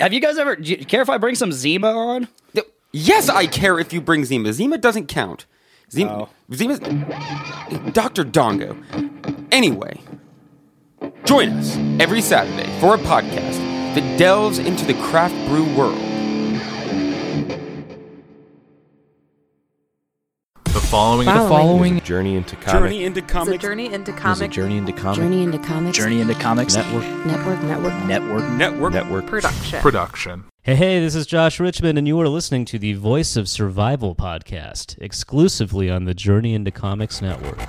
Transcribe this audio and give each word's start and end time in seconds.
have 0.00 0.12
you 0.12 0.20
guys 0.20 0.38
ever? 0.38 0.56
Do 0.56 0.70
you 0.70 0.84
care 0.84 1.02
if 1.02 1.08
I 1.10 1.18
bring 1.18 1.34
some 1.34 1.52
Zima 1.52 1.88
on? 1.92 2.28
Yes, 2.92 3.28
I 3.28 3.46
care 3.46 3.78
if 3.78 3.92
you 3.92 4.00
bring 4.00 4.24
Zima. 4.24 4.52
Zima 4.52 4.76
doesn't 4.76 5.06
count. 5.06 5.46
Oh. 5.48 5.90
Zima, 5.92 6.10
Oh. 6.22 6.28
Zima's 6.52 6.80
Dr. 7.92 8.24
Dongo. 8.24 8.76
Anyway, 9.52 10.00
join 11.24 11.50
us 11.50 11.76
every 12.00 12.20
Saturday 12.20 12.68
for 12.80 12.94
a 12.94 12.98
podcast 12.98 13.58
that 13.94 14.18
delves 14.18 14.58
into 14.58 14.84
the 14.84 14.94
craft 15.04 15.34
brew 15.48 15.64
world. 15.76 15.98
The 20.90 20.96
following. 20.96 21.26
The 21.26 21.32
following 21.32 22.00
Journey 22.00 22.34
into 22.34 22.56
Journey 22.56 22.64
comics. 22.64 22.94
into 22.96 23.20
It's 23.20 23.30
a 23.30 23.58
journey 23.58 23.92
into 23.92 24.10
is 24.10 24.16
a 24.16 24.20
comic 24.20 24.50
journey 24.50 24.76
into 24.76 24.92
comics 24.92 25.18
Journey 25.18 25.42
into 25.44 25.58
Comics 25.58 25.96
Journey 25.96 26.20
into 26.20 26.34
Comics 26.34 26.74
network 26.74 27.04
Network 27.24 27.62
Network 27.62 27.94
Network. 28.06 28.50
Network. 28.50 28.92
network. 28.92 29.26
production. 29.28 29.80
Production. 29.80 30.44
Hey, 30.62 30.74
hey, 30.74 30.98
this 30.98 31.14
is 31.14 31.28
Josh 31.28 31.60
Richmond, 31.60 31.96
and 31.96 32.08
you 32.08 32.20
are 32.20 32.26
listening 32.28 32.64
to 32.64 32.78
the 32.80 32.94
Voice 32.94 33.36
of 33.36 33.48
Survival 33.48 34.16
podcast, 34.16 35.00
exclusively 35.00 35.88
on 35.88 36.06
the 36.06 36.12
Journey 36.12 36.54
into 36.54 36.72
Comics 36.72 37.22
Network. 37.22 37.60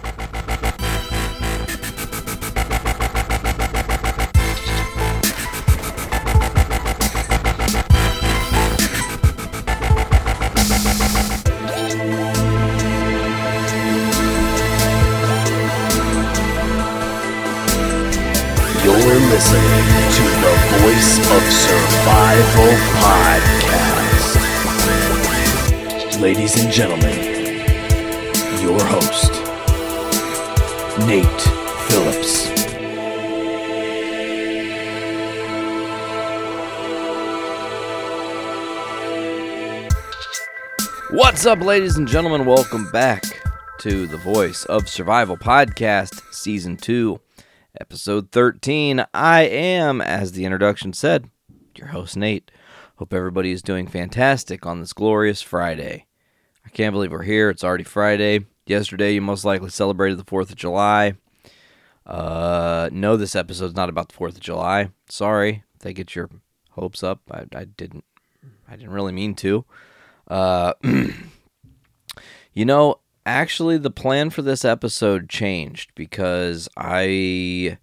You're 18.92 19.00
listening 19.00 19.88
to 20.12 20.24
the 20.42 20.54
Voice 20.82 21.14
of 21.32 21.44
Survival 21.50 22.72
podcast. 23.00 24.36
Ladies 26.22 26.62
and 26.62 26.70
gentlemen, 26.74 27.18
your 28.62 28.84
host, 28.84 29.32
Nate 31.08 31.42
Phillips. 31.88 32.50
What's 41.12 41.46
up, 41.46 41.62
ladies 41.62 41.96
and 41.96 42.08
gentlemen? 42.08 42.46
Welcome 42.46 42.92
back 42.92 43.24
to 43.80 44.06
the 44.06 44.18
Voice 44.18 44.66
of 44.66 44.90
Survival 44.90 45.38
podcast, 45.38 46.22
season 46.34 46.76
two, 46.76 47.22
episode 47.80 48.32
13. 48.32 49.06
I 49.14 49.42
am, 49.44 50.02
as 50.02 50.34
the 50.34 50.46
introduction 50.46 50.94
said, 50.94 51.30
your 51.76 51.88
host, 51.88 52.18
Nate. 52.18 52.52
Hope 52.98 53.14
everybody 53.14 53.52
is 53.52 53.62
doing 53.62 53.88
fantastic 53.88 54.66
on 54.66 54.80
this 54.80 54.94
glorious 54.94 55.42
Friday. 55.42 56.06
I 56.66 56.70
can't 56.70 56.94
believe 56.94 57.12
we're 57.12 57.24
here. 57.24 57.50
It's 57.50 57.64
already 57.64 57.84
Friday. 57.84 58.46
Yesterday, 58.66 59.14
you 59.14 59.22
most 59.22 59.46
likely 59.46 59.70
celebrated 59.70 60.20
the 60.20 60.26
4th 60.26 60.50
of 60.50 60.56
July. 60.56 61.14
Uh, 62.06 62.90
no, 62.92 63.18
this 63.18 63.36
episode's 63.36 63.76
not 63.76 63.90
about 63.90 64.10
the 64.10 64.18
4th 64.18 64.36
of 64.36 64.42
July. 64.42 64.90
Sorry. 65.10 65.64
If 65.76 65.82
they 65.82 65.94
get 65.94 66.16
your 66.16 66.30
hopes 66.72 67.04
up. 67.04 67.22
I, 67.32 67.46
I 67.56 67.66
didn't. 67.66 68.04
I 68.68 68.76
didn't 68.76 68.92
really 68.92 69.12
mean 69.12 69.36
to. 69.36 69.66
Uh, 70.28 70.74
you 72.54 72.66
know, 72.66 73.00
actually, 73.26 73.78
the 73.78 73.92
plan 73.92 74.30
for 74.30 74.42
this 74.42 74.66
episode 74.66 75.30
changed 75.30 75.92
because 75.96 76.68
I 76.78 77.78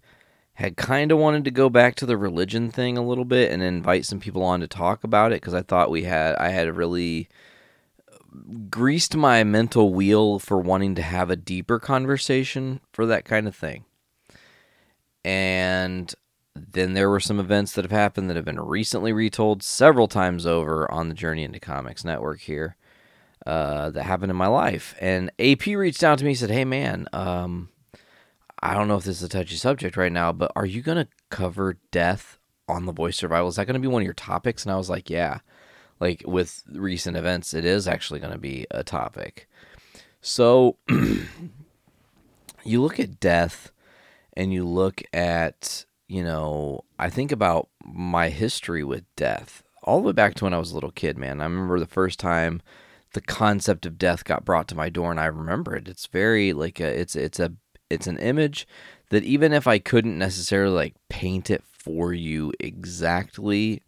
had 0.53 0.75
kind 0.75 1.11
of 1.11 1.17
wanted 1.17 1.45
to 1.45 1.51
go 1.51 1.69
back 1.69 1.95
to 1.95 2.05
the 2.05 2.17
religion 2.17 2.69
thing 2.69 2.97
a 2.97 3.05
little 3.05 3.23
bit 3.23 3.51
and 3.51 3.63
invite 3.63 4.05
some 4.05 4.19
people 4.19 4.43
on 4.43 4.59
to 4.59 4.67
talk 4.67 5.03
about 5.03 5.31
it 5.31 5.41
because 5.41 5.53
I 5.53 5.61
thought 5.61 5.89
we 5.89 6.03
had 6.03 6.35
I 6.35 6.49
had 6.49 6.75
really 6.75 7.29
greased 8.69 9.15
my 9.15 9.43
mental 9.43 9.93
wheel 9.93 10.37
for 10.37 10.57
wanting 10.57 10.95
to 10.95 11.01
have 11.01 11.29
a 11.29 11.35
deeper 11.35 11.79
conversation 11.79 12.81
for 12.91 13.05
that 13.05 13.23
kind 13.25 13.47
of 13.47 13.55
thing. 13.55 13.85
And 15.23 16.13
then 16.55 16.93
there 16.93 17.09
were 17.09 17.19
some 17.19 17.39
events 17.39 17.71
that 17.73 17.85
have 17.85 17.91
happened 17.91 18.29
that 18.29 18.35
have 18.35 18.45
been 18.45 18.59
recently 18.59 19.13
retold 19.13 19.63
several 19.63 20.07
times 20.07 20.45
over 20.45 20.91
on 20.91 21.07
the 21.07 21.15
Journey 21.15 21.43
into 21.43 21.59
Comics 21.59 22.03
network 22.03 22.41
here 22.41 22.75
uh, 23.45 23.89
that 23.91 24.03
happened 24.03 24.31
in 24.31 24.35
my 24.35 24.47
life. 24.47 24.95
And 24.99 25.31
AP 25.39 25.67
reached 25.67 26.03
out 26.03 26.19
to 26.19 26.25
me 26.25 26.31
and 26.31 26.39
said, 26.39 26.51
Hey, 26.51 26.65
man, 26.65 27.07
um, 27.13 27.69
I 28.61 28.73
don't 28.73 28.87
know 28.87 28.97
if 28.97 29.03
this 29.05 29.17
is 29.17 29.23
a 29.23 29.29
touchy 29.29 29.55
subject 29.55 29.97
right 29.97 30.11
now, 30.11 30.31
but 30.31 30.51
are 30.55 30.65
you 30.65 30.81
going 30.81 30.97
to 30.97 31.07
cover 31.29 31.77
death 31.91 32.37
on 32.67 32.85
the 32.85 32.91
voice 32.91 33.17
survival? 33.17 33.47
Is 33.47 33.55
that 33.55 33.65
going 33.65 33.75
to 33.75 33.79
be 33.79 33.87
one 33.87 34.01
of 34.01 34.05
your 34.05 34.13
topics? 34.13 34.63
And 34.63 34.71
I 34.71 34.77
was 34.77 34.89
like, 34.89 35.09
Yeah. 35.09 35.39
Like 35.99 36.23
with 36.25 36.63
recent 36.71 37.17
events, 37.17 37.53
it 37.53 37.65
is 37.65 37.87
actually 37.87 38.21
going 38.21 38.31
to 38.31 38.39
be 38.39 38.65
a 38.71 38.83
topic. 38.83 39.49
So 40.21 40.77
you 42.63 42.81
look 42.81 42.99
at 42.99 43.19
death 43.19 43.71
and 44.33 44.53
you 44.53 44.65
look 44.65 45.01
at, 45.11 45.85
you 46.07 46.23
know, 46.23 46.85
I 46.97 47.09
think 47.09 47.33
about 47.33 47.67
my 47.83 48.29
history 48.29 48.83
with 48.83 49.03
death 49.17 49.63
all 49.83 50.01
the 50.01 50.07
way 50.07 50.13
back 50.13 50.35
to 50.35 50.43
when 50.43 50.53
I 50.53 50.59
was 50.59 50.71
a 50.71 50.75
little 50.75 50.91
kid, 50.91 51.17
man. 51.17 51.41
I 51.41 51.45
remember 51.45 51.79
the 51.79 51.85
first 51.85 52.19
time 52.19 52.61
the 53.13 53.21
concept 53.21 53.85
of 53.85 53.97
death 53.97 54.23
got 54.23 54.45
brought 54.45 54.67
to 54.69 54.75
my 54.75 54.89
door 54.89 55.11
and 55.11 55.19
I 55.19 55.25
remember 55.25 55.75
it. 55.75 55.87
It's 55.87 56.05
very 56.07 56.53
like 56.53 56.79
a, 56.79 56.87
it's 56.87 57.15
it's 57.15 57.39
a 57.39 57.53
it's 57.89 58.07
an 58.07 58.17
image 58.19 58.67
that 59.09 59.23
even 59.23 59.51
if 59.51 59.65
I 59.67 59.79
couldn't 59.79 60.17
necessarily 60.17 60.75
like 60.75 60.95
paint 61.09 61.49
it 61.49 61.63
for 61.65 62.13
you 62.13 62.53
exactly, 62.59 63.81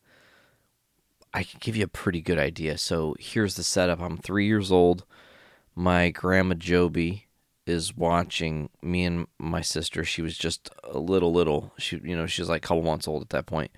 I 1.33 1.43
could 1.43 1.59
give 1.59 1.75
you 1.75 1.83
a 1.83 1.89
pretty 1.89 2.21
good 2.21 2.39
idea. 2.39 2.77
So 2.77 3.15
here's 3.19 3.55
the 3.55 3.63
setup. 3.63 4.01
I'm 4.01 4.17
3 4.17 4.45
years 4.45 4.71
old. 4.71 5.05
My 5.75 6.09
grandma 6.09 6.55
Joby 6.55 7.27
is 7.67 7.95
watching 7.95 8.69
me 8.81 9.05
and 9.05 9.27
my 9.37 9.61
sister. 9.61 10.03
She 10.03 10.21
was 10.21 10.37
just 10.37 10.69
a 10.83 10.97
little, 10.97 11.31
little. 11.31 11.73
She, 11.77 11.99
you 12.03 12.17
know, 12.17 12.25
she 12.25 12.41
was 12.41 12.49
like 12.49 12.65
a 12.65 12.67
couple 12.67 12.83
months 12.83 13.07
old 13.07 13.21
at 13.21 13.29
that 13.29 13.45
point. 13.45 13.71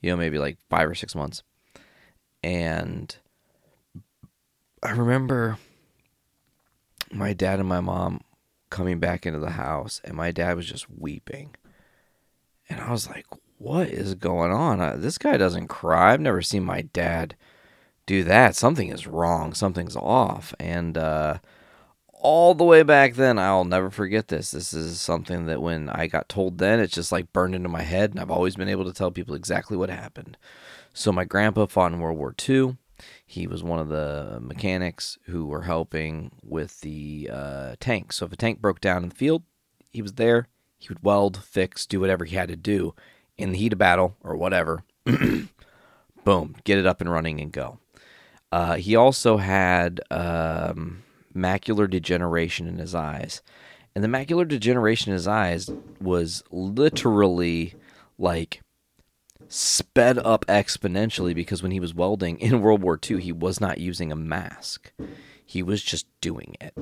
You 0.00 0.10
know, 0.10 0.16
maybe 0.16 0.38
like 0.38 0.58
five 0.70 0.88
or 0.88 0.94
six 0.94 1.14
months. 1.14 1.42
And 2.42 3.14
I 4.82 4.90
remember 4.92 5.58
my 7.10 7.32
dad 7.32 7.58
and 7.58 7.68
my 7.68 7.80
mom 7.80 8.20
coming 8.70 8.98
back 8.98 9.26
into 9.26 9.38
the 9.38 9.50
house, 9.50 10.00
and 10.04 10.16
my 10.16 10.30
dad 10.30 10.56
was 10.56 10.66
just 10.66 10.90
weeping. 10.90 11.56
And 12.68 12.80
I 12.80 12.90
was 12.90 13.08
like, 13.08 13.26
what 13.56 13.88
is 13.88 14.14
going 14.14 14.52
on? 14.52 14.80
Uh, 14.80 14.96
this 14.96 15.18
guy 15.18 15.36
doesn't 15.36 15.68
cry. 15.68 16.12
I've 16.12 16.20
never 16.20 16.42
seen 16.42 16.64
my 16.64 16.82
dad 16.82 17.34
do 18.06 18.24
that. 18.24 18.56
Something 18.56 18.90
is 18.90 19.06
wrong. 19.06 19.54
Something's 19.54 19.96
off. 19.96 20.54
And, 20.60 20.98
uh, 20.98 21.38
all 22.20 22.54
the 22.54 22.64
way 22.64 22.82
back 22.82 23.14
then, 23.14 23.38
I'll 23.38 23.64
never 23.64 23.90
forget 23.90 24.28
this. 24.28 24.50
This 24.50 24.74
is 24.74 25.00
something 25.00 25.46
that 25.46 25.62
when 25.62 25.88
I 25.88 26.08
got 26.08 26.28
told 26.28 26.58
then, 26.58 26.80
it's 26.80 26.94
just 26.94 27.12
like 27.12 27.32
burned 27.32 27.54
into 27.54 27.68
my 27.68 27.82
head, 27.82 28.10
and 28.10 28.20
I've 28.20 28.30
always 28.30 28.56
been 28.56 28.68
able 28.68 28.84
to 28.84 28.92
tell 28.92 29.10
people 29.10 29.34
exactly 29.34 29.76
what 29.76 29.88
happened. 29.88 30.36
So, 30.92 31.12
my 31.12 31.24
grandpa 31.24 31.66
fought 31.66 31.92
in 31.92 32.00
World 32.00 32.18
War 32.18 32.34
II. 32.48 32.76
He 33.30 33.46
was 33.46 33.62
one 33.62 33.78
of 33.78 33.88
the 33.88 34.38
mechanics 34.40 35.18
who 35.26 35.46
were 35.46 35.62
helping 35.62 36.32
with 36.42 36.80
the 36.80 37.30
uh, 37.32 37.76
tank. 37.78 38.12
So, 38.12 38.26
if 38.26 38.32
a 38.32 38.36
tank 38.36 38.60
broke 38.60 38.80
down 38.80 39.02
in 39.02 39.10
the 39.10 39.14
field, 39.14 39.42
he 39.92 40.02
was 40.02 40.14
there. 40.14 40.48
He 40.78 40.88
would 40.88 41.02
weld, 41.02 41.36
fix, 41.36 41.86
do 41.86 42.00
whatever 42.00 42.24
he 42.24 42.36
had 42.36 42.48
to 42.48 42.56
do 42.56 42.94
in 43.36 43.52
the 43.52 43.58
heat 43.58 43.74
of 43.74 43.78
battle 43.78 44.16
or 44.22 44.36
whatever. 44.36 44.82
Boom, 46.24 46.56
get 46.64 46.78
it 46.78 46.86
up 46.86 47.00
and 47.00 47.12
running 47.12 47.40
and 47.40 47.52
go. 47.52 47.78
Uh, 48.50 48.74
he 48.76 48.96
also 48.96 49.36
had. 49.36 50.00
Um, 50.10 51.04
macular 51.38 51.88
degeneration 51.88 52.66
in 52.66 52.78
his 52.78 52.94
eyes. 52.94 53.42
And 53.94 54.04
the 54.04 54.08
macular 54.08 54.46
degeneration 54.46 55.12
in 55.12 55.14
his 55.14 55.28
eyes 55.28 55.70
was 56.00 56.42
literally 56.50 57.74
like 58.18 58.60
sped 59.48 60.18
up 60.18 60.44
exponentially 60.46 61.34
because 61.34 61.62
when 61.62 61.72
he 61.72 61.80
was 61.80 61.94
welding 61.94 62.38
in 62.38 62.60
World 62.62 62.82
War 62.82 62.98
II, 63.02 63.20
he 63.20 63.32
was 63.32 63.60
not 63.60 63.78
using 63.78 64.12
a 64.12 64.16
mask. 64.16 64.92
He 65.44 65.62
was 65.62 65.82
just 65.82 66.06
doing 66.20 66.56
it, 66.60 66.76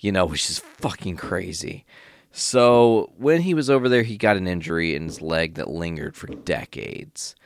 you 0.00 0.10
know, 0.10 0.24
which 0.24 0.48
is 0.48 0.58
fucking 0.58 1.16
crazy. 1.16 1.84
So 2.32 3.12
when 3.16 3.42
he 3.42 3.54
was 3.54 3.68
over 3.68 3.88
there, 3.88 4.02
he 4.02 4.16
got 4.16 4.36
an 4.36 4.48
injury 4.48 4.94
in 4.94 5.04
his 5.04 5.20
leg 5.20 5.54
that 5.54 5.68
lingered 5.68 6.16
for 6.16 6.26
decades. 6.26 7.36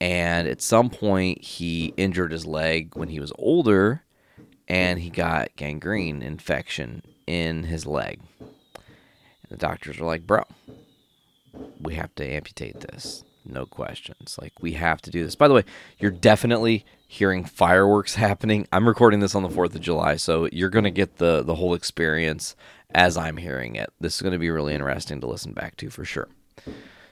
And 0.00 0.46
at 0.46 0.60
some 0.60 0.90
point, 0.90 1.42
he 1.42 1.94
injured 1.96 2.32
his 2.32 2.44
leg 2.44 2.96
when 2.96 3.08
he 3.08 3.20
was 3.20 3.32
older, 3.38 4.02
and 4.68 4.98
he 4.98 5.08
got 5.08 5.56
gangrene 5.56 6.20
infection 6.20 7.02
in 7.26 7.62
his 7.62 7.86
leg. 7.86 8.20
And 8.38 9.50
the 9.50 9.56
doctors 9.56 9.98
were 9.98 10.06
like, 10.06 10.26
"Bro, 10.26 10.42
we 11.80 11.94
have 11.94 12.14
to 12.16 12.26
amputate 12.26 12.80
this. 12.80 13.24
No 13.48 13.66
questions. 13.66 14.38
Like 14.40 14.52
we 14.60 14.72
have 14.72 15.00
to 15.02 15.10
do 15.10 15.22
this. 15.24 15.36
By 15.36 15.48
the 15.48 15.54
way, 15.54 15.64
you're 15.98 16.10
definitely 16.10 16.84
hearing 17.06 17.44
fireworks 17.44 18.14
happening. 18.16 18.66
I'm 18.72 18.88
recording 18.88 19.20
this 19.20 19.34
on 19.34 19.42
the 19.42 19.48
4th 19.48 19.74
of 19.74 19.80
July, 19.80 20.16
so 20.16 20.48
you're 20.52 20.70
going 20.70 20.84
to 20.84 20.90
get 20.90 21.18
the 21.18 21.42
the 21.42 21.54
whole 21.54 21.74
experience 21.74 22.56
as 22.94 23.16
I'm 23.16 23.36
hearing 23.36 23.76
it. 23.76 23.92
This 24.00 24.16
is 24.16 24.22
going 24.22 24.32
to 24.32 24.38
be 24.38 24.50
really 24.50 24.74
interesting 24.74 25.20
to 25.20 25.26
listen 25.26 25.52
back 25.52 25.76
to 25.78 25.90
for 25.90 26.04
sure. 26.04 26.28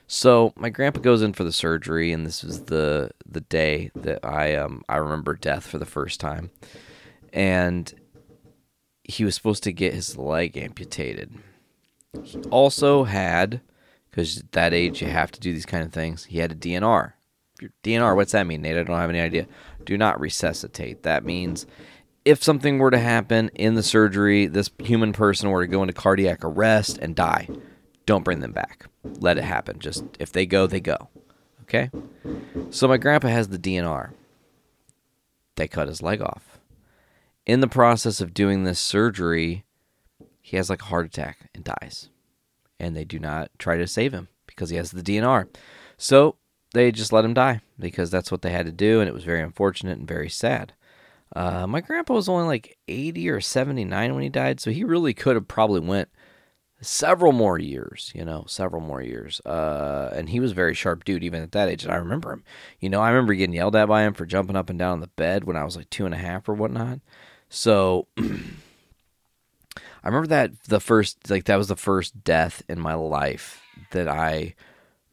So, 0.06 0.52
my 0.56 0.68
grandpa 0.68 1.00
goes 1.00 1.22
in 1.22 1.32
for 1.32 1.44
the 1.44 1.52
surgery 1.52 2.12
and 2.12 2.26
this 2.26 2.44
is 2.44 2.64
the 2.64 3.10
the 3.26 3.40
day 3.40 3.90
that 3.94 4.24
I 4.24 4.54
um 4.56 4.82
I 4.88 4.96
remember 4.96 5.34
death 5.34 5.66
for 5.66 5.78
the 5.78 5.86
first 5.86 6.20
time. 6.20 6.50
And 7.32 7.92
he 9.02 9.24
was 9.24 9.34
supposed 9.34 9.62
to 9.64 9.72
get 9.72 9.94
his 9.94 10.16
leg 10.16 10.56
amputated. 10.56 11.34
He 12.22 12.40
also 12.50 13.04
had 13.04 13.60
because 14.14 14.38
at 14.38 14.52
that 14.52 14.72
age 14.72 15.02
you 15.02 15.08
have 15.08 15.32
to 15.32 15.40
do 15.40 15.52
these 15.52 15.66
kind 15.66 15.82
of 15.82 15.92
things. 15.92 16.26
He 16.26 16.38
had 16.38 16.52
a 16.52 16.54
DNR. 16.54 17.14
Your 17.60 17.70
DNR, 17.82 18.14
what's 18.14 18.30
that 18.30 18.46
mean, 18.46 18.62
Nate? 18.62 18.76
I 18.76 18.84
don't 18.84 18.96
have 18.96 19.10
any 19.10 19.18
idea. 19.18 19.48
Do 19.84 19.98
not 19.98 20.20
resuscitate. 20.20 21.02
That 21.02 21.24
means 21.24 21.66
if 22.24 22.40
something 22.40 22.78
were 22.78 22.92
to 22.92 22.98
happen 22.98 23.48
in 23.56 23.74
the 23.74 23.82
surgery, 23.82 24.46
this 24.46 24.70
human 24.78 25.12
person 25.12 25.50
were 25.50 25.66
to 25.66 25.70
go 25.70 25.82
into 25.82 25.94
cardiac 25.94 26.44
arrest 26.44 26.96
and 26.98 27.16
die, 27.16 27.48
don't 28.06 28.24
bring 28.24 28.38
them 28.38 28.52
back. 28.52 28.86
Let 29.02 29.36
it 29.36 29.44
happen. 29.44 29.80
Just 29.80 30.04
if 30.20 30.30
they 30.30 30.46
go, 30.46 30.68
they 30.68 30.80
go. 30.80 31.08
Okay? 31.62 31.90
So 32.70 32.86
my 32.86 32.98
grandpa 32.98 33.28
has 33.28 33.48
the 33.48 33.58
DNR. 33.58 34.12
They 35.56 35.66
cut 35.66 35.88
his 35.88 36.02
leg 36.02 36.22
off. 36.22 36.60
In 37.46 37.58
the 37.58 37.66
process 37.66 38.20
of 38.20 38.32
doing 38.32 38.62
this 38.62 38.78
surgery, 38.78 39.64
he 40.40 40.56
has 40.56 40.70
like 40.70 40.82
a 40.82 40.86
heart 40.86 41.06
attack 41.06 41.50
and 41.52 41.64
dies 41.64 42.10
and 42.78 42.96
they 42.96 43.04
do 43.04 43.18
not 43.18 43.50
try 43.58 43.76
to 43.76 43.86
save 43.86 44.12
him 44.12 44.28
because 44.46 44.70
he 44.70 44.76
has 44.76 44.90
the 44.90 45.02
DNR. 45.02 45.48
So 45.96 46.36
they 46.72 46.90
just 46.92 47.12
let 47.12 47.24
him 47.24 47.34
die 47.34 47.60
because 47.78 48.10
that's 48.10 48.30
what 48.30 48.42
they 48.42 48.50
had 48.50 48.66
to 48.66 48.72
do, 48.72 49.00
and 49.00 49.08
it 49.08 49.14
was 49.14 49.24
very 49.24 49.42
unfortunate 49.42 49.98
and 49.98 50.08
very 50.08 50.28
sad. 50.28 50.72
Uh, 51.34 51.66
my 51.66 51.80
grandpa 51.80 52.14
was 52.14 52.28
only 52.28 52.46
like 52.46 52.78
80 52.86 53.28
or 53.30 53.40
79 53.40 54.14
when 54.14 54.22
he 54.22 54.28
died, 54.28 54.60
so 54.60 54.70
he 54.70 54.84
really 54.84 55.14
could 55.14 55.36
have 55.36 55.48
probably 55.48 55.80
went 55.80 56.08
several 56.80 57.32
more 57.32 57.58
years, 57.58 58.12
you 58.14 58.24
know, 58.24 58.44
several 58.46 58.80
more 58.80 59.02
years. 59.02 59.40
Uh, 59.44 60.10
and 60.14 60.28
he 60.28 60.40
was 60.40 60.52
a 60.52 60.54
very 60.54 60.74
sharp 60.74 61.04
dude 61.04 61.24
even 61.24 61.42
at 61.42 61.52
that 61.52 61.68
age. 61.68 61.84
And 61.84 61.92
I 61.92 61.96
remember 61.96 62.32
him, 62.32 62.44
you 62.78 62.88
know, 62.88 63.00
I 63.00 63.08
remember 63.08 63.34
getting 63.34 63.54
yelled 63.54 63.76
at 63.76 63.88
by 63.88 64.02
him 64.02 64.14
for 64.14 64.26
jumping 64.26 64.56
up 64.56 64.70
and 64.70 64.78
down 64.78 64.92
on 64.92 65.00
the 65.00 65.08
bed 65.08 65.44
when 65.44 65.56
I 65.56 65.64
was 65.64 65.76
like 65.76 65.90
two 65.90 66.04
and 66.04 66.14
a 66.14 66.18
half 66.18 66.48
or 66.48 66.54
whatnot. 66.54 67.00
So 67.48 68.06
I 70.04 70.08
remember 70.08 70.28
that 70.28 70.64
the 70.64 70.80
first 70.80 71.30
like 71.30 71.44
that 71.44 71.56
was 71.56 71.68
the 71.68 71.76
first 71.76 72.22
death 72.24 72.62
in 72.68 72.78
my 72.78 72.92
life 72.92 73.62
that 73.92 74.06
I 74.06 74.54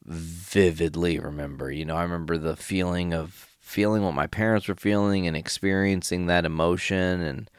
vividly 0.06 1.18
remember. 1.18 1.72
You 1.72 1.86
know, 1.86 1.96
I 1.96 2.04
remember 2.04 2.38
the 2.38 2.58
feeling 2.58 3.14
of 3.14 3.48
feeling 3.62 4.04
what 4.04 4.14
my 4.14 4.28
parents 4.28 4.68
were 4.68 4.76
feeling 4.76 5.26
and 5.26 5.38
experiencing 5.38 6.26
that 6.26 6.46
emotion 6.46 7.22
and 7.22 7.50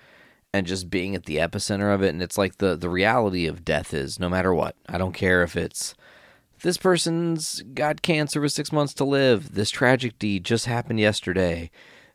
and 0.52 0.66
just 0.66 0.90
being 0.90 1.14
at 1.14 1.24
the 1.24 1.38
epicenter 1.38 1.94
of 1.94 2.02
it 2.02 2.10
and 2.10 2.22
it's 2.22 2.36
like 2.36 2.58
the 2.58 2.76
the 2.76 2.90
reality 2.90 3.46
of 3.46 3.64
death 3.64 3.94
is 3.94 4.20
no 4.20 4.28
matter 4.28 4.52
what. 4.52 4.76
I 4.86 4.98
don't 4.98 5.14
care 5.14 5.42
if 5.42 5.56
it's 5.56 5.94
this 6.62 6.76
person's 6.76 7.62
got 7.74 8.02
cancer 8.02 8.42
with 8.42 8.52
6 8.52 8.70
months 8.72 8.92
to 8.94 9.04
live. 9.04 9.54
This 9.54 9.70
tragic 9.70 10.18
deed 10.18 10.44
just 10.44 10.66
happened 10.66 11.00
yesterday. 11.00 11.70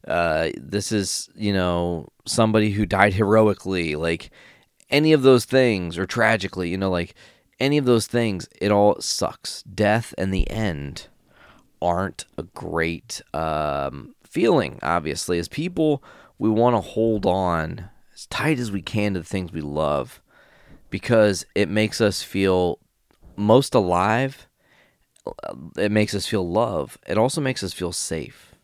Uh, 0.07 0.51
this 0.55 0.91
is, 0.91 1.27
you 1.35 1.51
know, 1.51 2.07
somebody 2.25 2.71
who 2.71 2.85
died 2.85 3.13
heroically. 3.15 3.95
Like 3.95 4.29
any 4.89 5.13
of 5.13 5.21
those 5.21 5.45
things, 5.45 5.97
or 5.97 6.05
tragically, 6.05 6.69
you 6.69 6.77
know, 6.77 6.89
like 6.89 7.15
any 7.59 7.77
of 7.77 7.85
those 7.85 8.07
things, 8.07 8.47
it 8.61 8.71
all 8.71 8.99
sucks. 9.01 9.63
Death 9.63 10.13
and 10.17 10.33
the 10.33 10.49
end 10.49 11.07
aren't 11.81 12.25
a 12.37 12.43
great 12.43 13.21
um, 13.33 14.15
feeling, 14.23 14.79
obviously. 14.81 15.39
As 15.39 15.47
people, 15.47 16.03
we 16.39 16.49
want 16.49 16.75
to 16.75 16.81
hold 16.81 17.25
on 17.25 17.89
as 18.13 18.25
tight 18.27 18.59
as 18.59 18.71
we 18.71 18.81
can 18.81 19.13
to 19.13 19.19
the 19.19 19.25
things 19.25 19.51
we 19.51 19.61
love 19.61 20.21
because 20.89 21.45
it 21.55 21.69
makes 21.69 21.99
us 22.01 22.23
feel 22.23 22.79
most 23.35 23.75
alive. 23.75 24.47
It 25.77 25.91
makes 25.91 26.15
us 26.15 26.25
feel 26.25 26.49
love. 26.49 26.97
It 27.07 27.17
also 27.17 27.41
makes 27.41 27.63
us 27.63 27.73
feel 27.73 27.91
safe. 27.91 28.55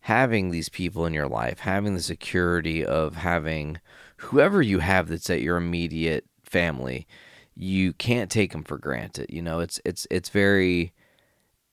Having 0.00 0.50
these 0.50 0.68
people 0.68 1.06
in 1.06 1.14
your 1.14 1.28
life, 1.28 1.60
having 1.60 1.94
the 1.94 2.02
security 2.02 2.84
of 2.84 3.16
having 3.16 3.78
whoever 4.16 4.62
you 4.62 4.78
have 4.80 5.08
that's 5.08 5.30
at 5.30 5.42
your 5.42 5.56
immediate 5.56 6.24
family, 6.42 7.06
you 7.54 7.92
can't 7.92 8.30
take 8.30 8.52
them 8.52 8.64
for 8.64 8.78
granted. 8.78 9.26
You 9.30 9.42
know, 9.42 9.60
it's 9.60 9.80
it's 9.84 10.06
it's 10.10 10.28
very 10.28 10.92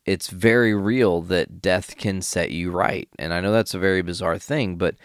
it's 0.05 0.29
very 0.29 0.73
real 0.73 1.21
that 1.21 1.61
death 1.61 1.97
can 1.97 2.21
set 2.21 2.51
you 2.51 2.71
right. 2.71 3.07
And 3.19 3.33
I 3.33 3.41
know 3.41 3.51
that's 3.51 3.73
a 3.73 3.79
very 3.79 4.01
bizarre 4.01 4.39
thing, 4.39 4.75
but 4.75 4.95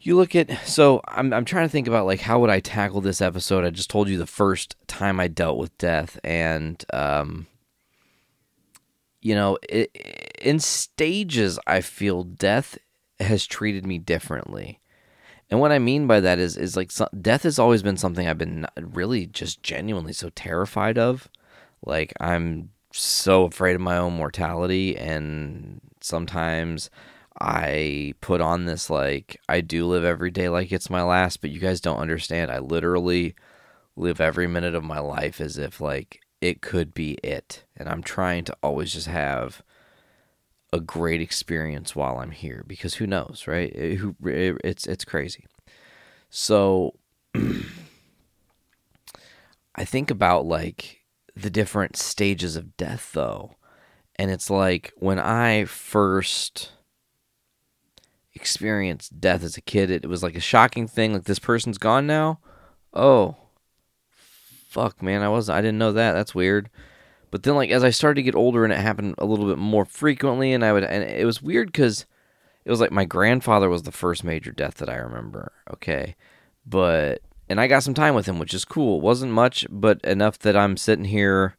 you 0.00 0.16
look 0.16 0.34
at 0.34 0.66
so 0.66 1.00
I'm 1.08 1.32
I'm 1.32 1.44
trying 1.44 1.66
to 1.66 1.72
think 1.72 1.86
about 1.86 2.06
like 2.06 2.20
how 2.20 2.38
would 2.40 2.50
I 2.50 2.60
tackle 2.60 3.00
this 3.00 3.20
episode? 3.20 3.64
I 3.64 3.70
just 3.70 3.90
told 3.90 4.08
you 4.08 4.18
the 4.18 4.26
first 4.26 4.76
time 4.86 5.20
I 5.20 5.28
dealt 5.28 5.58
with 5.58 5.76
death 5.78 6.18
and 6.24 6.82
um 6.92 7.46
you 9.22 9.34
know, 9.34 9.58
it, 9.68 9.90
in 10.40 10.58
stages 10.60 11.58
I 11.66 11.82
feel 11.82 12.24
death 12.24 12.78
has 13.18 13.46
treated 13.46 13.84
me 13.84 13.98
differently. 13.98 14.79
And 15.50 15.58
what 15.58 15.72
I 15.72 15.78
mean 15.78 16.06
by 16.06 16.20
that 16.20 16.38
is, 16.38 16.56
is 16.56 16.76
like 16.76 16.90
so, 16.92 17.08
death 17.20 17.42
has 17.42 17.58
always 17.58 17.82
been 17.82 17.96
something 17.96 18.28
I've 18.28 18.38
been 18.38 18.66
really 18.80 19.26
just 19.26 19.62
genuinely 19.62 20.12
so 20.12 20.30
terrified 20.30 20.96
of. 20.96 21.28
Like 21.84 22.12
I'm 22.20 22.70
so 22.92 23.44
afraid 23.44 23.74
of 23.74 23.80
my 23.80 23.96
own 23.96 24.14
mortality, 24.14 24.96
and 24.96 25.80
sometimes 26.00 26.90
I 27.40 28.14
put 28.20 28.40
on 28.40 28.66
this 28.66 28.90
like 28.90 29.40
I 29.48 29.60
do 29.60 29.86
live 29.86 30.04
every 30.04 30.30
day 30.30 30.48
like 30.48 30.72
it's 30.72 30.90
my 30.90 31.02
last, 31.02 31.40
but 31.40 31.50
you 31.50 31.58
guys 31.58 31.80
don't 31.80 31.98
understand. 31.98 32.50
I 32.50 32.58
literally 32.58 33.34
live 33.96 34.20
every 34.20 34.46
minute 34.46 34.74
of 34.74 34.84
my 34.84 35.00
life 35.00 35.40
as 35.40 35.58
if 35.58 35.80
like 35.80 36.20
it 36.40 36.62
could 36.62 36.94
be 36.94 37.14
it, 37.24 37.64
and 37.76 37.88
I'm 37.88 38.02
trying 38.02 38.44
to 38.44 38.56
always 38.62 38.92
just 38.92 39.08
have 39.08 39.62
a 40.72 40.80
great 40.80 41.20
experience 41.20 41.96
while 41.96 42.18
I'm 42.18 42.30
here 42.30 42.64
because 42.66 42.94
who 42.94 43.06
knows, 43.06 43.44
right? 43.46 43.72
It, 43.74 44.14
it, 44.24 44.56
it's 44.62 44.86
it's 44.86 45.04
crazy. 45.04 45.46
So 46.28 46.94
I 49.74 49.84
think 49.84 50.10
about 50.10 50.46
like 50.46 51.00
the 51.34 51.50
different 51.50 51.96
stages 51.96 52.56
of 52.56 52.76
death 52.76 53.10
though. 53.12 53.56
And 54.16 54.30
it's 54.30 54.50
like 54.50 54.92
when 54.96 55.18
I 55.18 55.64
first 55.64 56.72
experienced 58.34 59.20
death 59.20 59.42
as 59.42 59.56
a 59.56 59.62
kid, 59.62 59.90
it 59.90 60.06
was 60.06 60.22
like 60.22 60.36
a 60.36 60.40
shocking 60.40 60.86
thing 60.86 61.12
like 61.12 61.24
this 61.24 61.38
person's 61.38 61.78
gone 61.78 62.06
now. 62.06 62.38
Oh. 62.92 63.36
Fuck, 64.68 65.02
man, 65.02 65.22
I 65.22 65.28
was 65.28 65.50
I 65.50 65.60
didn't 65.60 65.78
know 65.78 65.92
that. 65.92 66.12
That's 66.12 66.34
weird. 66.34 66.70
But 67.30 67.42
then, 67.42 67.54
like 67.54 67.70
as 67.70 67.84
I 67.84 67.90
started 67.90 68.16
to 68.16 68.22
get 68.22 68.34
older, 68.34 68.64
and 68.64 68.72
it 68.72 68.80
happened 68.80 69.14
a 69.18 69.24
little 69.24 69.46
bit 69.46 69.58
more 69.58 69.84
frequently, 69.84 70.52
and 70.52 70.64
I 70.64 70.72
would, 70.72 70.84
and 70.84 71.04
it 71.04 71.24
was 71.24 71.42
weird 71.42 71.68
because 71.68 72.06
it 72.64 72.70
was 72.70 72.80
like 72.80 72.90
my 72.90 73.04
grandfather 73.04 73.68
was 73.68 73.82
the 73.84 73.92
first 73.92 74.24
major 74.24 74.50
death 74.50 74.74
that 74.74 74.88
I 74.88 74.96
remember. 74.96 75.52
Okay, 75.72 76.16
but 76.66 77.22
and 77.48 77.60
I 77.60 77.66
got 77.66 77.82
some 77.82 77.94
time 77.94 78.14
with 78.14 78.26
him, 78.26 78.38
which 78.38 78.54
is 78.54 78.64
cool. 78.64 78.98
It 78.98 79.02
wasn't 79.02 79.32
much, 79.32 79.66
but 79.70 80.00
enough 80.02 80.38
that 80.40 80.56
I'm 80.56 80.76
sitting 80.76 81.06
here, 81.06 81.56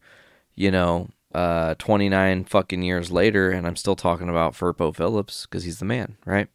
you 0.56 0.72
know, 0.72 1.10
uh, 1.34 1.76
29 1.80 2.46
fucking 2.46 2.82
years 2.82 3.12
later, 3.12 3.52
and 3.52 3.66
I'm 3.66 3.76
still 3.76 3.96
talking 3.96 4.30
about 4.30 4.54
Firpo 4.54 4.96
Phillips 4.96 5.46
because 5.46 5.64
he's 5.64 5.80
the 5.80 5.86
man, 5.86 6.18
right? 6.26 6.48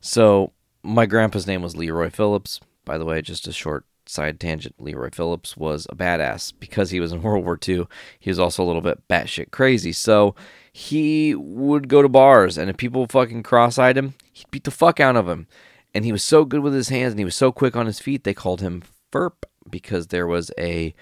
So 0.00 0.52
my 0.82 1.06
grandpa's 1.06 1.46
name 1.46 1.62
was 1.62 1.76
Leroy 1.76 2.10
Phillips. 2.10 2.60
By 2.84 2.98
the 2.98 3.04
way, 3.04 3.20
just 3.22 3.48
a 3.48 3.52
short 3.52 3.84
side 4.08 4.40
tangent, 4.40 4.74
Leroy 4.78 5.10
Phillips 5.12 5.56
was 5.56 5.86
a 5.90 5.96
badass 5.96 6.52
because 6.58 6.90
he 6.90 7.00
was 7.00 7.12
in 7.12 7.22
World 7.22 7.44
War 7.44 7.58
II. 7.66 7.86
He 8.18 8.30
was 8.30 8.38
also 8.38 8.62
a 8.62 8.66
little 8.66 8.82
bit 8.82 9.06
batshit 9.08 9.50
crazy. 9.50 9.92
So 9.92 10.34
he 10.72 11.34
would 11.34 11.88
go 11.88 12.02
to 12.02 12.08
bars, 12.08 12.58
and 12.58 12.68
if 12.68 12.76
people 12.76 13.06
fucking 13.06 13.42
cross 13.42 13.78
eyed 13.78 13.96
him, 13.96 14.14
he'd 14.32 14.50
beat 14.50 14.64
the 14.64 14.70
fuck 14.70 15.00
out 15.00 15.16
of 15.16 15.28
him. 15.28 15.46
And 15.94 16.04
he 16.04 16.12
was 16.12 16.22
so 16.22 16.44
good 16.44 16.60
with 16.60 16.74
his 16.74 16.90
hands 16.90 17.12
and 17.12 17.18
he 17.18 17.24
was 17.24 17.36
so 17.36 17.50
quick 17.50 17.74
on 17.74 17.86
his 17.86 18.00
feet, 18.00 18.24
they 18.24 18.34
called 18.34 18.60
him 18.60 18.82
Furp 19.10 19.44
because 19.70 20.08
there 20.08 20.26
was 20.26 20.50
a 20.58 20.94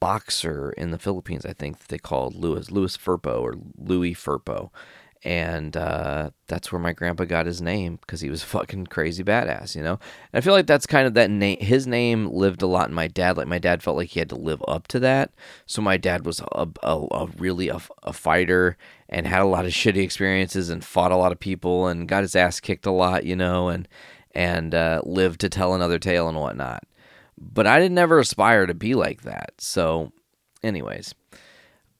boxer 0.00 0.72
in 0.72 0.90
the 0.90 0.98
Philippines, 0.98 1.44
I 1.44 1.52
think, 1.52 1.78
that 1.78 1.88
they 1.88 1.98
called 1.98 2.34
Louis, 2.34 2.70
Louis 2.70 2.96
Firpo 2.96 3.40
or 3.40 3.56
Louis 3.76 4.14
Firpo. 4.14 4.70
And 5.24 5.76
uh, 5.76 6.30
that's 6.46 6.70
where 6.70 6.78
my 6.80 6.92
grandpa 6.92 7.24
got 7.24 7.46
his 7.46 7.60
name 7.60 7.96
because 7.96 8.20
he 8.20 8.30
was 8.30 8.42
fucking 8.44 8.86
crazy 8.86 9.24
badass, 9.24 9.74
you 9.74 9.82
know. 9.82 9.98
And 10.32 10.38
I 10.38 10.40
feel 10.40 10.52
like 10.52 10.66
that's 10.66 10.86
kind 10.86 11.06
of 11.06 11.14
that 11.14 11.30
name. 11.30 11.58
His 11.60 11.86
name 11.86 12.30
lived 12.30 12.62
a 12.62 12.66
lot 12.66 12.88
in 12.88 12.94
my 12.94 13.08
dad. 13.08 13.36
Like 13.36 13.48
my 13.48 13.58
dad 13.58 13.82
felt 13.82 13.96
like 13.96 14.10
he 14.10 14.20
had 14.20 14.28
to 14.30 14.36
live 14.36 14.62
up 14.68 14.88
to 14.88 15.00
that. 15.00 15.32
So 15.66 15.82
my 15.82 15.96
dad 15.96 16.24
was 16.24 16.40
a, 16.52 16.68
a, 16.82 17.06
a 17.10 17.26
really 17.38 17.68
a, 17.68 17.80
a 18.02 18.12
fighter 18.12 18.76
and 19.08 19.26
had 19.26 19.42
a 19.42 19.46
lot 19.46 19.64
of 19.64 19.72
shitty 19.72 20.02
experiences 20.02 20.70
and 20.70 20.84
fought 20.84 21.12
a 21.12 21.16
lot 21.16 21.32
of 21.32 21.40
people 21.40 21.86
and 21.86 22.08
got 22.08 22.22
his 22.22 22.36
ass 22.36 22.60
kicked 22.60 22.86
a 22.86 22.92
lot, 22.92 23.24
you 23.24 23.36
know, 23.36 23.68
and 23.68 23.88
and 24.34 24.74
uh, 24.74 25.02
lived 25.04 25.40
to 25.40 25.48
tell 25.48 25.74
another 25.74 25.98
tale 25.98 26.28
and 26.28 26.38
whatnot. 26.38 26.84
But 27.36 27.66
I 27.66 27.78
didn't 27.78 27.98
ever 27.98 28.18
aspire 28.18 28.66
to 28.66 28.74
be 28.74 28.94
like 28.94 29.22
that. 29.22 29.54
So, 29.58 30.12
anyways. 30.62 31.14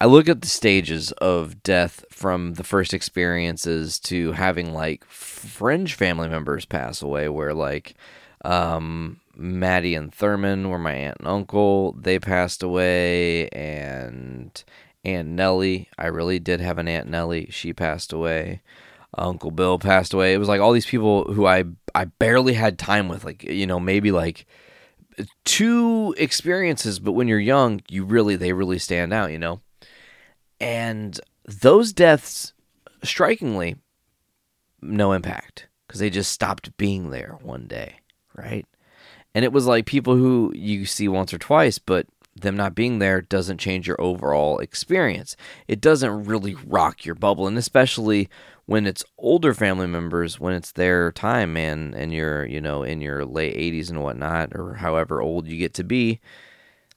I 0.01 0.07
look 0.07 0.29
at 0.29 0.43
the 0.43 0.49
stages 0.49 1.11
of 1.13 1.63
death 1.63 2.05
from 2.11 2.55
the 2.55 2.63
first 2.63 2.95
experiences 2.95 3.99
to 4.01 4.33
having 4.33 4.73
like 4.73 5.05
fringe 5.05 5.95
family 5.95 6.29
members 6.29 6.65
pass 6.65 7.03
away, 7.03 7.29
where 7.29 7.53
like 7.53 7.95
um, 8.45 9.21
Maddie 9.35 9.97
and 9.97 10.15
Thurman 10.15 10.71
were 10.71 10.79
my 10.79 10.93
aunt 10.93 11.19
and 11.19 11.27
uncle. 11.27 11.93
They 11.93 12.21
passed 12.21 12.63
away, 12.63 13.49
and 13.49 14.63
Aunt 15.05 15.29
Nellie. 15.29 15.89
I 15.99 16.07
really 16.07 16.39
did 16.39 16.61
have 16.61 16.79
an 16.79 16.87
Aunt 16.87 17.09
Nellie. 17.09 17.49
She 17.51 17.73
passed 17.73 18.13
away. 18.13 18.63
Uncle 19.17 19.51
Bill 19.51 19.79
passed 19.81 20.13
away. 20.15 20.33
It 20.35 20.39
was 20.39 20.49
like 20.49 20.61
all 20.61 20.73
these 20.73 20.87
people 20.87 21.33
who 21.33 21.47
I 21.47 21.65
I 21.95 22.05
barely 22.05 22.55
had 22.55 22.79
time 22.79 23.09
with, 23.09 23.25
like 23.25 23.43
you 23.43 23.67
know 23.67 23.81
maybe 23.81 24.13
like 24.13 24.47
two 25.45 26.15
experiences, 26.19 27.01
but 27.01 27.13
when 27.13 27.27
you're 27.27 27.41
young, 27.41 27.81
you 27.89 28.05
really 28.05 28.37
they 28.37 28.53
really 28.53 28.79
stand 28.79 29.13
out, 29.13 29.33
you 29.33 29.39
know. 29.39 29.61
And 30.61 31.19
those 31.45 31.93
deaths, 31.93 32.53
strikingly, 33.03 33.77
no 34.81 35.13
impact 35.13 35.69
because 35.87 36.01
they 36.01 36.11
just 36.11 36.33
stopped 36.33 36.77
being 36.77 37.11
there 37.11 37.39
one 37.43 37.67
day, 37.67 38.01
right? 38.37 38.67
And 39.35 39.45
it 39.45 39.53
was 39.53 39.67
like 39.67 39.87
people 39.87 40.17
who 40.17 40.53
you 40.55 40.85
see 40.85 41.09
once 41.09 41.33
or 41.33 41.39
twice, 41.39 41.79
but 41.79 42.07
them 42.41 42.57
not 42.57 42.75
being 42.75 42.99
there 42.99 43.21
doesn't 43.21 43.59
change 43.59 43.87
your 43.87 44.01
overall 44.01 44.59
experience. 44.59 45.37
It 45.67 45.81
doesn't 45.81 46.25
really 46.25 46.55
rock 46.67 47.05
your 47.05 47.15
bubble, 47.15 47.47
and 47.47 47.59
especially 47.59 48.29
when 48.67 48.87
it's 48.87 49.05
older 49.17 49.55
family 49.55 49.87
members, 49.87 50.39
when 50.39 50.55
it's 50.55 50.73
their 50.73 51.11
time, 51.13 51.53
man, 51.53 51.95
and 51.97 52.13
you're 52.13 52.45
you 52.47 52.61
know 52.61 52.83
in 52.83 53.01
your 53.01 53.25
late 53.25 53.57
80s 53.57 53.91
and 53.91 54.03
whatnot, 54.03 54.55
or 54.55 54.75
however 54.75 55.21
old 55.21 55.49
you 55.49 55.59
get 55.59 55.75
to 55.75 55.85
be, 55.85 56.21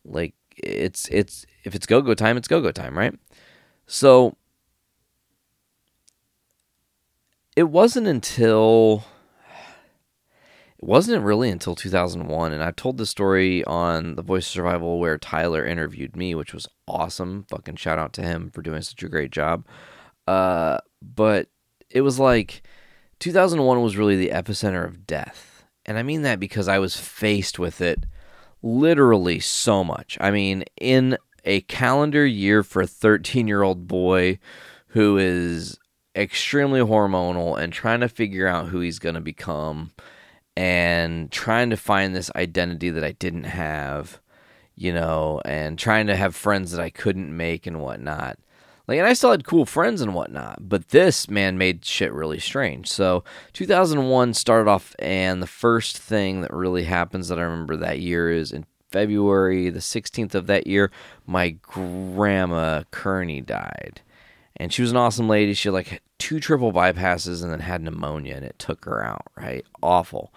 like 0.06 0.34
it's 0.58 1.08
it's 1.10 1.46
if 1.64 1.76
it's 1.76 1.86
go 1.86 2.02
go 2.02 2.14
time, 2.14 2.38
it's 2.38 2.48
go 2.48 2.62
go 2.62 2.72
time, 2.72 2.98
right? 2.98 3.18
So 3.92 4.38
it 7.58 7.64
wasn't 7.64 8.08
until 8.08 9.04
it 10.78 10.86
wasn't 10.86 11.26
really 11.26 11.50
until 11.50 11.76
2001 11.76 12.54
and 12.54 12.64
i 12.64 12.72
told 12.72 12.98
the 12.98 13.06
story 13.06 13.66
on 13.66 14.16
the 14.16 14.22
voice 14.22 14.46
of 14.46 14.52
survival 14.54 14.98
where 14.98 15.18
tyler 15.18 15.66
interviewed 15.66 16.16
me 16.16 16.34
which 16.34 16.54
was 16.54 16.70
awesome. 16.88 17.46
Fucking 17.50 17.76
shout 17.76 18.00
out 18.00 18.14
to 18.14 18.22
him 18.22 18.50
for 18.52 18.62
doing 18.62 18.82
such 18.82 19.04
a 19.04 19.10
great 19.10 19.32
job. 19.32 19.66
Uh, 20.26 20.78
but 21.02 21.50
it 21.90 22.00
was 22.00 22.18
like 22.18 22.64
2001 23.20 23.82
was 23.82 23.98
really 23.98 24.16
the 24.16 24.30
epicenter 24.30 24.86
of 24.86 25.06
death 25.06 25.66
and 25.86 25.98
i 25.98 26.04
mean 26.04 26.22
that 26.22 26.40
because 26.40 26.70
i 26.70 26.80
was 26.80 26.96
faced 26.96 27.60
with 27.60 27.82
it 27.82 28.06
literally 28.64 29.40
so 29.40 29.84
much. 29.84 30.18
I 30.22 30.32
mean 30.32 30.64
in 30.80 31.18
a 31.44 31.62
calendar 31.62 32.26
year 32.26 32.64
for 32.64 32.82
a 32.82 32.88
13 32.88 33.48
year 33.48 33.64
old 33.64 33.88
boy 33.88 34.40
who 34.88 35.18
is 35.18 35.78
extremely 36.16 36.82
hormonal 36.82 37.62
and 37.62 37.72
trying 37.72 38.02
to 38.02 38.10
figure 38.10 38.48
out 38.48 38.68
who 38.68 38.82
he's 38.82 39.00
going 39.00 39.16
to 39.16 39.22
become 39.22 39.92
and 40.58 41.32
trying 41.32 41.70
to 41.70 41.78
find 41.78 42.16
this 42.16 42.32
identity 42.36 42.90
that 42.90 43.04
I 43.04 43.14
didn't 43.14 43.46
have, 43.46 44.20
you 44.76 44.94
know, 44.94 45.42
and 45.46 45.80
trying 45.80 46.08
to 46.08 46.16
have 46.16 46.36
friends 46.36 46.72
that 46.72 46.82
I 46.82 46.90
couldn't 46.90 47.36
make 47.36 47.66
and 47.66 47.80
whatnot. 47.80 48.38
Like, 48.88 48.98
and 48.98 49.08
I 49.08 49.14
still 49.14 49.32
had 49.32 49.46
cool 49.46 49.66
friends 49.66 50.02
and 50.02 50.14
whatnot, 50.14 50.68
but 50.68 50.90
this 50.90 51.30
man 51.30 51.58
made 51.58 51.86
shit 51.86 52.12
really 52.12 52.40
strange. 52.40 52.90
So, 52.90 53.24
2001 53.54 54.34
started 54.34 54.70
off, 54.70 54.96
and 55.00 55.42
the 55.42 55.48
first 55.48 55.98
thing 55.98 56.42
that 56.42 56.54
really 56.54 56.84
happens 56.84 57.30
that 57.30 57.40
I 57.40 57.44
remember 57.44 57.78
that 57.78 58.00
year 58.00 58.30
is 58.32 58.52
in 58.52 58.66
February 58.92 59.70
the 59.70 59.80
16th 59.80 60.36
of 60.36 60.48
that 60.48 60.68
year, 60.68 60.92
my 61.26 61.52
grandma 61.62 62.84
Kearney 62.92 63.42
died. 63.42 64.02
And 64.58 64.72
she 64.72 64.82
was 64.82 64.92
an 64.92 64.98
awesome 64.98 65.28
lady. 65.28 65.54
She 65.54 65.70
had 65.70 65.74
like 65.74 66.02
two 66.20 66.40
triple 66.40 66.72
bypasses 66.72 67.42
and 67.42 67.52
then 67.52 67.62
had 67.62 67.82
pneumonia, 67.82 68.36
and 68.36 68.46
it 68.46 68.60
took 68.60 68.86
her 68.86 69.04
out, 69.04 69.26
right? 69.36 69.66
Awful. 69.82 70.34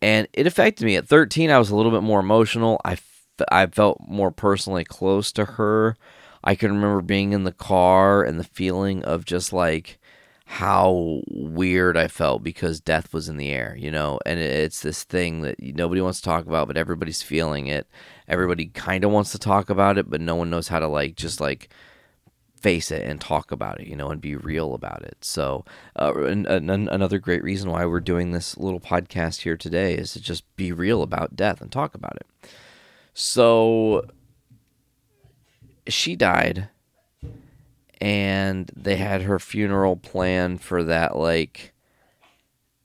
And 0.00 0.28
it 0.32 0.46
affected 0.46 0.84
me. 0.84 0.96
At 0.96 1.08
13, 1.08 1.50
I 1.50 1.58
was 1.58 1.70
a 1.70 1.76
little 1.76 1.92
bit 1.92 2.02
more 2.02 2.20
emotional. 2.20 2.80
I, 2.84 2.92
f- 2.92 3.26
I 3.50 3.66
felt 3.66 4.00
more 4.06 4.30
personally 4.30 4.84
close 4.84 5.32
to 5.32 5.44
her. 5.44 5.96
I 6.44 6.54
can 6.54 6.72
remember 6.72 7.02
being 7.02 7.32
in 7.32 7.44
the 7.44 7.52
car 7.52 8.22
and 8.22 8.38
the 8.38 8.44
feeling 8.44 9.04
of 9.04 9.24
just 9.24 9.52
like 9.52 9.97
how 10.50 11.20
weird 11.28 11.94
I 11.98 12.08
felt 12.08 12.42
because 12.42 12.80
death 12.80 13.12
was 13.12 13.28
in 13.28 13.36
the 13.36 13.50
air, 13.50 13.76
you 13.78 13.90
know, 13.90 14.18
and 14.24 14.40
it's 14.40 14.80
this 14.80 15.04
thing 15.04 15.42
that 15.42 15.60
nobody 15.60 16.00
wants 16.00 16.20
to 16.20 16.24
talk 16.24 16.46
about, 16.46 16.68
but 16.68 16.78
everybody's 16.78 17.20
feeling 17.20 17.66
it. 17.66 17.86
Everybody 18.26 18.68
kind 18.68 19.04
of 19.04 19.10
wants 19.10 19.30
to 19.32 19.38
talk 19.38 19.68
about 19.68 19.98
it, 19.98 20.08
but 20.08 20.22
no 20.22 20.36
one 20.36 20.48
knows 20.48 20.68
how 20.68 20.78
to 20.78 20.88
like 20.88 21.16
just 21.16 21.38
like 21.38 21.68
face 22.62 22.90
it 22.90 23.06
and 23.06 23.20
talk 23.20 23.52
about 23.52 23.78
it, 23.78 23.88
you 23.88 23.94
know, 23.94 24.08
and 24.08 24.22
be 24.22 24.36
real 24.36 24.72
about 24.72 25.02
it. 25.02 25.18
So, 25.20 25.66
uh, 26.00 26.14
and, 26.24 26.46
and 26.46 26.70
another 26.70 27.18
great 27.18 27.44
reason 27.44 27.70
why 27.70 27.84
we're 27.84 28.00
doing 28.00 28.30
this 28.30 28.56
little 28.56 28.80
podcast 28.80 29.42
here 29.42 29.58
today 29.58 29.96
is 29.96 30.14
to 30.14 30.20
just 30.20 30.44
be 30.56 30.72
real 30.72 31.02
about 31.02 31.36
death 31.36 31.60
and 31.60 31.70
talk 31.70 31.94
about 31.94 32.16
it. 32.16 32.50
So, 33.12 34.06
she 35.86 36.16
died 36.16 36.70
and 38.00 38.70
they 38.76 38.96
had 38.96 39.22
her 39.22 39.38
funeral 39.38 39.96
planned 39.96 40.62
for 40.62 40.84
that 40.84 41.16
like 41.16 41.72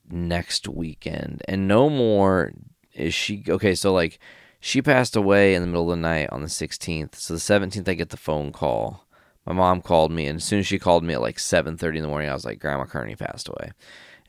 next 0.10 0.68
weekend. 0.68 1.42
And 1.48 1.68
no 1.68 1.90
more 1.90 2.54
is 2.94 3.14
she 3.14 3.44
okay 3.48 3.76
so 3.76 3.94
like 3.94 4.20
she 4.60 4.82
passed 4.82 5.16
away 5.16 5.56
in 5.56 5.62
the 5.62 5.68
middle 5.68 5.92
of 5.92 5.98
the 5.98 6.02
night 6.02 6.30
on 6.32 6.42
the 6.42 6.48
16th 6.48 7.16
so 7.16 7.34
the 7.34 7.40
17th 7.40 7.88
i 7.88 7.94
get 7.94 8.10
the 8.10 8.18
phone 8.18 8.52
call. 8.52 9.08
My 9.46 9.54
mom 9.54 9.82
called 9.82 10.12
me 10.12 10.28
and 10.28 10.38
as 10.38 10.44
soon 10.44 10.60
as 10.60 10.68
she 10.68 10.80
called 10.80 11.04
me 11.04 11.14
at 11.14 11.22
like 11.22 11.38
7.30 11.38 11.98
in 11.98 12.02
the 12.02 12.08
morning 12.08 12.30
i 12.30 12.34
was 12.34 12.46
like 12.46 12.60
grandma 12.60 12.86
kearney 12.86 13.16
passed 13.16 13.48
away. 13.48 13.72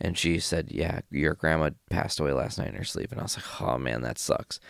And 0.00 0.18
she 0.18 0.38
said 0.38 0.70
yeah 0.70 1.00
your 1.10 1.34
grandma 1.34 1.70
passed 1.88 2.20
away 2.20 2.32
last 2.32 2.58
night 2.58 2.68
in 2.68 2.74
her 2.74 2.84
sleep. 2.84 3.10
And 3.10 3.20
i 3.20 3.24
was 3.24 3.36
like 3.36 3.62
oh 3.62 3.78
man 3.78 4.02
that 4.02 4.18
sucks 4.18 4.60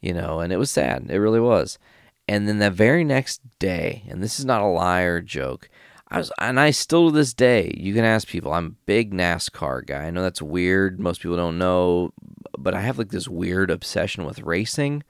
you 0.00 0.14
know 0.14 0.38
and 0.40 0.52
it 0.52 0.58
was 0.58 0.70
sad. 0.70 1.06
It 1.10 1.18
really 1.18 1.40
was 1.40 1.78
and 2.26 2.48
then 2.48 2.58
the 2.58 2.70
very 2.70 3.04
next 3.04 3.40
day, 3.58 4.04
and 4.08 4.22
this 4.22 4.38
is 4.38 4.44
not 4.44 4.62
a 4.62 4.66
lie 4.66 5.02
or 5.02 5.16
a 5.16 5.24
joke, 5.24 5.68
I 6.08 6.18
was, 6.18 6.32
and 6.38 6.60
I 6.60 6.70
still 6.70 7.10
to 7.10 7.16
this 7.16 7.34
day, 7.34 7.74
you 7.76 7.94
can 7.94 8.04
ask 8.04 8.28
people. 8.28 8.52
I'm 8.52 8.66
a 8.66 8.86
big 8.86 9.12
NASCAR 9.12 9.86
guy. 9.86 10.04
I 10.04 10.10
know 10.10 10.22
that's 10.22 10.42
weird. 10.42 11.00
Most 11.00 11.22
people 11.22 11.36
don't 11.36 11.58
know, 11.58 12.12
but 12.58 12.74
I 12.74 12.80
have 12.82 12.98
like 12.98 13.08
this 13.08 13.26
weird 13.26 13.70
obsession 13.70 14.24
with 14.24 14.40
racing. 14.40 15.02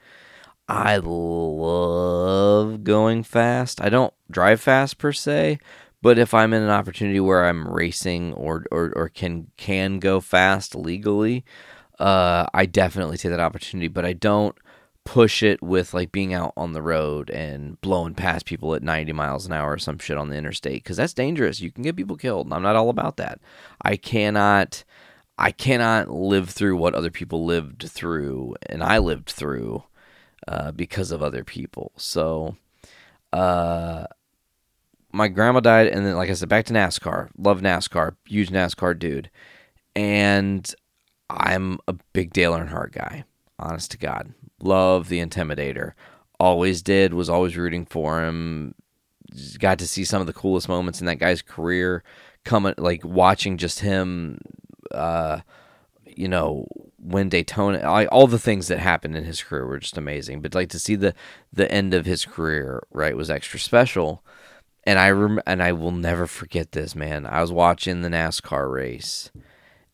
I 0.67 0.97
love 0.97 2.83
going 2.83 3.23
fast. 3.23 3.81
I 3.81 3.89
don't 3.89 4.13
drive 4.31 4.61
fast 4.61 4.97
per 4.97 5.11
se, 5.11 5.59
but 6.01 6.17
if 6.17 6.33
I'm 6.33 6.53
in 6.53 6.63
an 6.63 6.69
opportunity 6.69 7.19
where 7.19 7.45
I'm 7.45 7.67
racing 7.67 8.33
or 8.33 8.65
or, 8.71 8.91
or 8.95 9.09
can 9.09 9.51
can 9.57 9.99
go 9.99 10.19
fast 10.19 10.73
legally, 10.73 11.45
uh, 11.99 12.47
I 12.53 12.65
definitely 12.65 13.17
take 13.17 13.29
that 13.31 13.39
opportunity. 13.39 13.89
But 13.89 14.05
I 14.05 14.13
don't 14.13 14.57
push 15.05 15.43
it 15.43 15.61
with 15.61 15.93
like 15.93 16.11
being 16.11 16.33
out 16.33 16.51
on 16.57 16.73
the 16.73 16.81
road 16.81 17.29
and 17.29 17.79
blowing 17.79 18.15
past 18.15 18.45
people 18.45 18.73
at 18.73 18.83
90 18.83 19.13
miles 19.13 19.45
an 19.45 19.53
hour 19.53 19.73
or 19.73 19.77
some 19.77 19.99
shit 19.99 20.17
on 20.17 20.29
the 20.29 20.35
interstate 20.35 20.83
because 20.83 20.97
that's 20.97 21.13
dangerous. 21.13 21.61
You 21.61 21.71
can 21.71 21.83
get 21.83 21.95
people 21.95 22.17
killed. 22.17 22.51
I'm 22.51 22.63
not 22.63 22.75
all 22.75 22.89
about 22.89 23.17
that. 23.17 23.39
I 23.81 23.95
cannot. 23.95 24.83
I 25.37 25.51
cannot 25.51 26.09
live 26.09 26.49
through 26.49 26.77
what 26.77 26.95
other 26.95 27.11
people 27.11 27.45
lived 27.45 27.89
through, 27.89 28.55
and 28.67 28.81
I 28.81 28.99
lived 28.99 29.29
through 29.29 29.83
uh, 30.47 30.71
because 30.71 31.11
of 31.11 31.21
other 31.21 31.43
people. 31.43 31.91
So, 31.97 32.55
uh, 33.33 34.05
my 35.11 35.27
grandma 35.27 35.59
died, 35.59 35.87
and 35.87 36.05
then, 36.05 36.15
like 36.15 36.29
I 36.29 36.33
said, 36.33 36.47
back 36.47 36.65
to 36.67 36.73
NASCAR. 36.73 37.29
Love 37.37 37.59
NASCAR, 37.59 38.15
huge 38.25 38.49
NASCAR 38.49 38.97
dude, 38.97 39.29
and 39.93 40.73
I'm 41.29 41.79
a 41.85 41.95
big 42.13 42.31
Dale 42.31 42.53
Earnhardt 42.53 42.93
guy. 42.93 43.25
Honest 43.57 43.91
to 43.91 43.97
God, 43.97 44.33
love 44.61 45.09
the 45.09 45.19
Intimidator. 45.25 45.93
Always 46.39 46.81
did. 46.81 47.13
Was 47.13 47.29
always 47.29 47.55
rooting 47.55 47.85
for 47.85 48.23
him. 48.23 48.75
Got 49.59 49.79
to 49.79 49.87
see 49.87 50.03
some 50.03 50.21
of 50.21 50.27
the 50.27 50.33
coolest 50.33 50.67
moments 50.67 50.99
in 50.99 51.05
that 51.07 51.19
guy's 51.19 51.41
career. 51.41 52.03
Coming 52.43 52.75
like 52.77 53.03
watching 53.03 53.57
just 53.57 53.79
him, 53.79 54.39
uh, 54.91 55.39
you 56.05 56.27
know, 56.27 56.67
win 56.99 57.29
Daytona. 57.29 58.07
All 58.11 58.27
the 58.27 58.37
things 58.37 58.67
that 58.67 58.79
happened 58.79 59.15
in 59.15 59.23
his 59.23 59.41
career 59.41 59.65
were 59.65 59.79
just 59.79 59.97
amazing. 59.97 60.41
But 60.41 60.53
like 60.53 60.69
to 60.69 60.79
see 60.79 60.95
the 60.95 61.13
the 61.53 61.71
end 61.71 61.93
of 61.93 62.05
his 62.05 62.25
career, 62.25 62.83
right, 62.91 63.15
was 63.17 63.29
extra 63.31 63.59
special. 63.59 64.23
and 64.83 64.99
I 64.99 65.09
rem- 65.11 65.41
and 65.47 65.63
I 65.63 65.71
will 65.71 65.91
never 65.91 66.27
forget 66.27 66.71
this, 66.73 66.95
man. 66.95 67.25
I 67.25 67.41
was 67.41 67.51
watching 67.51 68.01
the 68.01 68.09
NASCAR 68.09 68.71
race, 68.71 69.31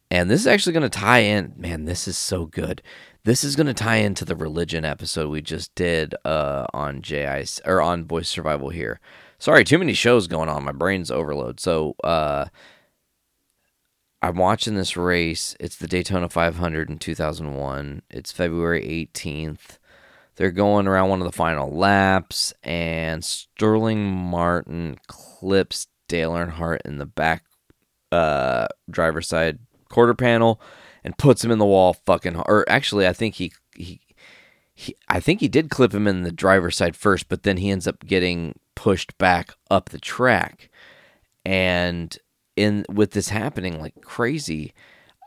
and 0.09 0.29
this 0.29 0.41
is 0.41 0.47
actually 0.47 0.73
going 0.73 0.89
to 0.89 0.99
tie 0.99 1.19
in. 1.19 1.53
Man, 1.57 1.85
this 1.85 2.07
is 2.07 2.17
so 2.17 2.45
good. 2.45 2.81
This 3.23 3.43
is 3.43 3.55
going 3.55 3.67
to 3.67 3.73
tie 3.75 3.97
into 3.97 4.25
the 4.25 4.35
religion 4.35 4.83
episode 4.83 5.29
we 5.29 5.43
just 5.43 5.75
did 5.75 6.15
uh, 6.25 6.65
on 6.73 7.03
JI 7.03 7.45
or 7.65 7.79
on 7.79 8.05
Voice 8.05 8.27
Survival 8.27 8.69
here. 8.69 8.99
Sorry, 9.37 9.63
too 9.63 9.77
many 9.77 9.93
shows 9.93 10.25
going 10.25 10.49
on. 10.49 10.63
My 10.63 10.71
brain's 10.71 11.11
overload. 11.11 11.59
So 11.59 11.95
uh, 12.03 12.45
I'm 14.23 14.37
watching 14.37 14.73
this 14.73 14.97
race. 14.97 15.55
It's 15.59 15.75
the 15.75 15.87
Daytona 15.87 16.29
500 16.29 16.89
in 16.89 16.97
2001. 16.97 18.01
It's 18.09 18.31
February 18.31 19.07
18th. 19.13 19.77
They're 20.37 20.49
going 20.49 20.87
around 20.87 21.09
one 21.09 21.21
of 21.21 21.25
the 21.25 21.31
final 21.31 21.69
laps, 21.71 22.55
and 22.63 23.23
Sterling 23.23 24.03
Marlin 24.03 24.97
clips 25.05 25.85
Dale 26.07 26.31
Earnhardt 26.31 26.79
in 26.85 26.97
the 26.97 27.05
back 27.05 27.43
uh, 28.11 28.67
driver's 28.89 29.27
side 29.27 29.59
quarter 29.89 30.15
panel 30.15 30.59
and 31.03 31.17
puts 31.17 31.43
him 31.43 31.51
in 31.51 31.59
the 31.59 31.65
wall. 31.65 31.93
Fucking, 31.93 32.35
or 32.35 32.65
actually, 32.69 33.07
I 33.07 33.13
think 33.13 33.35
he 33.35 33.53
he. 33.75 34.01
He, 34.73 34.95
I 35.09 35.19
think 35.19 35.41
he 35.41 35.47
did 35.49 35.69
clip 35.69 35.93
him 35.93 36.07
in 36.07 36.23
the 36.23 36.31
driver's 36.31 36.77
side 36.77 36.95
first, 36.95 37.27
but 37.27 37.43
then 37.43 37.57
he 37.57 37.69
ends 37.69 37.87
up 37.87 38.05
getting 38.05 38.55
pushed 38.73 39.15
back 39.17 39.51
up 39.69 39.89
the 39.89 39.99
track. 39.99 40.69
And 41.45 42.17
in 42.55 42.85
with 42.89 43.11
this 43.11 43.29
happening 43.29 43.79
like 43.79 44.01
crazy, 44.01 44.73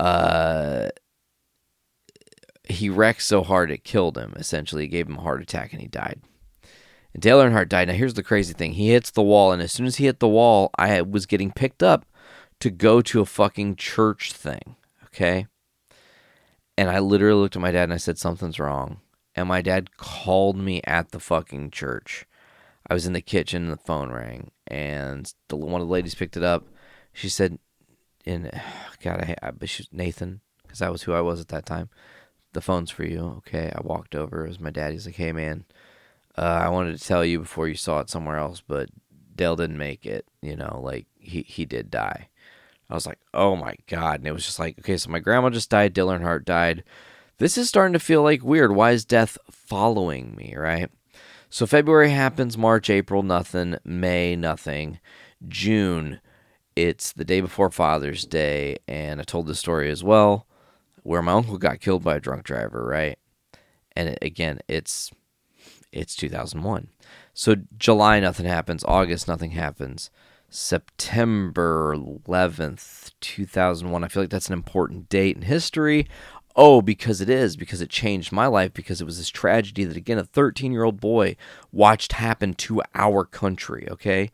uh, 0.01 0.89
he 2.65 2.89
wrecked 2.89 3.23
so 3.23 3.43
hard 3.43 3.71
it 3.71 3.85
killed 3.85 4.17
him. 4.17 4.33
Essentially, 4.37 4.85
it 4.85 4.89
gave 4.89 5.09
him 5.09 5.19
a 5.19 5.23
heart 5.23 5.43
attack 5.43 5.73
and 5.73 5.83
he 5.83 5.89
died. 5.89 6.21
And 7.13 7.23
Dale 7.23 7.41
Earnhardt 7.41 7.69
died. 7.69 7.89
Now 7.89 7.95
here's 7.95 8.15
the 8.15 8.23
crazy 8.23 8.55
thing: 8.55 8.73
he 8.73 8.89
hits 8.89 9.11
the 9.11 9.23
wall, 9.23 9.53
and 9.53 9.63
as 9.63 9.73
soon 9.73 9.87
as 9.87 9.97
he 9.97 10.07
hit 10.07 10.21
the 10.21 10.29
wall, 10.29 10.71
I 10.77 11.01
was 11.03 11.27
getting 11.27 11.53
picked 11.53 11.83
up 11.83 12.07
to 12.61 12.71
go 12.71 13.01
to 13.03 13.21
a 13.21 13.27
fucking 13.27 13.77
church 13.77 14.33
thing. 14.33 14.77
Okay. 15.07 15.47
And 16.77 16.91
I 16.91 16.99
literally 16.99 17.41
looked 17.41 17.57
at 17.57 17.63
my 17.63 17.71
dad 17.71 17.85
and 17.85 17.93
I 17.93 17.99
said, 17.99 18.19
Something's 18.19 18.59
wrong. 18.59 19.01
And 19.35 19.49
my 19.49 19.63
dad 19.63 19.97
called 19.97 20.57
me 20.57 20.81
at 20.85 21.11
the 21.11 21.21
fucking 21.21 21.71
church. 21.71 22.27
I 22.89 22.95
was 22.95 23.07
in 23.07 23.13
the 23.13 23.21
kitchen 23.21 23.65
and 23.65 23.73
the 23.73 23.77
phone 23.77 24.11
rang. 24.11 24.51
And 24.67 25.33
the, 25.49 25.57
one 25.57 25.81
of 25.81 25.89
the 25.89 25.93
ladies 25.93 26.15
picked 26.15 26.37
it 26.37 26.43
up. 26.43 26.65
She 27.13 27.29
said, 27.29 27.59
"In 28.25 28.51
God, 29.03 29.37
I, 29.43 29.51
but 29.53 29.69
she's 29.69 29.89
Nathan, 29.93 30.41
because 30.63 30.81
that 30.81 30.93
was 30.93 31.03
who 31.03 31.13
I 31.13 31.21
was 31.21 31.41
at 31.41 31.49
that 31.49 31.67
time. 31.67 31.89
The 32.53 32.61
phone's 32.61 32.91
for 32.91 33.05
you. 33.05 33.21
Okay. 33.39 33.73
I 33.75 33.81
walked 33.83 34.15
over. 34.15 34.45
It 34.45 34.49
was 34.49 34.61
my 34.61 34.71
dad. 34.71 34.93
He's 34.93 35.07
like, 35.07 35.17
Hey, 35.17 35.33
man, 35.33 35.65
uh, 36.37 36.43
I 36.65 36.69
wanted 36.69 36.99
to 36.99 37.05
tell 37.05 37.25
you 37.25 37.41
before 37.41 37.69
you 37.69 37.75
saw 37.75 38.01
it 38.01 38.11
somewhere 38.11 38.37
else, 38.37 38.63
but 38.67 38.91
Dale 39.35 39.57
didn't 39.57 39.79
make 39.79 40.07
it. 40.07 40.27
You 40.43 40.57
know, 40.57 40.81
like 40.83 41.07
he, 41.19 41.43
he 41.43 41.65
did 41.65 41.91
die. 41.91 42.29
I 42.95 42.97
was 42.97 43.07
like, 43.07 43.19
oh 43.35 43.57
my 43.57 43.75
God. 43.89 44.21
And 44.21 44.29
it 44.29 44.33
was 44.33 44.47
just 44.47 44.61
like, 44.61 44.79
okay, 44.79 44.97
so 44.97 45.11
my 45.11 45.19
grandma 45.19 45.51
just 45.51 45.69
died. 45.69 45.93
Dale 45.93 46.09
Earnhardt 46.09 46.45
died. 46.45 46.85
This 47.39 47.59
is 47.59 47.69
starting 47.69 47.93
to 47.95 47.99
feel 47.99 48.23
like 48.23 48.45
weird. 48.45 48.73
Why 48.73 48.93
is 48.93 49.05
death 49.05 49.37
following 49.51 50.37
me, 50.37 50.55
right? 50.57 50.89
So 51.51 51.67
February 51.67 52.11
happens, 52.11 52.57
March, 52.57 52.89
April, 52.89 53.25
nothing. 53.25 53.77
May, 53.85 54.37
nothing. 54.37 55.01
June, 55.49 56.21
it's 56.77 57.13
the 57.13 57.25
day 57.25 57.41
before 57.41 57.71
Father's 57.71 58.25
Day. 58.25 58.77
And 58.87 59.21
I 59.21 59.25
told 59.25 59.49
this 59.49 59.59
story 59.59 59.91
as 59.91 60.05
well, 60.05 60.47
where 61.03 61.23
my 61.23 61.33
uncle 61.33 61.59
got 61.59 61.81
killed 61.81 62.05
by 62.05 62.15
a 62.17 62.21
drunk 62.21 62.45
driver, 62.45 62.87
right? 62.87 63.19
And 63.97 64.11
it, 64.11 64.19
again, 64.23 64.61
it's 64.69 65.11
it's 65.91 66.15
2001. 66.15 66.89
So 67.33 67.57
July, 67.77 68.21
nothing 68.21 68.47
happens. 68.47 68.85
August, 68.85 69.27
nothing 69.27 69.53
happens. 69.53 70.11
September 70.55 71.97
11th, 71.97 73.11
2001. 73.21 74.05
I 74.05 74.09
feel 74.09 74.23
like 74.23 74.31
that's 74.31 74.47
an 74.47 74.53
important 74.53 75.09
date 75.09 75.35
in 75.35 75.43
history. 75.43 76.07
Oh, 76.55 76.81
because 76.81 77.21
it 77.21 77.29
is, 77.29 77.57
because 77.57 77.81
it 77.81 77.91
changed 77.91 78.31
my 78.31 78.47
life, 78.47 78.73
because 78.73 79.01
it 79.01 79.05
was 79.05 79.19
this 79.19 79.31
tragedy 79.31 79.83
that, 79.83 79.97
again, 79.97 80.17
a 80.17 80.23
13 80.23 80.71
year 80.71 80.85
old 80.85 81.01
boy 81.01 81.35
watched 81.73 82.13
happen 82.13 82.55
to 82.55 82.81
our 82.95 83.25
country, 83.25 83.89
okay? 83.91 84.31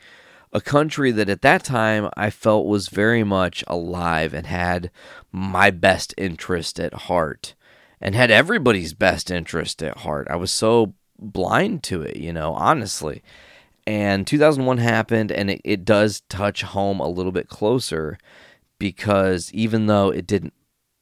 A 0.53 0.61
country 0.61 1.11
that 1.11 1.31
at 1.31 1.41
that 1.41 1.65
time 1.65 2.11
I 2.19 2.29
felt 2.29 2.67
was 2.67 2.89
very 2.89 3.25
much 3.25 3.65
alive 3.67 4.35
and 4.35 4.47
had 4.47 4.91
my 5.33 5.71
best 5.71 6.13
interest 6.19 6.79
at 6.79 6.93
heart 6.93 7.55
and 7.99 8.15
had 8.15 8.31
everybody's 8.31 8.93
best 8.93 9.31
interest 9.31 9.83
at 9.83 9.99
heart. 9.99 10.27
I 10.29 10.37
was 10.37 10.53
so 10.53 10.93
blind 11.19 11.83
to 11.85 12.03
it, 12.03 12.17
you 12.17 12.35
know, 12.35 12.53
honestly. 12.53 13.23
And 13.91 14.25
2001 14.25 14.79
happened, 14.79 15.33
and 15.33 15.51
it, 15.51 15.61
it 15.65 15.85
does 15.85 16.21
touch 16.29 16.63
home 16.63 17.01
a 17.01 17.09
little 17.09 17.33
bit 17.33 17.49
closer 17.49 18.19
because 18.79 19.53
even 19.53 19.87
though 19.87 20.11
it 20.11 20.29
didn't 20.29 20.55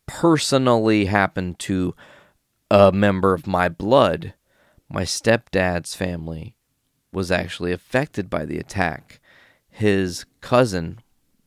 personally 0.06 1.04
happen 1.04 1.52
to 1.56 1.94
a 2.70 2.90
member 2.90 3.34
of 3.34 3.46
my 3.46 3.68
blood, 3.68 4.32
my 4.88 5.02
stepdad's 5.02 5.94
family 5.94 6.56
was 7.12 7.30
actually 7.30 7.72
affected 7.72 8.30
by 8.30 8.46
the 8.46 8.56
attack. 8.56 9.20
His 9.68 10.24
cousin 10.40 11.00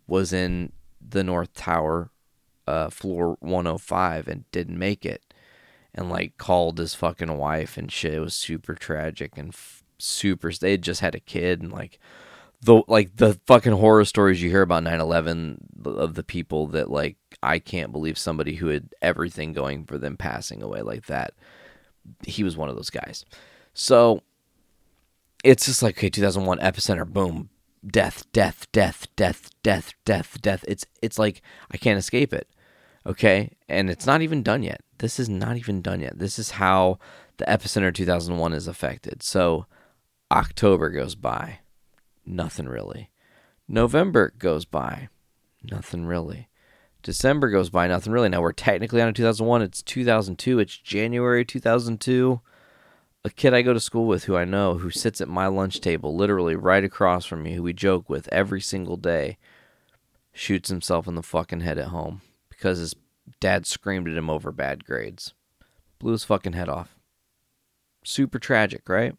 was 0.05 0.31
in 0.31 0.71
the 1.01 1.23
North 1.23 1.55
Tower, 1.55 2.11
uh, 2.67 2.91
floor 2.91 3.35
105, 3.39 4.27
and 4.27 4.45
didn't 4.51 4.77
make 4.77 5.07
it. 5.07 5.33
And 5.95 6.07
like 6.07 6.37
called 6.37 6.77
his 6.77 6.93
fucking 6.93 7.35
wife 7.35 7.77
and 7.77 7.91
shit. 7.91 8.13
It 8.13 8.19
was 8.19 8.35
super 8.35 8.75
tragic 8.75 9.39
and 9.39 9.55
super. 10.05 10.51
They 10.51 10.71
had 10.71 10.81
just 10.81 11.01
had 11.01 11.15
a 11.15 11.19
kid 11.19 11.61
and 11.61 11.71
like 11.71 11.99
the 12.61 12.83
like 12.87 13.15
the 13.15 13.39
fucking 13.45 13.73
horror 13.73 14.05
stories 14.05 14.41
you 14.41 14.49
hear 14.49 14.61
about 14.61 14.83
9/11 14.83 15.57
of 15.85 16.13
the 16.13 16.23
people 16.23 16.67
that 16.67 16.89
like 16.89 17.17
I 17.41 17.59
can't 17.59 17.91
believe 17.91 18.17
somebody 18.17 18.55
who 18.55 18.67
had 18.67 18.93
everything 19.01 19.53
going 19.53 19.85
for 19.85 19.97
them 19.97 20.17
passing 20.17 20.61
away 20.61 20.81
like 20.81 21.07
that. 21.07 21.33
He 22.25 22.43
was 22.43 22.57
one 22.57 22.69
of 22.69 22.75
those 22.75 22.89
guys. 22.89 23.25
So 23.73 24.21
it's 25.43 25.65
just 25.65 25.81
like 25.81 25.97
okay, 25.97 26.09
2001 26.09 26.59
epicenter, 26.59 27.07
boom, 27.07 27.49
death, 27.85 28.31
death, 28.31 28.67
death, 28.71 29.07
death, 29.15 29.49
death, 29.63 29.93
death, 30.05 30.39
death. 30.41 30.63
It's 30.67 30.85
it's 31.01 31.17
like 31.17 31.41
I 31.71 31.77
can't 31.77 31.99
escape 31.99 32.33
it. 32.33 32.47
Okay, 33.05 33.57
and 33.67 33.89
it's 33.89 34.05
not 34.05 34.21
even 34.21 34.43
done 34.43 34.61
yet. 34.61 34.81
This 34.99 35.19
is 35.19 35.27
not 35.27 35.57
even 35.57 35.81
done 35.81 36.01
yet. 36.01 36.19
This 36.19 36.37
is 36.37 36.51
how 36.51 36.99
the 37.37 37.45
epicenter 37.45 37.93
2001 37.93 38.53
is 38.53 38.67
affected. 38.67 39.23
So 39.23 39.65
October 40.31 40.89
goes 40.89 41.13
by, 41.13 41.59
nothing 42.25 42.69
really. 42.69 43.09
November 43.67 44.33
goes 44.39 44.63
by, 44.63 45.09
nothing 45.61 46.05
really. 46.05 46.47
December 47.03 47.49
goes 47.49 47.69
by, 47.69 47.85
nothing 47.85 48.13
really. 48.13 48.29
Now 48.29 48.41
we're 48.41 48.53
technically 48.53 49.01
on 49.01 49.09
a 49.09 49.13
2001. 49.13 49.61
It's 49.61 49.83
2002. 49.83 50.59
It's 50.59 50.77
January 50.77 51.43
2002. 51.43 52.39
A 53.25 53.29
kid 53.29 53.53
I 53.53 53.61
go 53.61 53.73
to 53.73 53.79
school 53.81 54.05
with 54.05 54.23
who 54.23 54.37
I 54.37 54.45
know 54.45 54.75
who 54.75 54.89
sits 54.89 55.19
at 55.19 55.27
my 55.27 55.47
lunch 55.47 55.81
table, 55.81 56.15
literally 56.15 56.55
right 56.55 56.85
across 56.85 57.25
from 57.25 57.43
me, 57.43 57.55
who 57.55 57.63
we 57.63 57.73
joke 57.73 58.09
with 58.09 58.29
every 58.31 58.61
single 58.61 58.95
day, 58.95 59.37
shoots 60.31 60.69
himself 60.69 61.09
in 61.09 61.15
the 61.15 61.21
fucking 61.21 61.59
head 61.59 61.77
at 61.77 61.89
home 61.89 62.21
because 62.47 62.77
his 62.79 62.95
dad 63.41 63.67
screamed 63.67 64.07
at 64.07 64.15
him 64.15 64.29
over 64.29 64.53
bad 64.53 64.85
grades. 64.85 65.33
Blew 65.99 66.13
his 66.13 66.23
fucking 66.23 66.53
head 66.53 66.69
off. 66.69 66.95
Super 68.05 68.39
tragic, 68.39 68.87
right? 68.87 69.15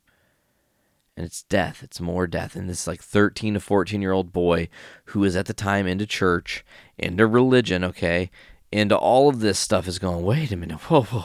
And 1.16 1.26
it's 1.26 1.42
death. 1.42 1.82
It's 1.82 2.00
more 2.00 2.26
death. 2.26 2.56
And 2.56 2.68
this 2.68 2.86
like 2.86 3.02
13 3.02 3.54
to 3.54 3.60
14 3.60 4.00
year 4.00 4.12
old 4.12 4.32
boy 4.32 4.68
who 5.06 5.20
was 5.20 5.36
at 5.36 5.46
the 5.46 5.54
time 5.54 5.86
into 5.86 6.06
church, 6.06 6.64
into 6.96 7.26
religion, 7.26 7.84
okay, 7.84 8.30
into 8.70 8.96
all 8.96 9.28
of 9.28 9.40
this 9.40 9.58
stuff 9.58 9.86
is 9.86 9.98
going, 9.98 10.24
wait 10.24 10.50
a 10.50 10.56
minute, 10.56 10.78
whoa, 10.90 11.02
whoa, 11.02 11.24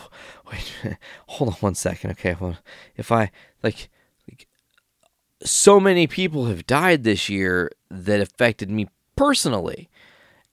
wait, 0.51 0.97
hold 1.27 1.51
on 1.51 1.55
one 1.55 1.75
second, 1.75 2.11
okay. 2.11 2.35
Well, 2.39 2.57
if 2.97 3.11
I, 3.11 3.31
like, 3.63 3.89
like, 4.29 4.47
so 5.41 5.79
many 5.79 6.07
people 6.07 6.45
have 6.45 6.67
died 6.67 7.03
this 7.03 7.29
year 7.29 7.71
that 7.89 8.19
affected 8.19 8.69
me 8.69 8.89
personally. 9.15 9.89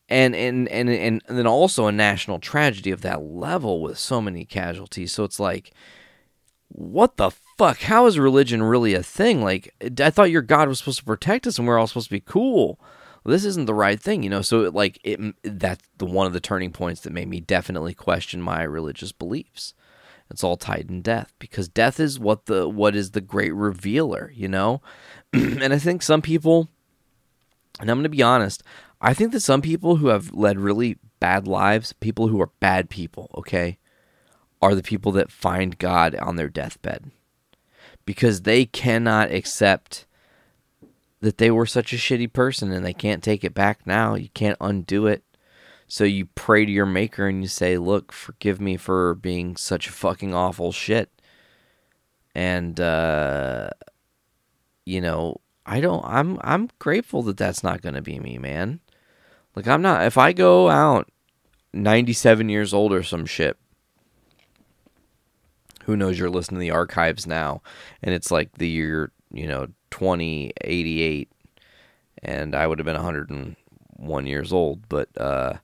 And, 0.06 0.36
and 0.36 0.68
and 0.68 0.90
and 0.90 1.22
then 1.26 1.46
also 1.46 1.86
a 1.86 1.92
national 1.92 2.38
tragedy 2.38 2.90
of 2.90 3.00
that 3.00 3.22
level 3.22 3.80
with 3.80 3.98
so 3.98 4.20
many 4.20 4.44
casualties. 4.44 5.12
So 5.12 5.24
it's 5.24 5.40
like, 5.40 5.72
what 6.68 7.16
the 7.16 7.30
fuck? 7.56 7.80
How 7.80 8.06
is 8.06 8.18
religion 8.18 8.62
really 8.62 8.94
a 8.94 9.02
thing? 9.02 9.42
Like, 9.42 9.74
I 10.00 10.10
thought 10.10 10.30
your 10.30 10.42
God 10.42 10.68
was 10.68 10.78
supposed 10.78 10.98
to 10.98 11.04
protect 11.04 11.46
us 11.46 11.58
and 11.58 11.66
we're 11.66 11.78
all 11.78 11.86
supposed 11.86 12.08
to 12.08 12.14
be 12.14 12.20
cool. 12.20 12.80
Well, 13.22 13.32
this 13.32 13.44
isn't 13.44 13.66
the 13.66 13.74
right 13.74 14.00
thing, 14.00 14.22
you 14.22 14.30
know? 14.30 14.42
So, 14.42 14.70
like, 14.70 14.98
it, 15.02 15.18
that's 15.42 15.86
the 15.98 16.06
one 16.06 16.26
of 16.26 16.32
the 16.32 16.40
turning 16.40 16.72
points 16.72 17.00
that 17.02 17.12
made 17.12 17.28
me 17.28 17.40
definitely 17.40 17.94
question 17.94 18.42
my 18.42 18.62
religious 18.62 19.12
beliefs. 19.12 19.74
It's 20.30 20.44
all 20.44 20.56
tied 20.56 20.86
in 20.88 21.02
death 21.02 21.32
because 21.38 21.68
death 21.68 22.00
is 22.00 22.18
what 22.18 22.46
the 22.46 22.68
what 22.68 22.96
is 22.96 23.10
the 23.10 23.20
great 23.20 23.54
revealer, 23.54 24.32
you 24.34 24.48
know? 24.48 24.80
and 25.32 25.72
I 25.72 25.78
think 25.78 26.02
some 26.02 26.22
people 26.22 26.68
and 27.80 27.90
I'm 27.90 27.98
going 27.98 28.04
to 28.04 28.08
be 28.08 28.22
honest, 28.22 28.62
I 29.00 29.14
think 29.14 29.32
that 29.32 29.40
some 29.40 29.60
people 29.60 29.96
who 29.96 30.08
have 30.08 30.32
led 30.32 30.58
really 30.58 30.98
bad 31.20 31.46
lives, 31.46 31.92
people 31.92 32.28
who 32.28 32.40
are 32.40 32.50
bad 32.60 32.88
people, 32.88 33.30
okay, 33.34 33.78
are 34.62 34.74
the 34.74 34.82
people 34.82 35.12
that 35.12 35.30
find 35.30 35.78
God 35.78 36.14
on 36.16 36.36
their 36.36 36.48
deathbed 36.48 37.10
because 38.04 38.42
they 38.42 38.64
cannot 38.66 39.30
accept 39.30 40.06
that 41.20 41.38
they 41.38 41.50
were 41.50 41.66
such 41.66 41.92
a 41.92 41.96
shitty 41.96 42.32
person 42.32 42.70
and 42.70 42.84
they 42.84 42.92
can't 42.92 43.22
take 43.22 43.44
it 43.44 43.54
back 43.54 43.86
now. 43.86 44.14
You 44.14 44.28
can't 44.34 44.58
undo 44.60 45.06
it. 45.06 45.24
So 45.86 46.04
you 46.04 46.26
pray 46.34 46.64
to 46.64 46.72
your 46.72 46.86
maker 46.86 47.26
and 47.26 47.42
you 47.42 47.48
say, 47.48 47.78
"Look, 47.78 48.12
forgive 48.12 48.60
me 48.60 48.76
for 48.76 49.14
being 49.14 49.56
such 49.56 49.88
a 49.88 49.92
fucking 49.92 50.34
awful 50.34 50.72
shit." 50.72 51.10
And 52.34 52.80
uh 52.80 53.70
you 54.84 55.00
know, 55.00 55.40
I 55.66 55.80
don't 55.80 56.04
I'm 56.04 56.38
I'm 56.42 56.68
grateful 56.78 57.22
that 57.22 57.36
that's 57.36 57.62
not 57.62 57.82
going 57.82 57.94
to 57.94 58.02
be 58.02 58.18
me, 58.18 58.38
man. 58.38 58.80
Like 59.54 59.66
I'm 59.66 59.82
not 59.82 60.04
if 60.04 60.18
I 60.18 60.32
go 60.32 60.68
out 60.68 61.10
97 61.72 62.48
years 62.48 62.74
old 62.74 62.92
or 62.92 63.02
some 63.02 63.26
shit. 63.26 63.56
Who 65.84 65.96
knows 65.96 66.18
you're 66.18 66.30
listening 66.30 66.58
to 66.58 66.60
the 66.60 66.70
archives 66.70 67.26
now 67.26 67.62
and 68.02 68.14
it's 68.14 68.30
like 68.30 68.58
the 68.58 68.68
year, 68.68 69.12
you 69.32 69.46
know, 69.46 69.68
2088 69.90 71.30
and 72.22 72.54
I 72.54 72.66
would 72.66 72.78
have 72.78 72.86
been 72.86 72.94
101 72.94 74.26
years 74.26 74.52
old, 74.52 74.88
but 74.88 75.08
uh 75.20 75.54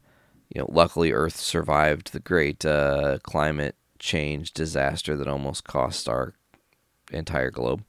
you 0.54 0.60
know, 0.60 0.66
luckily 0.70 1.12
Earth 1.12 1.36
survived 1.36 2.12
the 2.12 2.20
great 2.20 2.64
uh, 2.64 3.18
climate 3.22 3.76
change 3.98 4.52
disaster 4.52 5.16
that 5.16 5.28
almost 5.28 5.64
cost 5.64 6.08
our 6.08 6.34
entire 7.12 7.50
globe. 7.50 7.84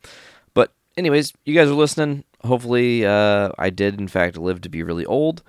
But 0.54 0.72
anyways, 0.96 1.34
you 1.44 1.56
guys 1.56 1.70
are 1.70 1.76
listening. 1.76 2.24
Hopefully, 2.44 3.06
uh, 3.06 3.50
I 3.58 3.72
did 3.72 4.00
in 4.00 4.08
fact 4.08 4.38
live 4.38 4.62
to 4.62 4.70
be 4.70 4.84
really 4.84 5.06
old, 5.06 5.41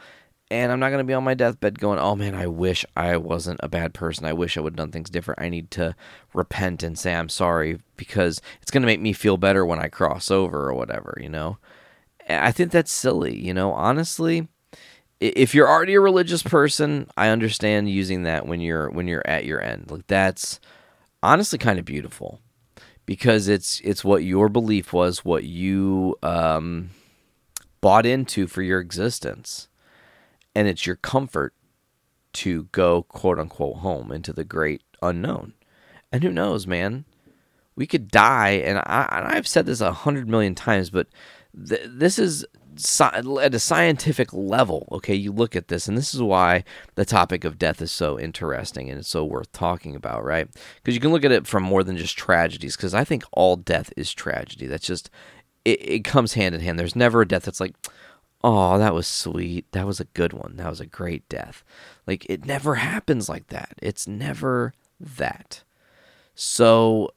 and 0.53 0.71
I'm 0.71 0.79
not 0.79 0.91
gonna 0.91 1.05
be 1.05 1.15
on 1.15 1.25
my 1.25 1.35
deathbed 1.35 1.79
going, 1.79 1.99
"Oh 1.99 2.15
man, 2.15 2.35
I 2.35 2.47
wish 2.47 2.85
I 2.97 3.17
wasn't 3.17 3.61
a 3.63 3.69
bad 3.69 3.95
person. 3.95 4.27
I 4.27 4.33
wish 4.33 4.57
I 4.57 4.61
would 4.61 4.75
have 4.75 4.77
done 4.77 4.93
things 4.93 5.11
different. 5.11 5.41
I 5.41 5.49
need 5.49 5.71
to 5.73 5.97
repent 6.35 6.83
and 6.83 6.99
say 6.99 7.15
I'm 7.15 7.29
sorry 7.29 7.81
because 7.97 8.41
it's 8.61 8.71
gonna 8.71 8.87
make 8.87 9.01
me 9.01 9.13
feel 9.13 9.37
better 9.37 9.65
when 9.67 9.79
I 9.81 9.89
cross 9.89 10.31
over 10.31 10.69
or 10.69 10.75
whatever." 10.75 11.19
You 11.21 11.31
know, 11.31 11.59
I 12.29 12.53
think 12.53 12.71
that's 12.71 12.93
silly. 12.93 13.37
You 13.37 13.55
know, 13.55 13.73
honestly 13.73 14.49
if 15.23 15.55
you're 15.55 15.69
already 15.69 15.95
a 15.95 16.01
religious 16.01 16.43
person, 16.43 17.07
I 17.17 17.29
understand 17.29 17.89
using 17.89 18.25
that 18.25 18.47
when 18.47 18.61
you're 18.61 18.91
when 18.91 19.07
you're 19.07 19.27
at 19.27 19.45
your 19.45 19.63
end. 19.63 19.89
Like 19.89 20.07
that's 20.09 20.59
honestly 21.23 21.59
kind 21.59 21.79
of 21.79 21.85
beautiful 21.85 22.41
because 23.07 23.47
it's 23.47 23.81
it's 23.85 24.05
what 24.05 24.25
your 24.25 24.49
belief 24.49 24.93
was, 24.93 25.25
what 25.25 25.45
you 25.45 26.17
um, 26.23 26.91
bought 27.81 28.05
into 28.05 28.49
for 28.49 28.63
your 28.63 28.81
existence, 28.81 29.69
and 30.55 30.69
it's 30.69 30.87
your 30.87 30.97
comfort 30.97 31.55
to 32.35 32.65
go 32.73 33.03
quote 33.03 33.39
unquote 33.39 33.79
home 33.79 34.11
into 34.11 34.33
the 34.33 34.45
great 34.45 34.83
unknown. 35.03 35.55
And 36.11 36.23
who 36.23 36.31
knows, 36.31 36.67
man? 36.67 37.05
We 37.75 37.87
could 37.87 38.09
die, 38.09 38.51
and 38.51 38.79
I 38.79 39.31
I've 39.35 39.49
said 39.49 39.67
this 39.67 39.81
a 39.81 39.93
hundred 39.93 40.29
million 40.29 40.55
times, 40.55 40.91
but 40.91 41.09
th- 41.69 41.81
this 41.87 42.19
is 42.19 42.45
at 43.01 43.55
a 43.55 43.59
scientific 43.59 44.33
level, 44.33 44.89
okay, 44.93 45.15
you 45.15 45.33
look 45.33 45.55
at 45.55 45.69
this, 45.69 45.89
and 45.89 45.97
this 45.97 46.15
is 46.15 46.23
why 46.23 46.65
the 46.95 47.05
topic 47.05 47.45
of 47.45 47.59
death 47.59 47.83
is 47.83 47.93
so 47.93 48.19
interesting 48.19 48.89
and 48.89 48.99
it's 48.99 49.09
so 49.09 49.25
worth 49.25 49.53
talking 49.53 49.95
about, 49.95 50.25
right? 50.25 50.49
Because 50.77 50.95
you 50.95 51.01
can 51.01 51.13
look 51.13 51.25
at 51.25 51.33
it 51.33 51.47
from 51.47 51.63
more 51.63 51.85
than 51.85 51.97
just 51.97 52.17
tragedies, 52.17 52.77
because 52.77 52.95
I 52.95 53.05
think 53.05 53.25
all 53.33 53.57
death 53.57 53.93
is 53.97 54.13
tragedy. 54.13 54.67
That's 54.67 54.87
just, 54.87 55.11
it, 55.65 55.87
it 55.87 56.05
comes 56.05 56.35
hand 56.35 56.55
in 56.55 56.63
hand. 56.63 56.79
There's 56.79 56.97
never 56.97 57.21
a 57.21 57.29
death 57.29 57.43
that's 57.43 57.61
like, 57.61 57.75
oh, 58.45 58.79
that 58.79 58.95
was 58.95 59.07
sweet. 59.07 59.71
That 59.73 59.87
was 59.87 60.01
a 60.01 60.05
good 60.05 60.33
one. 60.33 60.57
That 60.57 60.71
was 60.71 60.81
a 60.81 60.87
great 60.87 61.29
death. 61.29 61.63
Like, 62.07 62.27
it 62.29 62.45
never 62.45 62.77
happens 62.77 63.29
like 63.29 63.49
that. 63.49 63.75
It's 63.81 64.07
never 64.07 64.75
that. 65.01 65.63
So, 66.35 67.11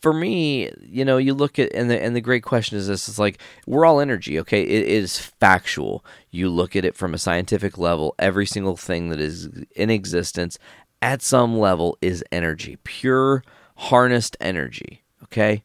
for 0.00 0.12
me, 0.12 0.70
you 0.80 1.04
know, 1.04 1.18
you 1.18 1.34
look 1.34 1.58
at 1.58 1.72
and 1.74 1.90
the 1.90 2.00
and 2.00 2.14
the 2.14 2.20
great 2.20 2.42
question 2.42 2.78
is 2.78 2.86
this: 2.86 3.08
it's 3.08 3.18
like 3.18 3.38
we're 3.66 3.84
all 3.84 4.00
energy, 4.00 4.38
okay? 4.40 4.62
It 4.62 4.86
is 4.86 5.18
factual. 5.18 6.04
You 6.30 6.50
look 6.50 6.76
at 6.76 6.84
it 6.84 6.96
from 6.96 7.14
a 7.14 7.18
scientific 7.18 7.78
level. 7.78 8.14
Every 8.18 8.46
single 8.46 8.76
thing 8.76 9.08
that 9.10 9.20
is 9.20 9.48
in 9.74 9.90
existence, 9.90 10.58
at 11.02 11.22
some 11.22 11.58
level, 11.58 11.98
is 12.00 12.24
energy, 12.30 12.78
pure 12.84 13.42
harnessed 13.76 14.36
energy. 14.40 15.02
Okay, 15.24 15.64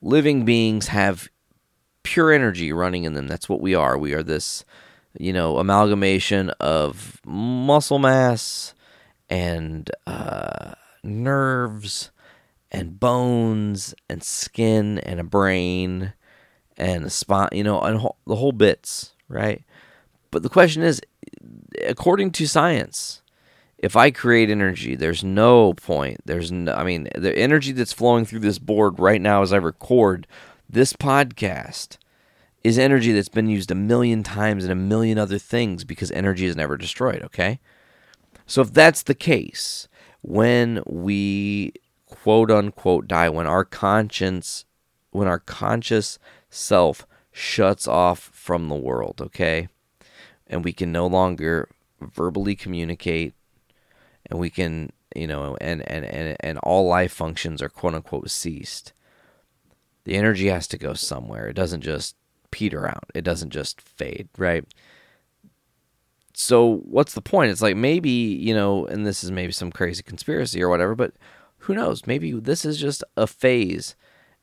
living 0.00 0.44
beings 0.44 0.88
have 0.88 1.28
pure 2.02 2.32
energy 2.32 2.72
running 2.72 3.04
in 3.04 3.14
them. 3.14 3.28
That's 3.28 3.48
what 3.48 3.60
we 3.60 3.74
are. 3.74 3.96
We 3.98 4.14
are 4.14 4.22
this, 4.22 4.64
you 5.18 5.32
know, 5.32 5.58
amalgamation 5.58 6.50
of 6.60 7.20
muscle 7.24 7.98
mass 7.98 8.74
and 9.28 9.90
uh, 10.06 10.72
nerves 11.02 12.10
and 12.70 12.98
bones 13.00 13.94
and 14.08 14.22
skin 14.22 14.98
and 15.00 15.20
a 15.20 15.24
brain 15.24 16.12
and 16.76 17.04
a 17.04 17.10
spine, 17.10 17.48
you 17.52 17.64
know, 17.64 17.80
and 17.80 18.00
the 18.26 18.36
whole 18.36 18.52
bits, 18.52 19.14
right? 19.28 19.64
But 20.30 20.42
the 20.42 20.48
question 20.48 20.82
is, 20.82 21.00
according 21.86 22.32
to 22.32 22.46
science, 22.46 23.22
if 23.78 23.96
I 23.96 24.10
create 24.10 24.50
energy, 24.50 24.94
there's 24.94 25.24
no 25.24 25.74
point. 25.74 26.20
There's 26.24 26.52
no, 26.52 26.74
I 26.74 26.84
mean, 26.84 27.08
the 27.14 27.36
energy 27.36 27.72
that's 27.72 27.92
flowing 27.92 28.24
through 28.24 28.40
this 28.40 28.58
board 28.58 28.98
right 28.98 29.20
now 29.20 29.42
as 29.42 29.52
I 29.52 29.56
record 29.56 30.26
this 30.72 30.92
podcast 30.92 31.96
is 32.62 32.78
energy 32.78 33.12
that's 33.12 33.28
been 33.28 33.48
used 33.48 33.70
a 33.70 33.74
million 33.74 34.22
times 34.22 34.64
in 34.64 34.70
a 34.70 34.76
million 34.76 35.18
other 35.18 35.38
things 35.38 35.84
because 35.84 36.10
energy 36.12 36.46
is 36.46 36.56
never 36.56 36.76
destroyed, 36.76 37.22
okay? 37.22 37.58
So 38.46 38.62
if 38.62 38.72
that's 38.72 39.02
the 39.02 39.14
case, 39.14 39.88
when 40.22 40.82
we 40.86 41.72
quote 42.06 42.50
unquote 42.50 43.06
die 43.06 43.28
when 43.28 43.46
our 43.46 43.64
conscience 43.64 44.64
when 45.10 45.28
our 45.28 45.38
conscious 45.38 46.18
self 46.50 47.06
shuts 47.32 47.86
off 47.86 48.18
from 48.18 48.68
the 48.68 48.74
world 48.74 49.20
okay 49.20 49.68
and 50.48 50.64
we 50.64 50.72
can 50.72 50.90
no 50.90 51.06
longer 51.06 51.68
verbally 52.00 52.56
communicate 52.56 53.32
and 54.28 54.38
we 54.40 54.50
can 54.50 54.90
you 55.14 55.26
know 55.26 55.56
and 55.60 55.88
and 55.88 56.04
and, 56.04 56.36
and 56.40 56.58
all 56.58 56.86
life 56.86 57.12
functions 57.12 57.62
are 57.62 57.68
quote 57.68 57.94
unquote 57.94 58.28
ceased 58.28 58.92
the 60.04 60.14
energy 60.14 60.48
has 60.48 60.66
to 60.66 60.78
go 60.78 60.94
somewhere 60.94 61.48
it 61.48 61.54
doesn't 61.54 61.82
just 61.82 62.16
peter 62.50 62.86
out 62.86 63.04
it 63.14 63.22
doesn't 63.22 63.50
just 63.50 63.80
fade 63.80 64.28
right 64.36 64.64
so 66.32 66.76
what's 66.84 67.14
the 67.14 67.20
point 67.20 67.50
it's 67.50 67.62
like 67.62 67.76
maybe 67.76 68.10
you 68.10 68.54
know 68.54 68.86
and 68.86 69.06
this 69.06 69.22
is 69.22 69.30
maybe 69.30 69.52
some 69.52 69.70
crazy 69.70 70.02
conspiracy 70.02 70.62
or 70.62 70.68
whatever 70.68 70.94
but 70.94 71.12
who 71.60 71.74
knows? 71.74 72.06
Maybe 72.06 72.32
this 72.32 72.64
is 72.64 72.78
just 72.78 73.04
a 73.16 73.26
phase 73.26 73.94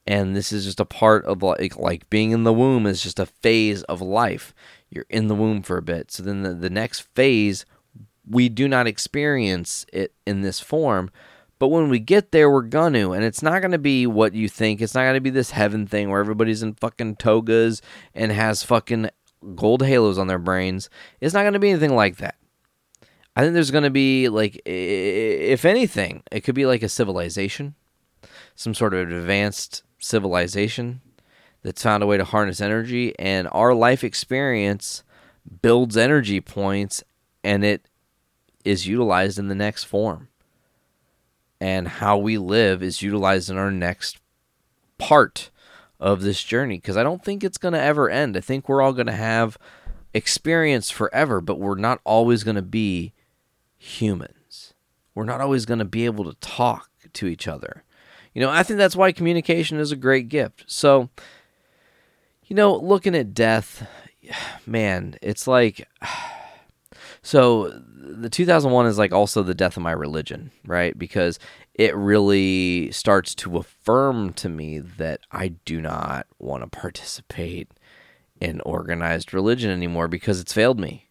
and 0.06 0.36
this 0.36 0.52
is 0.52 0.66
just 0.66 0.80
a 0.80 0.86
part 0.86 1.26
of 1.26 1.44
like 1.44 1.76
like 1.76 2.10
being 2.10 2.32
in 2.32 2.44
the 2.44 2.54
womb 2.54 2.86
is 2.86 3.02
just 3.02 3.20
a 3.20 3.26
phase 3.26 3.84
of 3.84 4.02
life. 4.02 4.54
You're 4.90 5.06
in 5.10 5.28
the 5.28 5.36
womb 5.36 5.64
for 5.64 5.78
a 5.78 5.82
bit. 5.82 6.12
So 6.12 6.24
then 6.24 6.44
the, 6.44 6.54
the 6.54 6.70
next 6.70 7.02
phase 7.16 7.66
we 8.30 8.50
do 8.50 8.68
not 8.68 8.88
experience 8.88 9.86
it 9.92 10.14
in 10.26 10.42
this 10.42 10.60
form. 10.60 11.10
But 11.60 11.70
when 11.70 11.90
we 11.90 12.00
get 12.00 12.32
there, 12.32 12.50
we're 12.52 12.62
gonna, 12.62 13.12
and 13.12 13.24
it's 13.24 13.42
not 13.42 13.62
gonna 13.62 13.78
be 13.78 14.06
what 14.08 14.34
you 14.34 14.48
think. 14.50 14.82
It's 14.82 14.94
not 14.96 15.06
gonna 15.06 15.22
be 15.22 15.30
this 15.30 15.52
heaven 15.52 15.88
thing 15.88 16.10
where 16.10 16.20
everybody's 16.20 16.64
in 16.64 16.76
fucking 16.76 17.16
togas 17.16 17.82
and 18.14 18.32
has 18.32 18.64
fucking 18.64 19.10
gold 19.56 19.84
halos 19.84 20.18
on 20.18 20.28
their 20.28 20.40
brains. 20.40 20.90
It's 21.22 21.34
not 21.34 21.44
gonna 21.44 21.60
be 21.60 21.70
anything 21.70 21.96
like 21.96 22.18
that. 22.18 22.36
I 23.38 23.42
think 23.42 23.54
there's 23.54 23.70
going 23.70 23.84
to 23.84 23.92
be 23.92 24.30
like, 24.30 24.60
if 24.66 25.64
anything, 25.64 26.24
it 26.32 26.42
could 26.42 26.56
be 26.56 26.66
like 26.66 26.82
a 26.82 26.90
civilization, 26.90 27.76
some 28.56 28.74
sort 28.74 28.96
of 28.96 29.12
advanced 29.12 29.84
civilization 30.00 31.02
that's 31.62 31.84
found 31.84 32.02
a 32.02 32.08
way 32.08 32.18
to 32.18 32.24
harness 32.24 32.60
energy, 32.62 33.14
and 33.20 33.48
our 33.52 33.76
life 33.76 34.04
experience 34.04 35.04
builds 35.62 35.96
energy 35.96 36.42
points, 36.42 37.04
and 37.44 37.64
it 37.64 37.88
is 38.66 38.88
utilized 38.88 39.38
in 39.38 39.50
the 39.50 39.56
next 39.56 39.84
form. 39.84 40.30
And 41.60 41.88
how 41.88 42.18
we 42.18 42.38
live 42.38 42.84
is 42.84 43.02
utilized 43.02 43.50
in 43.50 43.58
our 43.58 43.72
next 43.72 44.20
part 44.98 45.50
of 46.00 46.22
this 46.22 46.44
journey 46.44 46.78
because 46.78 46.98
I 46.98 47.04
don't 47.04 47.24
think 47.24 47.44
it's 47.44 47.58
going 47.58 47.74
to 47.74 47.82
ever 47.82 48.10
end. 48.10 48.38
I 48.38 48.42
think 48.42 48.70
we're 48.70 48.82
all 48.82 48.94
going 48.94 49.08
to 49.08 49.14
have 49.14 49.58
experience 50.14 50.90
forever, 50.90 51.42
but 51.42 51.60
we're 51.60 51.76
not 51.76 52.00
always 52.04 52.44
going 52.44 52.56
to 52.56 52.62
be 52.62 53.14
humans. 53.78 54.74
We're 55.16 55.26
not 55.26 55.42
always 55.42 55.66
going 55.66 55.80
to 55.80 55.86
be 55.86 56.06
able 56.06 56.26
to 56.26 56.36
talk 56.40 56.90
to 57.14 57.28
each 57.28 57.48
other. 57.48 57.84
You 58.34 58.42
know, 58.42 58.50
I 58.50 58.64
think 58.64 58.78
that's 58.78 58.96
why 58.96 59.12
communication 59.12 59.80
is 59.80 59.92
a 59.92 59.96
great 59.96 60.30
gift. 60.30 60.66
So, 60.68 61.10
you 62.46 62.56
know, 62.56 62.76
looking 62.76 63.16
at 63.16 63.34
death, 63.34 63.88
man, 64.66 65.16
it's 65.22 65.48
like 65.48 65.88
so 67.28 67.68
the 67.84 68.30
2001 68.30 68.86
is 68.86 68.98
like 68.98 69.12
also 69.12 69.44
the 69.44 69.54
death 69.54 69.76
of 69.76 69.84
my 69.84 69.92
religion, 69.92 70.50
right? 70.66 70.98
Because 70.98 71.40
it 71.74 71.94
really 71.94 72.90
starts 72.92 73.36
to 73.36 73.58
affirm 73.58 74.32
to 74.36 74.48
me 74.48 74.80
that 74.80 75.20
I 75.30 75.50
do 75.50 75.82
not 75.82 76.26
want 76.40 76.64
to 76.64 76.70
participate 76.70 77.70
in 78.40 78.62
organized 78.62 79.34
religion 79.34 79.72
anymore 79.72 80.08
because 80.08 80.40
it's 80.40 80.54
failed 80.54 80.80
me. 80.80 81.10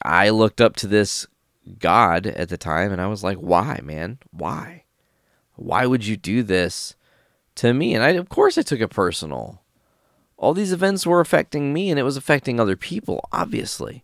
I 0.00 0.30
looked 0.30 0.62
up 0.62 0.76
to 0.76 0.86
this 0.86 1.26
God 1.78 2.26
at 2.26 2.48
the 2.48 2.56
time, 2.56 2.90
and 2.90 3.02
I 3.02 3.06
was 3.08 3.22
like, 3.22 3.36
why, 3.36 3.80
man? 3.84 4.20
Why? 4.30 4.84
Why 5.56 5.84
would 5.84 6.06
you 6.06 6.16
do 6.16 6.42
this 6.42 6.94
to 7.56 7.74
me? 7.74 7.94
And 7.94 8.02
I, 8.02 8.12
of 8.12 8.30
course, 8.30 8.56
I 8.56 8.62
took 8.62 8.80
it 8.80 8.88
personal. 8.88 9.60
All 10.38 10.54
these 10.54 10.72
events 10.72 11.06
were 11.06 11.20
affecting 11.20 11.74
me 11.74 11.90
and 11.90 11.98
it 11.98 12.02
was 12.02 12.16
affecting 12.16 12.58
other 12.58 12.76
people, 12.76 13.28
obviously. 13.30 14.03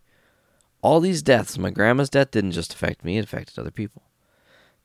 All 0.82 1.00
these 1.00 1.22
deaths, 1.22 1.58
my 1.58 1.70
grandma's 1.70 2.10
death 2.10 2.30
didn't 2.30 2.52
just 2.52 2.72
affect 2.72 3.04
me, 3.04 3.18
it 3.18 3.24
affected 3.24 3.58
other 3.58 3.70
people. 3.70 4.02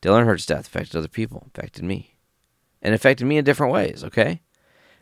Dale 0.01 0.15
Earnhardt's 0.15 0.45
death 0.45 0.67
affected 0.67 0.97
other 0.97 1.07
people, 1.07 1.47
affected 1.47 1.83
me. 1.83 2.15
And 2.81 2.93
affected 2.93 3.25
me 3.25 3.37
in 3.37 3.45
different 3.45 3.73
ways, 3.73 4.03
okay? 4.03 4.41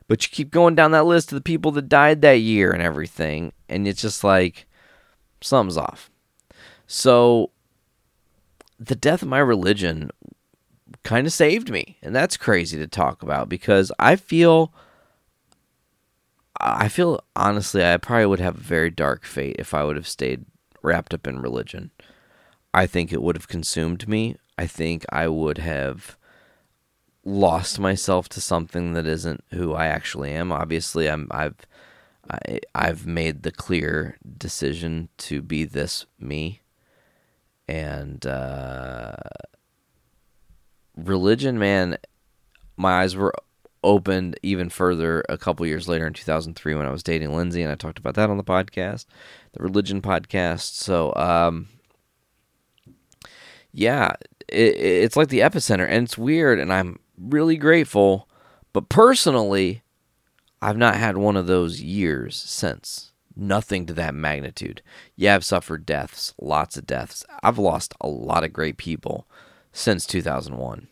But 0.08 0.24
you 0.24 0.30
keep 0.30 0.52
going 0.52 0.76
down 0.76 0.92
that 0.92 1.06
list 1.06 1.32
of 1.32 1.36
the 1.36 1.42
people 1.42 1.72
that 1.72 1.90
died 1.90 2.22
that 2.22 2.40
year 2.40 2.72
and 2.72 2.82
everything, 2.82 3.54
and 3.68 3.88
it's 3.88 4.02
just 4.02 4.24
like 4.24 4.68
something's 5.42 5.78
off. 5.78 6.10
So 6.88 7.52
the 8.80 8.96
death 8.96 9.22
of 9.22 9.28
my 9.28 9.40
religion 9.40 10.12
kind 11.04 11.26
of 11.26 11.34
saved 11.34 11.70
me, 11.70 11.98
and 12.02 12.16
that's 12.16 12.38
crazy 12.38 12.78
to 12.78 12.88
talk 12.88 13.24
about 13.24 13.50
because 13.50 13.92
I 14.00 14.16
feel 14.16 14.74
I 16.60 16.88
feel 16.88 17.24
honestly 17.36 17.84
I 17.84 17.98
probably 17.98 18.28
would 18.28 18.40
have 18.40 18.58
a 18.58 18.62
very 18.62 18.90
dark 18.90 19.26
fate 19.26 19.56
if 19.60 19.74
I 19.74 19.84
would 19.84 19.96
have 19.96 20.08
stayed 20.08 20.46
wrapped 20.84 21.14
up 21.14 21.26
in 21.26 21.40
religion. 21.40 21.90
I 22.74 22.86
think 22.86 23.12
it 23.12 23.22
would 23.22 23.36
have 23.36 23.48
consumed 23.48 24.08
me. 24.08 24.36
I 24.58 24.68
think 24.68 25.06
I 25.10 25.28
would 25.28 25.58
have 25.58 26.18
lost 27.26 27.80
myself 27.80 28.28
to 28.30 28.42
something 28.42 28.94
that 28.94 29.08
isn't 29.08 29.44
who 29.52 29.74
I 29.74 29.88
actually 29.88 30.32
am. 30.32 30.52
Obviously, 30.52 31.10
I'm 31.10 31.28
I've 31.32 31.66
I, 32.30 32.60
I've 32.74 33.06
made 33.06 33.44
the 33.44 33.52
clear 33.52 34.18
decision 34.38 35.10
to 35.20 35.42
be 35.42 35.66
this 35.66 36.06
me, 36.20 36.62
and 37.68 38.26
uh, 38.26 39.16
religion, 40.96 41.60
man, 41.60 41.98
my 42.78 43.02
eyes 43.02 43.16
were 43.16 43.34
opened 43.84 44.40
even 44.44 44.70
further 44.70 45.24
a 45.30 45.38
couple 45.38 45.66
years 45.66 45.88
later 45.88 46.08
in 46.08 46.14
2003 46.14 46.76
when 46.76 46.86
I 46.86 46.92
was 46.92 47.04
dating 47.04 47.36
Lindsay, 47.36 47.62
and 47.62 47.72
I 47.72 47.76
talked 47.76 48.00
about 48.00 48.16
that 48.16 48.30
on 48.30 48.38
the 48.38 48.44
podcast, 48.44 49.06
the 49.54 49.64
religion 49.64 50.02
podcast. 50.02 50.76
So, 50.76 51.14
um, 51.16 51.68
yeah, 53.72 54.14
it, 54.48 54.76
it's 54.78 55.16
like 55.18 55.30
the 55.30 55.40
epicenter, 55.40 55.88
and 55.88 56.06
it's 56.06 56.18
weird, 56.18 56.60
and 56.60 56.72
I'm 56.72 57.00
really 57.18 57.58
grateful. 57.58 58.28
But 58.72 58.90
personally, 58.90 59.84
I've 60.62 60.78
not 60.78 60.96
had 60.96 61.18
one 61.18 61.36
of 61.38 61.48
those 61.48 61.82
years 61.82 62.36
since. 62.36 63.12
Nothing 63.36 63.88
to 63.88 63.94
that 63.94 64.14
magnitude. 64.14 64.82
Yeah, 65.16 65.36
I've 65.36 65.44
suffered 65.44 65.86
deaths, 65.86 66.34
lots 66.40 66.78
of 66.78 66.86
deaths. 66.86 67.26
I've 67.42 67.58
lost 67.58 67.96
a 68.00 68.08
lot 68.08 68.44
of 68.44 68.54
great 68.54 68.78
people 68.78 69.28
since 69.72 70.06
2001. 70.06 70.88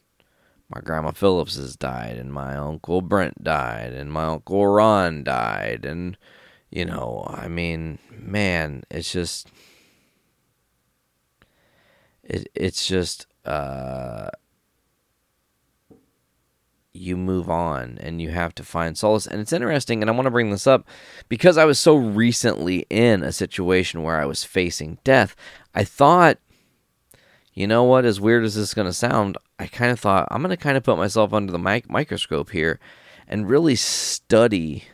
My 0.73 0.79
grandma 0.79 1.11
Phillips 1.11 1.57
has 1.57 1.75
died, 1.75 2.17
and 2.17 2.31
my 2.31 2.55
uncle 2.55 3.01
Brent 3.01 3.43
died, 3.43 3.93
and 3.93 4.11
my 4.11 4.25
uncle 4.25 4.65
Ron 4.65 5.23
died, 5.23 5.83
and 5.83 6.17
you 6.69 6.85
know, 6.85 7.25
I 7.27 7.49
mean, 7.49 7.99
man, 8.09 8.83
it's 8.89 9.11
just, 9.11 9.49
it, 12.23 12.47
it's 12.55 12.87
just, 12.87 13.27
uh, 13.43 14.29
you 16.93 17.15
move 17.15 17.49
on 17.49 17.97
and 18.01 18.21
you 18.21 18.29
have 18.29 18.53
to 18.53 18.63
find 18.63 18.97
solace. 18.97 19.25
And 19.25 19.41
it's 19.41 19.53
interesting, 19.53 20.01
and 20.01 20.09
I 20.09 20.13
want 20.13 20.25
to 20.25 20.31
bring 20.31 20.51
this 20.51 20.67
up 20.67 20.87
because 21.29 21.57
I 21.57 21.65
was 21.65 21.79
so 21.79 21.95
recently 21.95 22.85
in 22.89 23.23
a 23.23 23.31
situation 23.31 24.03
where 24.03 24.19
I 24.19 24.25
was 24.25 24.43
facing 24.43 24.97
death. 25.03 25.35
I 25.75 25.83
thought, 25.83 26.37
you 27.53 27.67
know 27.67 27.83
what, 27.83 28.05
as 28.05 28.19
weird 28.19 28.43
as 28.43 28.55
this 28.55 28.69
is 28.69 28.73
going 28.73 28.87
to 28.87 28.93
sound, 28.93 29.37
I 29.59 29.67
kind 29.67 29.91
of 29.91 29.99
thought 29.99 30.27
I'm 30.31 30.41
going 30.41 30.51
to 30.51 30.57
kind 30.57 30.77
of 30.77 30.83
put 30.83 30.97
myself 30.97 31.33
under 31.33 31.51
the 31.51 31.59
mic- 31.59 31.89
microscope 31.89 32.51
here 32.51 32.79
and 33.27 33.49
really 33.49 33.75
study 33.75 34.85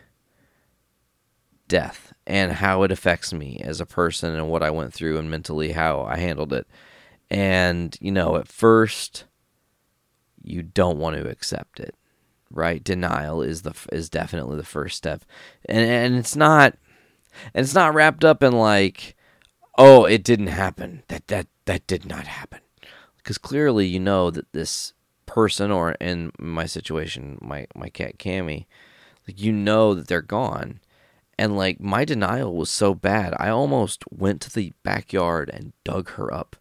death 1.67 2.13
and 2.25 2.53
how 2.53 2.83
it 2.83 2.91
affects 2.91 3.33
me 3.33 3.61
as 3.63 3.79
a 3.79 3.85
person 3.85 4.33
and 4.33 4.49
what 4.49 4.63
I 4.63 4.69
went 4.69 4.93
through 4.93 5.17
and 5.17 5.29
mentally 5.29 5.73
how 5.73 6.01
I 6.01 6.17
handled 6.17 6.53
it. 6.53 6.67
And, 7.29 7.95
you 7.99 8.11
know, 8.11 8.37
at 8.37 8.47
first, 8.47 9.25
you 10.41 10.63
don't 10.63 10.97
want 10.97 11.17
to 11.17 11.29
accept 11.29 11.79
it 11.79 11.95
right 12.49 12.83
denial 12.83 13.41
is 13.41 13.63
the 13.63 13.73
is 13.91 14.09
definitely 14.09 14.55
the 14.55 14.63
first 14.63 14.95
step 14.95 15.25
and 15.67 15.85
and 15.85 16.15
it's 16.15 16.35
not 16.35 16.75
and 17.53 17.63
it's 17.63 17.73
not 17.73 17.93
wrapped 17.93 18.23
up 18.23 18.41
in 18.41 18.53
like 18.53 19.15
oh 19.77 20.05
it 20.05 20.23
didn't 20.23 20.47
happen 20.47 21.03
that 21.09 21.27
that 21.27 21.47
that 21.67 21.85
did 21.87 22.05
not 22.05 22.25
happen 22.27 22.59
because 23.17 23.37
clearly 23.37 23.85
you 23.85 23.99
know 23.99 24.31
that 24.31 24.51
this 24.51 24.93
person 25.25 25.71
or 25.71 25.91
in 26.01 26.31
my 26.39 26.65
situation 26.65 27.37
my 27.41 27.67
my 27.75 27.89
cat 27.89 28.17
Cammy 28.17 28.65
like 29.27 29.39
you 29.39 29.51
know 29.51 29.93
that 29.93 30.07
they're 30.07 30.21
gone 30.21 30.79
and 31.37 31.55
like 31.55 31.79
my 31.79 32.03
denial 32.03 32.55
was 32.55 32.69
so 32.69 32.95
bad 32.95 33.35
I 33.37 33.49
almost 33.49 34.03
went 34.09 34.41
to 34.41 34.53
the 34.53 34.73
backyard 34.83 35.49
and 35.53 35.73
dug 35.83 36.09
her 36.11 36.33
up 36.33 36.55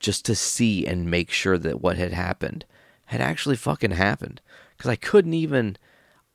just 0.00 0.24
to 0.26 0.34
see 0.34 0.86
and 0.86 1.10
make 1.10 1.30
sure 1.30 1.58
that 1.58 1.80
what 1.80 1.96
had 1.96 2.12
happened 2.12 2.64
had 3.06 3.20
actually 3.20 3.56
fucking 3.56 3.92
happened 3.92 4.40
because 4.76 4.90
I 4.90 4.96
couldn't 4.96 5.34
even 5.34 5.76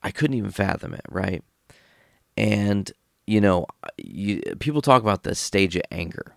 I 0.04 0.12
couldn't 0.12 0.38
even 0.38 0.52
fathom 0.52 0.94
it, 0.94 1.06
right? 1.10 1.44
And 2.36 2.92
you 3.28 3.40
know, 3.40 3.68
you, 3.98 4.42
people 4.60 4.82
talk 4.82 5.02
about 5.02 5.24
the 5.24 5.36
stage 5.36 5.76
of 5.76 5.84
anger. 5.92 6.36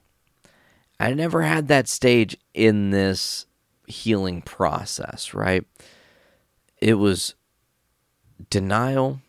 I 0.99 1.13
never 1.15 1.43
had 1.43 1.69
that 1.69 1.89
stage 1.89 2.37
in 2.53 2.91
this 2.91 3.47
healing 3.87 4.43
process, 4.43 5.35
right? 5.35 5.65
It 6.81 6.95
was 6.95 7.35
denial 8.51 9.21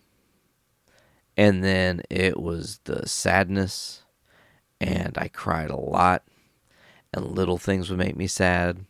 and 1.37 1.63
then 1.63 2.01
it 2.09 2.39
was 2.39 2.79
the 2.85 3.07
sadness 3.07 4.03
and 4.79 5.17
I 5.17 5.27
cried 5.27 5.69
a 5.69 5.75
lot 5.75 6.23
and 7.13 7.31
little 7.31 7.57
things 7.57 7.89
would 7.89 7.99
make 7.99 8.15
me 8.15 8.27
sad 8.27 8.85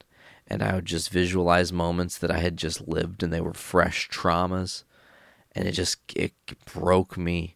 and 0.48 0.62
I 0.62 0.76
would 0.76 0.86
just 0.86 1.10
visualize 1.10 1.74
moments 1.74 2.18
that 2.18 2.32
I 2.32 2.40
had 2.40 2.58
just 2.58 2.88
lived 2.88 3.24
and 3.24 3.32
they 3.34 3.42
were 3.42 3.54
fresh 3.54 4.10
traumas 4.10 4.84
and 5.54 5.68
it 5.68 5.72
just 5.72 6.00
it 6.16 6.34
broke 6.66 7.18
me 7.18 7.56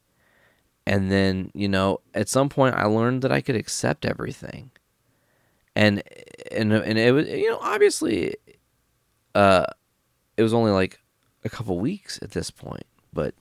and 0.85 1.11
then 1.11 1.51
you 1.53 1.67
know 1.67 2.01
at 2.13 2.29
some 2.29 2.49
point 2.49 2.75
I 2.75 2.85
learned 2.85 3.21
that 3.21 3.31
I 3.31 3.41
could 3.41 3.55
accept 3.55 4.05
everything 4.05 4.71
and 5.79 6.03
and 6.51 6.73
and 6.73 6.99
it 6.99 7.13
was 7.13 7.27
you 7.27 7.49
know 7.49 7.59
obviously 7.61 8.35
uh 9.35 9.65
it 10.37 10.43
was 10.43 10.53
only 10.53 10.71
like 10.71 10.99
a 11.43 11.49
couple 11.49 11.79
weeks 11.79 12.19
at 12.21 12.31
this 12.31 12.51
point 12.51 12.85
but 13.13 13.33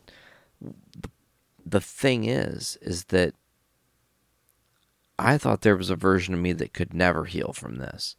the, 1.66 1.80
thing 1.80 2.24
is 2.24 2.78
is 2.80 3.04
that 3.06 3.34
I 5.18 5.36
thought 5.36 5.62
there 5.62 5.76
was 5.76 5.90
a 5.90 5.96
version 5.96 6.32
of 6.32 6.40
me 6.40 6.52
that 6.52 6.72
could 6.72 6.94
never 6.94 7.24
heal 7.24 7.52
from 7.52 7.76
this 7.76 8.16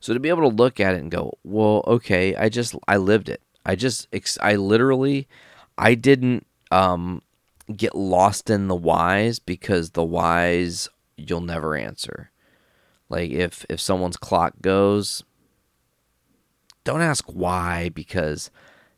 so 0.00 0.14
to 0.14 0.20
be 0.20 0.30
able 0.30 0.50
to 0.50 0.56
look 0.56 0.80
at 0.80 0.94
it 0.94 1.00
and 1.00 1.10
go, 1.10 1.38
well, 1.44 1.84
okay, 1.86 2.34
I 2.34 2.48
just 2.48 2.74
I 2.88 2.96
lived 2.96 3.28
it. 3.28 3.42
I 3.66 3.76
just 3.76 4.08
I 4.40 4.56
literally 4.56 5.28
I 5.76 5.94
didn't 5.94 6.46
um 6.70 7.22
get 7.76 7.94
lost 7.94 8.48
in 8.48 8.68
the 8.68 8.74
whys 8.74 9.38
because 9.38 9.90
the 9.90 10.02
whys 10.02 10.88
you'll 11.16 11.42
never 11.42 11.76
answer. 11.76 12.29
Like 13.10 13.30
if 13.30 13.66
if 13.68 13.80
someone's 13.80 14.16
clock 14.16 14.54
goes, 14.62 15.24
don't 16.84 17.02
ask 17.02 17.24
why 17.26 17.90
because 17.90 18.50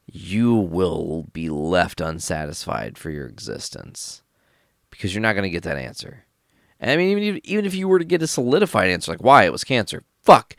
you 0.07 0.55
will 0.55 1.27
be 1.33 1.49
left 1.49 2.01
unsatisfied 2.01 2.99
for 2.99 3.11
your 3.11 3.27
existence 3.27 4.23
because 4.91 5.15
you're 5.15 5.23
not 5.23 5.33
going 5.33 5.45
to 5.45 5.51
get 5.51 5.63
that 5.63 5.79
answer. 5.79 6.25
And 6.79 6.91
I 6.91 6.97
mean, 6.97 7.19
even 7.19 7.41
even 7.45 7.65
if 7.65 7.75
you 7.75 7.89
were 7.89 7.99
to 7.99 8.05
get 8.05 8.23
a 8.23 8.27
solidified 8.27 8.91
answer 8.91 9.11
like 9.11 9.25
why 9.25 9.45
it 9.45 9.53
was 9.53 9.65
cancer, 9.65 10.05
fuck, 10.21 10.57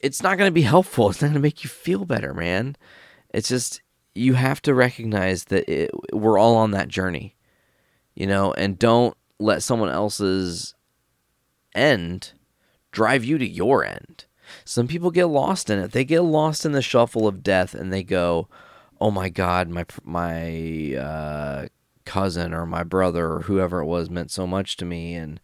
it's 0.00 0.22
not 0.22 0.36
going 0.36 0.48
to 0.48 0.52
be 0.52 0.62
helpful. 0.62 1.08
It's 1.10 1.22
not 1.22 1.28
going 1.28 1.34
to 1.34 1.40
make 1.40 1.64
you 1.64 1.70
feel 1.70 2.04
better, 2.04 2.34
man. 2.34 2.76
It's 3.32 3.48
just 3.48 3.80
you 4.14 4.34
have 4.34 4.60
to 4.62 4.74
recognize 4.74 5.44
that 5.44 5.68
it, 5.68 5.90
we're 6.12 6.38
all 6.38 6.56
on 6.56 6.72
that 6.72 6.88
journey, 6.88 7.36
you 8.14 8.26
know, 8.26 8.52
and 8.52 8.78
don't 8.78 9.16
let 9.38 9.62
someone 9.62 9.90
else's 9.90 10.74
end 11.74 12.33
drive 12.94 13.24
you 13.24 13.36
to 13.36 13.46
your 13.46 13.84
end. 13.84 14.24
Some 14.64 14.86
people 14.88 15.10
get 15.10 15.26
lost 15.26 15.68
in 15.68 15.78
it. 15.78 15.92
They 15.92 16.04
get 16.04 16.22
lost 16.22 16.64
in 16.64 16.72
the 16.72 16.82
shuffle 16.82 17.26
of 17.26 17.42
death 17.42 17.74
and 17.74 17.92
they 17.92 18.02
go, 18.02 18.48
"Oh 19.00 19.10
my 19.10 19.28
god, 19.28 19.68
my 19.68 19.84
my 20.04 20.94
uh, 20.96 21.66
cousin 22.04 22.54
or 22.54 22.66
my 22.66 22.82
brother 22.82 23.32
or 23.32 23.40
whoever 23.42 23.80
it 23.80 23.86
was 23.86 24.10
meant 24.10 24.30
so 24.30 24.46
much 24.46 24.76
to 24.76 24.84
me 24.84 25.14
and 25.14 25.40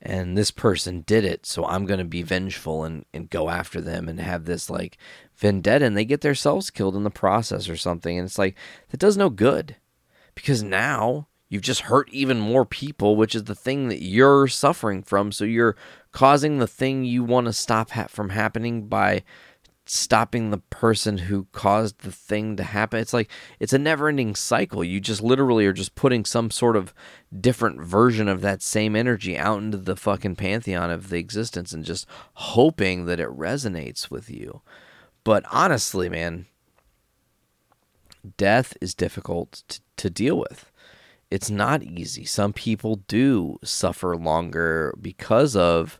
and 0.00 0.36
this 0.36 0.50
person 0.50 1.02
did 1.06 1.24
it 1.24 1.46
so 1.46 1.64
i'm 1.66 1.86
going 1.86 1.98
to 1.98 2.04
be 2.04 2.22
vengeful 2.22 2.84
and, 2.84 3.04
and 3.14 3.30
go 3.30 3.48
after 3.48 3.80
them 3.80 4.08
and 4.08 4.20
have 4.20 4.44
this 4.44 4.68
like 4.68 4.98
vendetta 5.36 5.84
and 5.84 5.96
they 5.96 6.04
get 6.04 6.20
themselves 6.20 6.70
killed 6.70 6.96
in 6.96 7.04
the 7.04 7.10
process 7.10 7.68
or 7.68 7.76
something 7.76 8.18
and 8.18 8.26
it's 8.26 8.38
like 8.38 8.54
that 8.90 9.00
does 9.00 9.16
no 9.16 9.30
good 9.30 9.76
because 10.34 10.62
now 10.62 11.28
you've 11.52 11.62
just 11.62 11.82
hurt 11.82 12.08
even 12.10 12.40
more 12.40 12.64
people 12.64 13.14
which 13.14 13.34
is 13.34 13.44
the 13.44 13.54
thing 13.54 13.88
that 13.88 14.02
you're 14.02 14.48
suffering 14.48 15.02
from 15.02 15.30
so 15.30 15.44
you're 15.44 15.76
causing 16.10 16.58
the 16.58 16.66
thing 16.66 17.04
you 17.04 17.22
want 17.22 17.46
to 17.46 17.52
stop 17.52 17.90
ha- 17.90 18.06
from 18.08 18.30
happening 18.30 18.86
by 18.86 19.22
stopping 19.84 20.50
the 20.50 20.58
person 20.58 21.18
who 21.18 21.46
caused 21.52 21.98
the 21.98 22.12
thing 22.12 22.56
to 22.56 22.62
happen. 22.62 23.00
It's 23.00 23.12
like 23.12 23.30
it's 23.58 23.72
a 23.72 23.78
never-ending 23.78 24.36
cycle. 24.36 24.84
You 24.84 25.00
just 25.00 25.22
literally 25.22 25.66
are 25.66 25.72
just 25.72 25.94
putting 25.94 26.24
some 26.24 26.50
sort 26.50 26.76
of 26.76 26.94
different 27.38 27.80
version 27.80 28.28
of 28.28 28.40
that 28.42 28.62
same 28.62 28.94
energy 28.94 29.36
out 29.36 29.58
into 29.58 29.76
the 29.76 29.96
fucking 29.96 30.36
pantheon 30.36 30.90
of 30.90 31.08
the 31.08 31.18
existence 31.18 31.72
and 31.72 31.84
just 31.84 32.06
hoping 32.34 33.06
that 33.06 33.20
it 33.20 33.28
resonates 33.28 34.10
with 34.10 34.30
you. 34.30 34.62
But 35.24 35.44
honestly, 35.50 36.08
man, 36.08 36.46
death 38.36 38.76
is 38.80 38.94
difficult 38.94 39.62
to, 39.68 39.80
to 39.96 40.10
deal 40.10 40.38
with. 40.38 40.71
It's 41.32 41.48
not 41.48 41.82
easy. 41.82 42.26
Some 42.26 42.52
people 42.52 42.96
do 43.08 43.58
suffer 43.64 44.18
longer 44.18 44.94
because 45.00 45.56
of 45.56 45.98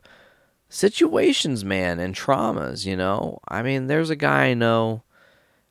situations, 0.69 1.65
man, 1.65 1.99
and 1.99 2.13
traumas, 2.13 2.85
you 2.85 2.95
know? 2.95 3.39
I 3.47 3.63
mean, 3.63 3.87
there's 3.87 4.11
a 4.11 4.15
guy 4.15 4.49
I 4.49 4.53
know. 4.53 5.01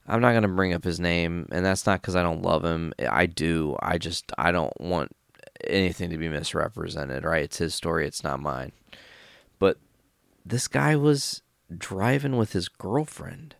I'm 0.09 0.21
not 0.21 0.33
going 0.33 0.43
to 0.43 0.49
bring 0.49 0.73
up 0.73 0.83
his 0.83 0.99
name, 0.99 1.47
and 1.53 1.65
that's 1.65 1.87
not 1.87 2.01
because 2.01 2.17
I 2.17 2.25
don't 2.25 2.43
love 2.43 2.65
him. 2.65 2.93
I 3.09 3.27
do. 3.27 3.77
I 3.81 3.99
just, 3.99 4.33
I 4.37 4.51
don't 4.51 4.81
want 4.81 5.15
anything 5.63 6.11
to 6.11 6.19
be 6.19 6.29
misrepresented, 6.29 7.23
right? 7.23 7.45
It's 7.45 7.59
his 7.59 7.73
story, 7.73 8.05
it's 8.05 8.25
not 8.25 8.41
mine. 8.41 8.73
But 9.61 9.79
this 10.45 10.67
guy 10.67 10.97
was 10.97 11.41
driving 11.73 12.37
with 12.37 12.53
his 12.53 12.69
girlfriend 12.69 13.55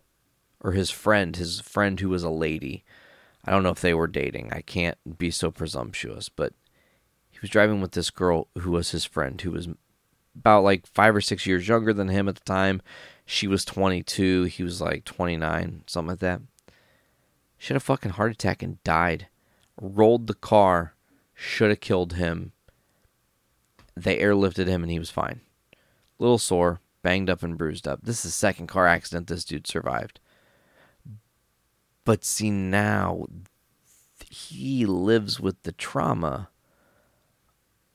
or 0.59 0.73
his 0.73 0.89
friend, 0.89 1.37
his 1.37 1.61
friend 1.61 1.97
who 2.01 2.09
was 2.09 2.23
a 2.23 2.29
lady. 2.29 2.83
I 3.45 3.51
don't 3.51 3.63
know 3.63 3.69
if 3.71 3.81
they 3.81 3.93
were 3.93 4.07
dating. 4.07 4.51
I 4.53 4.61
can't 4.61 4.97
be 5.17 5.31
so 5.31 5.51
presumptuous, 5.51 6.29
but 6.29 6.53
he 7.29 7.39
was 7.41 7.49
driving 7.49 7.81
with 7.81 7.91
this 7.91 8.09
girl 8.09 8.47
who 8.59 8.71
was 8.71 8.91
his 8.91 9.05
friend, 9.05 9.39
who 9.41 9.51
was 9.51 9.67
about 10.35 10.63
like 10.63 10.87
five 10.87 11.15
or 11.15 11.21
six 11.21 11.45
years 11.45 11.67
younger 11.67 11.93
than 11.93 12.07
him 12.07 12.29
at 12.29 12.35
the 12.35 12.41
time. 12.41 12.81
She 13.25 13.47
was 13.47 13.65
22. 13.65 14.43
He 14.45 14.63
was 14.63 14.81
like 14.81 15.03
29, 15.03 15.83
something 15.87 16.09
like 16.09 16.19
that. 16.19 16.41
She 17.57 17.69
had 17.69 17.77
a 17.77 17.81
fucking 17.81 18.11
heart 18.11 18.31
attack 18.31 18.63
and 18.63 18.83
died. 18.83 19.27
Rolled 19.79 20.27
the 20.27 20.33
car, 20.33 20.95
should 21.33 21.69
have 21.69 21.79
killed 21.79 22.13
him. 22.13 22.51
They 23.95 24.19
airlifted 24.19 24.67
him 24.67 24.83
and 24.83 24.91
he 24.91 24.99
was 24.99 25.09
fine. 25.09 25.41
Little 26.19 26.37
sore, 26.37 26.81
banged 27.01 27.29
up 27.29 27.43
and 27.43 27.57
bruised 27.57 27.87
up. 27.87 28.01
This 28.03 28.17
is 28.17 28.23
the 28.23 28.29
second 28.31 28.67
car 28.67 28.87
accident 28.87 29.27
this 29.27 29.45
dude 29.45 29.67
survived. 29.67 30.19
But 32.05 32.25
see, 32.25 32.51
now 32.51 33.25
he 34.29 34.85
lives 34.85 35.39
with 35.39 35.61
the 35.63 35.71
trauma 35.71 36.49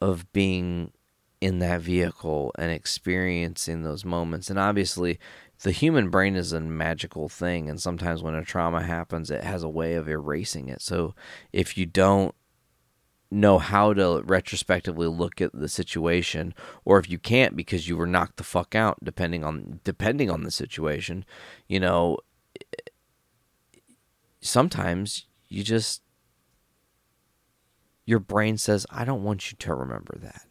of 0.01 0.33
being 0.33 0.93
in 1.41 1.59
that 1.61 1.81
vehicle 1.81 2.53
and 2.59 2.73
experiencing 2.73 3.83
those 3.83 4.05
moments. 4.05 4.51
And 4.51 4.59
obviously, 4.59 5.19
the 5.63 5.73
human 5.73 6.11
brain 6.11 6.37
is 6.37 6.53
a 6.53 6.61
magical 6.61 7.29
thing. 7.29 7.69
And 7.69 7.81
sometimes 7.81 8.23
when 8.23 8.35
a 8.35 8.45
trauma 8.45 8.83
happens, 8.83 9.31
it 9.31 9.45
has 9.45 9.63
a 9.63 9.69
way 9.69 9.95
of 9.95 10.09
erasing 10.09 10.69
it. 10.69 10.81
So 10.81 11.15
if 11.53 11.77
you 11.77 11.87
don't 11.87 12.35
know 13.31 13.59
how 13.59 13.93
to 13.93 14.23
retrospectively 14.25 15.07
look 15.07 15.41
at 15.41 15.53
the 15.53 15.69
situation 15.69 16.55
or 16.85 16.99
if 16.99 17.11
you 17.11 17.19
can't 17.19 17.55
because 17.55 17.87
you 17.87 17.97
were 17.97 18.07
knocked 18.07 18.39
the 18.39 18.43
fuck 18.43 18.75
out 18.75 18.97
depending 19.05 19.45
on 19.45 19.81
depending 19.85 20.31
on 20.31 20.45
the 20.45 20.51
situation 20.51 21.27
you 21.69 21.79
know 21.79 22.17
sometimes 24.41 25.27
you 25.49 25.63
just 25.63 26.03
your 28.05 28.19
brain 28.19 28.57
says 28.57 28.87
I 28.91 29.05
don't 29.05 29.23
want 29.23 29.51
you 29.51 29.57
to 29.59 29.75
remember 29.75 30.17
that. 30.23 30.43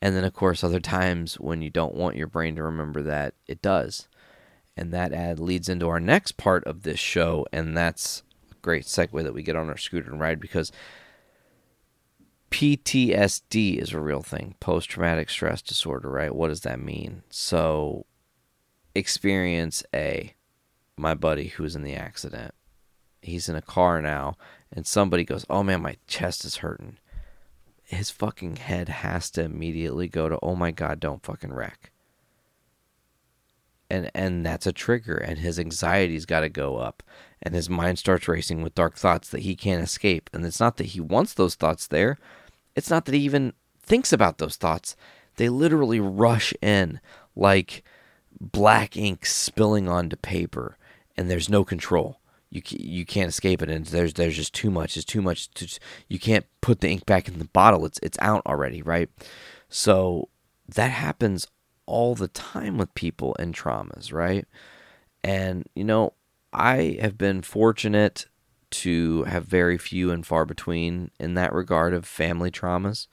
And 0.00 0.14
then 0.14 0.24
of 0.24 0.34
course 0.34 0.62
other 0.62 0.80
times 0.80 1.40
when 1.40 1.62
you 1.62 1.70
don't 1.70 1.94
want 1.94 2.16
your 2.16 2.26
brain 2.26 2.56
to 2.56 2.62
remember 2.62 3.02
that, 3.02 3.34
it 3.46 3.62
does. 3.62 4.08
And 4.76 4.92
that 4.92 5.12
ad 5.12 5.40
leads 5.40 5.68
into 5.68 5.88
our 5.88 6.00
next 6.00 6.36
part 6.36 6.64
of 6.64 6.82
this 6.82 7.00
show 7.00 7.46
and 7.52 7.76
that's 7.76 8.22
a 8.50 8.54
great 8.62 8.84
segue 8.84 9.22
that 9.22 9.34
we 9.34 9.42
get 9.42 9.56
on 9.56 9.68
our 9.68 9.78
scooter 9.78 10.10
and 10.10 10.20
ride 10.20 10.40
because 10.40 10.70
PTSD 12.50 13.78
is 13.78 13.92
a 13.92 14.00
real 14.00 14.22
thing, 14.22 14.54
post 14.60 14.88
traumatic 14.88 15.28
stress 15.28 15.60
disorder, 15.60 16.08
right? 16.08 16.34
What 16.34 16.48
does 16.48 16.60
that 16.60 16.80
mean? 16.80 17.22
So 17.28 18.06
experience 18.94 19.82
A, 19.94 20.34
my 20.96 21.14
buddy 21.14 21.48
who 21.48 21.64
was 21.64 21.74
in 21.74 21.82
the 21.82 21.94
accident 21.94 22.54
he's 23.26 23.48
in 23.48 23.56
a 23.56 23.62
car 23.62 24.00
now 24.00 24.36
and 24.72 24.86
somebody 24.86 25.24
goes, 25.24 25.44
"Oh 25.48 25.62
man, 25.62 25.82
my 25.82 25.96
chest 26.06 26.44
is 26.44 26.56
hurting." 26.56 26.98
His 27.84 28.10
fucking 28.10 28.56
head 28.56 28.88
has 28.88 29.30
to 29.32 29.42
immediately 29.42 30.08
go 30.08 30.28
to, 30.28 30.38
"Oh 30.42 30.56
my 30.56 30.70
god, 30.72 31.00
don't 31.00 31.22
fucking 31.22 31.52
wreck." 31.52 31.92
And 33.88 34.10
and 34.14 34.44
that's 34.44 34.66
a 34.66 34.72
trigger 34.72 35.16
and 35.16 35.38
his 35.38 35.60
anxiety's 35.60 36.26
got 36.26 36.40
to 36.40 36.48
go 36.48 36.78
up 36.78 37.02
and 37.40 37.54
his 37.54 37.70
mind 37.70 37.98
starts 37.98 38.26
racing 38.26 38.62
with 38.62 38.74
dark 38.74 38.96
thoughts 38.96 39.28
that 39.28 39.42
he 39.42 39.54
can't 39.54 39.82
escape. 39.82 40.28
And 40.32 40.44
it's 40.44 40.58
not 40.58 40.76
that 40.78 40.86
he 40.86 41.00
wants 41.00 41.34
those 41.34 41.54
thoughts 41.54 41.86
there. 41.86 42.18
It's 42.74 42.90
not 42.90 43.04
that 43.04 43.14
he 43.14 43.20
even 43.20 43.52
thinks 43.80 44.12
about 44.12 44.38
those 44.38 44.56
thoughts. 44.56 44.96
They 45.36 45.48
literally 45.48 46.00
rush 46.00 46.52
in 46.60 47.00
like 47.36 47.84
black 48.40 48.96
ink 48.96 49.24
spilling 49.24 49.88
onto 49.88 50.16
paper 50.16 50.76
and 51.16 51.30
there's 51.30 51.48
no 51.48 51.64
control 51.64 52.20
you 52.50 52.62
you 52.70 53.04
can't 53.04 53.28
escape 53.28 53.62
it, 53.62 53.70
and 53.70 53.86
there's 53.86 54.14
there's 54.14 54.36
just 54.36 54.54
too 54.54 54.70
much. 54.70 54.96
It's 54.96 55.04
too 55.04 55.22
much. 55.22 55.50
To, 55.52 55.78
you 56.08 56.18
can't 56.18 56.46
put 56.60 56.80
the 56.80 56.88
ink 56.88 57.06
back 57.06 57.28
in 57.28 57.38
the 57.38 57.46
bottle. 57.46 57.84
It's 57.84 57.98
it's 58.02 58.18
out 58.20 58.42
already, 58.46 58.82
right? 58.82 59.08
So 59.68 60.28
that 60.68 60.90
happens 60.90 61.46
all 61.86 62.14
the 62.14 62.28
time 62.28 62.78
with 62.78 62.94
people 62.94 63.36
and 63.38 63.54
traumas, 63.54 64.12
right? 64.12 64.46
And 65.22 65.68
you 65.74 65.84
know, 65.84 66.14
I 66.52 66.98
have 67.00 67.18
been 67.18 67.42
fortunate 67.42 68.26
to 68.70 69.24
have 69.24 69.44
very 69.44 69.78
few 69.78 70.10
and 70.10 70.26
far 70.26 70.44
between 70.44 71.10
in 71.18 71.34
that 71.34 71.52
regard 71.52 71.94
of 71.94 72.04
family 72.04 72.50
traumas 72.50 73.06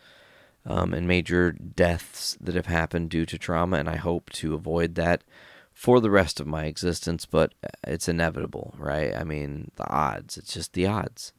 um, 0.66 0.94
and 0.94 1.08
major 1.08 1.52
deaths 1.52 2.38
that 2.42 2.56
have 2.56 2.66
happened 2.66 3.10
due 3.10 3.26
to 3.26 3.38
trauma, 3.38 3.78
and 3.78 3.90
I 3.90 3.98
hope 3.98 4.30
to 4.32 4.54
avoid 4.54 4.96
that 4.96 5.24
for 5.74 6.00
the 6.00 6.12
rest 6.12 6.40
of 6.40 6.48
my 6.48 6.66
existence, 6.66 7.26
but 7.26 7.54
it's 7.86 8.08
inevitable, 8.08 8.74
right? 8.78 9.16
I 9.16 9.24
mean, 9.24 9.72
the 9.76 9.90
odds, 9.90 10.38
it's 10.38 10.54
just 10.54 10.74
the 10.74 10.86
odds. 10.86 11.34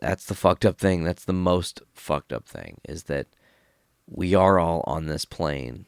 That's 0.00 0.24
the 0.24 0.34
fucked 0.34 0.64
up 0.64 0.78
thing. 0.78 1.04
That's 1.04 1.24
the 1.24 1.32
most 1.32 1.82
fucked 1.92 2.32
up 2.32 2.48
thing 2.48 2.78
is 2.88 3.04
that 3.04 3.26
we 4.06 4.34
are 4.34 4.58
all 4.58 4.82
on 4.86 5.06
this 5.06 5.24
plane 5.24 5.86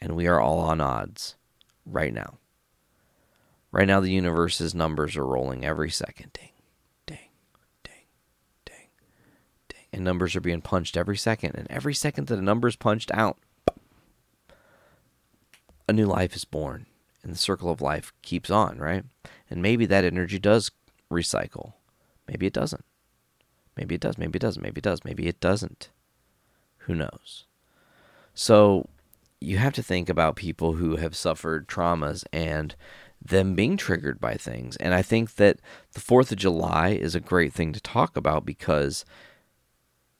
and 0.00 0.16
we 0.16 0.26
are 0.26 0.40
all 0.40 0.58
on 0.58 0.80
odds 0.80 1.36
right 1.86 2.12
now. 2.12 2.38
Right 3.70 3.86
now, 3.86 4.00
the 4.00 4.10
universe's 4.10 4.74
numbers 4.74 5.16
are 5.16 5.26
rolling 5.26 5.64
every 5.64 5.90
second. 5.90 6.32
Ding, 6.32 6.50
ding, 7.06 7.18
ding, 7.84 7.92
ding, 8.64 8.88
ding. 9.68 9.86
And 9.92 10.04
numbers 10.04 10.34
are 10.34 10.40
being 10.40 10.62
punched 10.62 10.96
every 10.96 11.16
second. 11.16 11.54
And 11.54 11.70
every 11.70 11.94
second 11.94 12.28
that 12.28 12.38
a 12.38 12.42
number 12.42 12.66
is 12.66 12.76
punched 12.76 13.10
out, 13.12 13.38
a 15.88 15.92
new 15.92 16.06
life 16.06 16.36
is 16.36 16.44
born 16.44 16.86
and 17.22 17.32
the 17.32 17.38
circle 17.38 17.70
of 17.70 17.80
life 17.80 18.12
keeps 18.22 18.50
on, 18.50 18.78
right? 18.78 19.04
And 19.50 19.62
maybe 19.62 19.86
that 19.86 20.04
energy 20.04 20.38
does 20.38 20.70
recycle. 21.10 21.72
Maybe 22.28 22.46
it 22.46 22.52
doesn't. 22.52 22.84
Maybe 23.76 23.94
it 23.94 24.00
does. 24.00 24.18
Maybe 24.18 24.36
it 24.36 24.42
doesn't. 24.42 24.62
Maybe 24.62 24.78
it 24.78 24.84
does. 24.84 25.04
Maybe 25.04 25.26
it 25.26 25.40
doesn't. 25.40 25.90
Who 26.78 26.94
knows? 26.94 27.44
So 28.34 28.88
you 29.40 29.58
have 29.58 29.72
to 29.74 29.82
think 29.82 30.08
about 30.08 30.36
people 30.36 30.74
who 30.74 30.96
have 30.96 31.16
suffered 31.16 31.68
traumas 31.68 32.24
and 32.32 32.74
them 33.24 33.54
being 33.54 33.76
triggered 33.76 34.20
by 34.20 34.34
things. 34.34 34.76
And 34.76 34.94
I 34.94 35.02
think 35.02 35.36
that 35.36 35.60
the 35.92 36.00
4th 36.00 36.32
of 36.32 36.38
July 36.38 36.90
is 36.90 37.14
a 37.14 37.20
great 37.20 37.52
thing 37.52 37.72
to 37.72 37.80
talk 37.80 38.16
about 38.16 38.44
because 38.44 39.04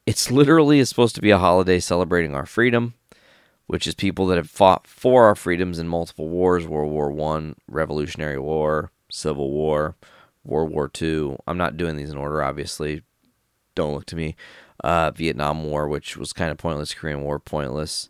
it's 0.06 0.30
literally 0.30 0.78
is 0.78 0.88
supposed 0.88 1.14
to 1.16 1.20
be 1.20 1.30
a 1.30 1.38
holiday 1.38 1.80
celebrating 1.80 2.34
our 2.34 2.46
freedom 2.46 2.94
which 3.68 3.86
is 3.86 3.94
people 3.94 4.26
that 4.26 4.38
have 4.38 4.50
fought 4.50 4.86
for 4.86 5.26
our 5.26 5.34
freedoms 5.34 5.78
in 5.78 5.86
multiple 5.86 6.28
wars 6.28 6.66
World 6.66 6.90
War 6.90 7.12
One, 7.12 7.54
Revolutionary 7.68 8.38
War, 8.38 8.90
Civil 9.10 9.52
War, 9.52 9.94
World 10.42 10.70
War 10.70 10.88
Two. 10.88 11.38
I'm 11.46 11.58
not 11.58 11.76
doing 11.76 11.96
these 11.96 12.10
in 12.10 12.18
order, 12.18 12.42
obviously. 12.42 13.02
Don't 13.74 13.94
look 13.94 14.06
to 14.06 14.16
me. 14.16 14.34
Uh, 14.82 15.10
Vietnam 15.12 15.64
War, 15.64 15.86
which 15.86 16.16
was 16.16 16.32
kind 16.32 16.50
of 16.50 16.56
pointless. 16.56 16.94
Korean 16.94 17.22
War, 17.22 17.38
pointless. 17.38 18.08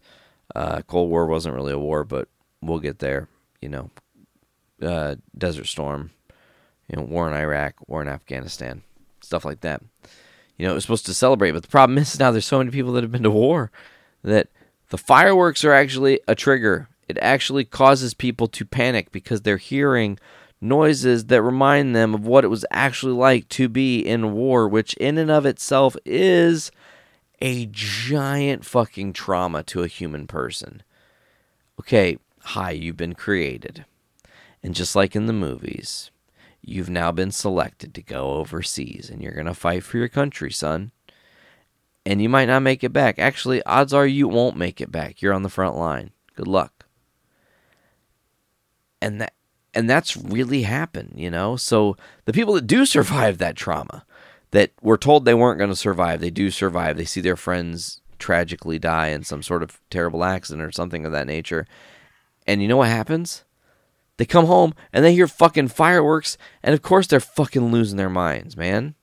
Uh, 0.55 0.81
Cold 0.83 1.11
War 1.11 1.27
wasn't 1.27 1.57
really 1.57 1.73
a 1.73 1.79
war, 1.79 2.05
but 2.05 2.29
we'll 2.63 2.79
get 2.79 3.01
there. 3.01 3.29
You 3.61 3.69
know, 3.69 3.91
uh, 4.81 5.17
Desert 5.37 5.67
Storm, 5.67 6.11
you 6.89 6.97
know, 6.97 7.03
war 7.03 7.29
in 7.29 7.35
Iraq, 7.35 7.75
war 7.89 8.01
in 8.01 8.09
Afghanistan, 8.09 8.83
stuff 9.21 9.45
like 9.45 9.61
that. 9.63 9.83
You 10.57 10.67
know, 10.67 10.73
it 10.73 10.75
was 10.75 10.85
supposed 10.85 11.07
to 11.07 11.15
celebrate, 11.15 11.51
but 11.51 11.63
the 11.63 11.69
problem 11.69 11.99
is 11.99 12.17
now 12.21 12.31
there's 12.31 12.47
so 12.47 12.59
many 12.59 12.71
people 12.71 12.93
that 12.93 13.03
have 13.03 13.13
been 13.13 13.25
to 13.25 13.31
war 13.31 13.73
that 14.23 14.49
the 14.89 14.99
fireworks 14.99 15.65
are 15.65 15.73
actually 15.73 16.21
a 16.27 16.35
trigger. 16.35 16.89
It 17.09 17.19
actually 17.21 17.65
causes 17.65 18.15
people 18.15 18.49
to 18.49 18.65
panic 18.65 19.13
because 19.13 19.43
they're 19.43 19.57
hearing 19.57 20.19
noises 20.61 21.27
that 21.27 21.43
remind 21.43 21.95
them 21.95 22.15
of 22.15 22.27
what 22.27 22.45
it 22.45 22.49
was 22.49 22.65
actually 22.71 23.13
like 23.13 23.49
to 23.51 23.69
be 23.69 24.01
in 24.01 24.33
war, 24.33 24.69
which 24.69 24.95
in 24.95 25.19
and 25.19 25.31
of 25.31 25.47
itself 25.47 25.97
is 26.05 26.71
a 27.41 27.67
giant 27.67 28.65
fucking 28.65 29.13
trauma 29.13 29.63
to 29.63 29.83
a 29.83 29.89
human 29.89 30.27
person. 30.27 30.83
Okay, 31.81 32.19
hi, 32.41 32.73
you've 32.73 32.97
been 32.97 33.15
created. 33.15 33.85
And 34.63 34.75
just 34.75 34.97
like 34.97 35.15
in 35.15 35.27
the 35.27 35.33
movies, 35.33 36.11
you've 36.61 36.91
now 36.91 37.13
been 37.13 37.31
selected 37.31 37.95
to 37.95 38.03
go 38.03 38.33
overseas 38.35 39.09
and 39.11 39.23
you're 39.23 39.33
going 39.33 39.47
to 39.47 39.55
fight 39.55 39.85
for 39.85 39.99
your 39.99 40.09
country, 40.09 40.51
son. 40.51 40.91
And 42.09 42.23
you 42.23 42.31
might 42.31 42.47
not 42.47 42.61
make 42.61 42.83
it 42.83 42.93
back. 42.95 43.19
Actually, 43.19 43.63
odds 43.65 43.93
are 43.93 44.07
you 44.07 44.29
won't 44.29 44.57
make 44.57 44.81
it 44.81 44.91
back. 44.91 45.21
You're 45.21 45.35
on 45.35 45.43
the 45.43 45.51
front 45.51 45.77
line. 45.77 46.13
Good 46.37 46.47
luck. 46.49 46.87
And 49.03 49.21
that 49.21 49.35
and 49.75 49.91
that's 49.91 50.17
really 50.17 50.63
happened, 50.63 51.13
you 51.17 51.31
know? 51.31 51.57
So 51.57 51.99
the 52.25 52.33
people 52.33 52.55
that 52.55 52.67
do 52.67 52.87
survive 52.87 53.37
that 53.39 53.57
trauma, 53.57 54.07
that 54.53 54.73
were 54.81 54.97
told 54.97 55.27
they 55.27 55.35
weren't 55.35 55.59
going 55.59 55.69
to 55.69 55.77
survive, 55.77 56.21
they 56.21 56.31
do 56.31 56.51
survive. 56.51 56.97
They 56.97 57.05
see 57.05 57.21
their 57.21 57.37
friends 57.37 58.01
tragically 58.19 58.79
die 58.79 59.09
in 59.09 59.23
some 59.23 59.43
sort 59.43 59.63
of 59.63 59.79
terrible 59.91 60.25
accident 60.25 60.67
or 60.67 60.73
something 60.73 61.05
of 61.05 61.13
that 61.13 61.27
nature. 61.27 61.67
And 62.47 62.63
you 62.63 62.69
know 62.69 62.79
what 62.79 62.89
happens? 62.89 63.45
They 64.17 64.25
come 64.25 64.47
home 64.47 64.73
and 64.95 65.05
they 65.05 65.13
hear 65.13 65.29
fucking 65.29 65.69
fireworks, 65.69 66.39
and 66.63 66.73
of 66.73 66.81
course 66.81 67.07
they're 67.07 67.21
fucking 67.21 67.71
losing 67.71 67.99
their 67.99 68.09
minds, 68.09 68.57
man. 68.57 68.95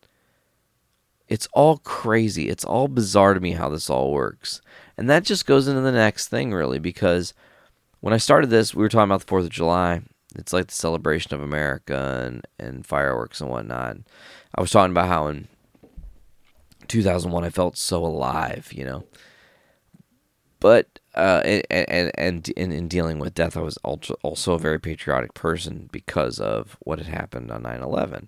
It's 1.27 1.47
all 1.53 1.77
crazy. 1.77 2.49
It's 2.49 2.65
all 2.65 2.87
bizarre 2.87 3.33
to 3.33 3.39
me 3.39 3.51
how 3.51 3.69
this 3.69 3.89
all 3.89 4.11
works. 4.11 4.61
And 4.97 5.09
that 5.09 5.23
just 5.23 5.45
goes 5.45 5.67
into 5.67 5.81
the 5.81 5.91
next 5.91 6.27
thing, 6.27 6.53
really, 6.53 6.79
because 6.79 7.33
when 7.99 8.13
I 8.13 8.17
started 8.17 8.49
this, 8.49 8.75
we 8.75 8.83
were 8.83 8.89
talking 8.89 9.11
about 9.11 9.25
the 9.25 9.31
4th 9.31 9.45
of 9.45 9.49
July. 9.49 10.01
It's 10.35 10.53
like 10.53 10.67
the 10.67 10.75
celebration 10.75 11.33
of 11.33 11.41
America 11.41 12.23
and, 12.25 12.47
and 12.59 12.85
fireworks 12.85 13.41
and 13.41 13.49
whatnot. 13.49 13.97
I 14.53 14.61
was 14.61 14.71
talking 14.71 14.91
about 14.91 15.07
how 15.07 15.27
in 15.27 15.47
2001 16.87 17.43
I 17.43 17.49
felt 17.49 17.77
so 17.77 18.05
alive, 18.05 18.71
you 18.73 18.85
know. 18.85 19.03
But 20.59 20.99
uh, 21.13 21.41
and 21.45 21.63
and, 21.69 22.11
and 22.15 22.49
in, 22.49 22.71
in 22.71 22.87
dealing 22.87 23.19
with 23.19 23.35
death, 23.35 23.55
I 23.55 23.61
was 23.61 23.77
also 23.77 24.53
a 24.53 24.59
very 24.59 24.79
patriotic 24.79 25.33
person 25.33 25.89
because 25.91 26.39
of 26.39 26.77
what 26.81 26.99
had 26.99 27.07
happened 27.07 27.51
on 27.51 27.63
9/11. 27.63 28.27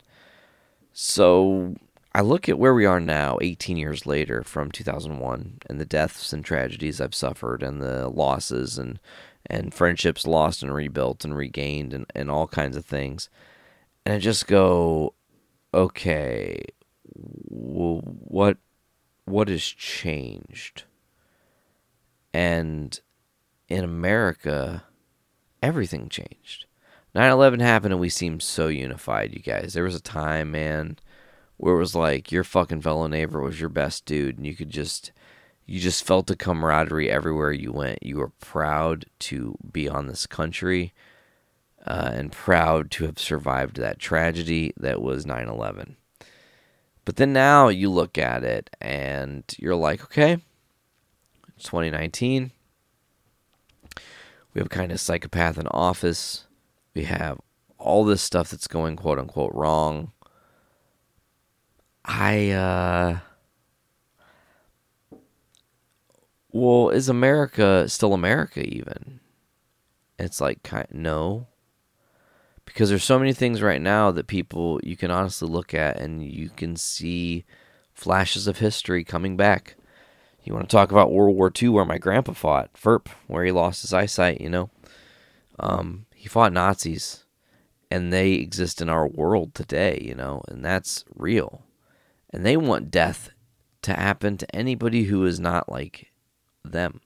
So 0.94 1.76
I 2.14 2.22
look 2.22 2.50
at 2.50 2.58
where 2.58 2.74
we 2.74 2.86
are 2.86 3.00
now, 3.00 3.38
18 3.42 3.78
years 3.78 4.06
later 4.06 4.44
from 4.44 4.72
2001, 4.72 5.60
and 5.68 5.80
the 5.80 5.86
deaths 5.86 6.34
and 6.34 6.44
tragedies 6.44 7.00
I've 7.00 7.16
suffered, 7.16 7.62
and 7.62 7.82
the 7.82 8.10
losses 8.10 8.78
and 8.78 9.00
and 9.50 9.74
friendships 9.74 10.28
lost 10.28 10.62
and 10.62 10.74
rebuilt 10.74 11.24
and 11.24 11.36
regained, 11.36 11.94
and, 11.94 12.06
and 12.14 12.30
all 12.30 12.48
kinds 12.48 12.76
of 12.76 12.86
things. 12.86 13.30
And 14.06 14.16
I 14.16 14.20
just 14.20 14.46
go, 14.48 15.14
okay, 15.74 16.64
well, 17.14 18.02
what 18.04 18.58
what 19.26 19.50
has 19.50 19.64
changed? 19.64 20.84
And 22.34 23.00
in 23.68 23.84
America, 23.84 24.84
everything 25.62 26.10
changed. 26.10 26.66
9/11 27.16 27.62
happened 27.62 27.94
and 27.94 28.02
we 28.02 28.10
seemed 28.10 28.42
so 28.42 28.68
unified, 28.68 29.34
you 29.34 29.42
guys. 29.42 29.74
There 29.74 29.84
was 29.84 29.96
a 29.96 30.02
time, 30.02 30.52
man, 30.52 30.98
where 31.58 31.76
it 31.76 31.80
was 31.80 31.96
like 31.96 32.32
your 32.32 32.44
fucking 32.44 32.82
fellow 32.82 33.08
neighbor 33.08 33.42
was 33.42 33.60
your 33.60 33.70
best 33.70 34.06
dude 34.06 34.38
and 34.38 34.46
you 34.46 34.56
could 34.56 34.70
just 34.70 35.12
you 35.66 35.82
just 35.82 36.06
felt 36.06 36.28
the 36.28 36.36
camaraderie 36.36 37.12
everywhere 37.12 37.52
you 37.52 37.74
went. 37.74 38.02
You 38.02 38.18
were 38.18 38.32
proud 38.40 39.06
to 39.20 39.58
be 39.70 39.90
on 39.90 40.08
this 40.08 40.26
country 40.26 40.94
uh, 41.86 42.12
and 42.14 42.32
proud 42.32 42.90
to 42.92 43.06
have 43.06 43.20
survived 43.20 43.76
that 43.76 44.00
tragedy 44.00 44.74
that 44.78 45.02
was 45.02 45.26
9 45.26 45.48
11. 45.48 45.98
But 47.04 47.18
then 47.18 47.34
now 47.34 47.68
you 47.68 47.90
look 47.90 48.18
at 48.18 48.44
it 48.44 48.70
and 48.80 49.44
you're 49.58 49.76
like, 49.76 50.04
okay, 50.04 50.38
it's 51.56 51.66
2019. 51.66 52.52
We 54.54 54.60
have 54.60 54.70
kind 54.70 54.92
of 54.92 55.00
psychopath 55.00 55.58
in 55.58 55.68
office. 55.68 56.46
We 56.94 57.04
have 57.04 57.40
all 57.78 58.04
this 58.04 58.22
stuff 58.22 58.50
that's 58.50 58.68
going 58.68 58.96
quote 58.96 59.20
unquote 59.20 59.54
wrong. 59.54 60.12
I, 62.08 62.52
uh, 62.52 63.20
well, 66.52 66.90
is 66.90 67.10
America 67.10 67.88
still 67.90 68.14
America 68.14 68.62
even? 68.62 69.20
It's 70.18 70.42
like, 70.42 70.68
no. 70.94 71.48
Because 72.66 72.90
there's 72.90 73.04
so 73.04 73.20
many 73.20 73.34
things 73.34 73.62
right 73.62 73.82
now 73.82 74.12
that 74.12 74.28
people, 74.28 74.80
you 74.84 74.96
can 74.96 75.12
honestly 75.12 75.48
look 75.48 75.74
at 75.74 76.00
and 76.00 76.24
you 76.24 76.50
can 76.50 76.76
see 76.76 77.46
flashes 77.94 78.48
of 78.48 78.60
history 78.60 79.04
coming 79.04 79.38
back. 79.38 79.76
You 80.44 80.54
want 80.54 80.70
to 80.70 80.74
talk 80.74 80.92
about 80.92 81.12
World 81.12 81.36
War 81.36 81.52
II, 81.62 81.70
where 81.70 81.86
my 81.86 81.98
grandpa 81.98 82.32
fought, 82.32 82.74
Firpo, 82.74 83.10
where 83.28 83.44
he 83.44 83.52
lost 83.52 83.82
his 83.82 83.94
eyesight, 83.94 84.40
you 84.40 84.50
know? 84.50 84.70
Um, 85.60 86.06
he 86.16 86.30
fought 86.30 86.54
Nazis, 86.54 87.26
and 87.92 88.14
they 88.14 88.34
exist 88.34 88.82
in 88.82 88.90
our 88.90 89.08
world 89.08 89.54
today, 89.54 90.02
you 90.02 90.16
know, 90.16 90.42
and 90.48 90.64
that's 90.64 91.04
real. 91.14 91.67
And 92.38 92.46
they 92.46 92.56
want 92.56 92.92
death 92.92 93.32
to 93.82 93.94
happen 93.94 94.38
to 94.38 94.56
anybody 94.56 95.06
who 95.06 95.26
is 95.26 95.40
not 95.40 95.72
like 95.72 96.12
them. 96.64 97.02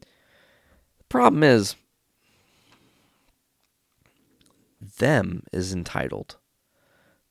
The 0.00 1.04
problem 1.08 1.44
is, 1.44 1.76
them 4.98 5.44
is 5.52 5.72
entitled. 5.72 6.38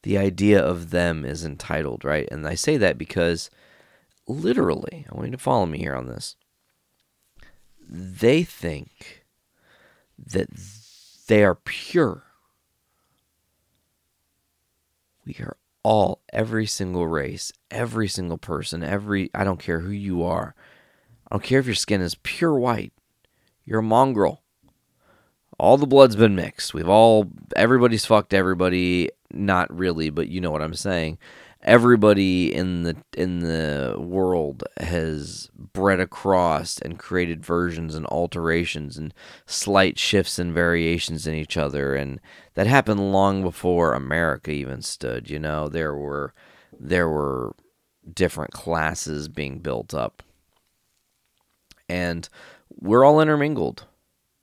The 0.03 0.17
idea 0.17 0.63
of 0.63 0.91
them 0.91 1.25
is 1.25 1.43
entitled, 1.43 2.05
right? 2.05 2.25
And 2.31 2.47
I 2.47 2.55
say 2.55 2.77
that 2.77 2.97
because 2.97 3.49
literally, 4.25 5.05
I 5.11 5.13
want 5.13 5.27
you 5.27 5.31
to 5.33 5.37
follow 5.37 5.65
me 5.65 5.79
here 5.79 5.93
on 5.93 6.07
this. 6.07 6.37
They 7.85 8.43
think 8.43 9.25
that 10.17 10.47
they 11.27 11.43
are 11.43 11.55
pure. 11.55 12.23
We 15.25 15.35
are 15.41 15.57
all, 15.85 16.19
every 16.33 16.65
single 16.65 17.07
race, 17.07 17.51
every 17.69 18.07
single 18.07 18.39
person, 18.39 18.83
every, 18.83 19.29
I 19.35 19.43
don't 19.43 19.59
care 19.59 19.81
who 19.81 19.91
you 19.91 20.23
are. 20.23 20.55
I 21.29 21.35
don't 21.35 21.43
care 21.43 21.59
if 21.59 21.67
your 21.67 21.75
skin 21.75 22.01
is 22.01 22.15
pure 22.15 22.57
white. 22.57 22.91
You're 23.65 23.81
a 23.81 23.83
mongrel. 23.83 24.41
All 25.59 25.77
the 25.77 25.85
blood's 25.85 26.15
been 26.15 26.35
mixed. 26.35 26.73
We've 26.73 26.89
all, 26.89 27.29
everybody's 27.55 28.03
fucked 28.03 28.33
everybody. 28.33 29.11
Not 29.31 29.71
really, 29.71 30.09
but 30.09 30.27
you 30.27 30.41
know 30.41 30.49
what 30.49 30.63
I'm 30.63 30.73
saying. 30.73 31.19
Everybody 31.65 32.53
in 32.53 32.83
the 32.83 32.95
in 33.17 33.39
the 33.39 33.95
world 33.99 34.63
has 34.77 35.49
bred 35.57 35.99
across 35.99 36.77
and 36.77 36.97
created 36.99 37.43
versions 37.43 37.95
and 37.95 38.05
alterations 38.05 38.97
and 38.97 39.13
slight 39.47 39.97
shifts 39.99 40.39
and 40.39 40.53
variations 40.53 41.25
in 41.27 41.33
each 41.33 41.57
other, 41.57 41.95
and 41.95 42.21
that 42.53 42.67
happened 42.67 43.11
long 43.11 43.41
before 43.41 43.93
America 43.93 44.51
even 44.51 44.81
stood. 44.83 45.29
You 45.29 45.39
know, 45.39 45.67
there 45.67 45.95
were 45.95 46.33
there 46.79 47.09
were 47.09 47.55
different 48.13 48.51
classes 48.51 49.27
being 49.27 49.59
built 49.59 49.93
up 49.93 50.21
and 51.89 52.27
we're 52.69 53.03
all 53.03 53.21
intermingled. 53.21 53.85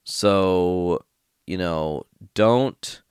So, 0.03 1.03
you 1.45 1.57
know, 1.57 2.05
don't 2.33 3.01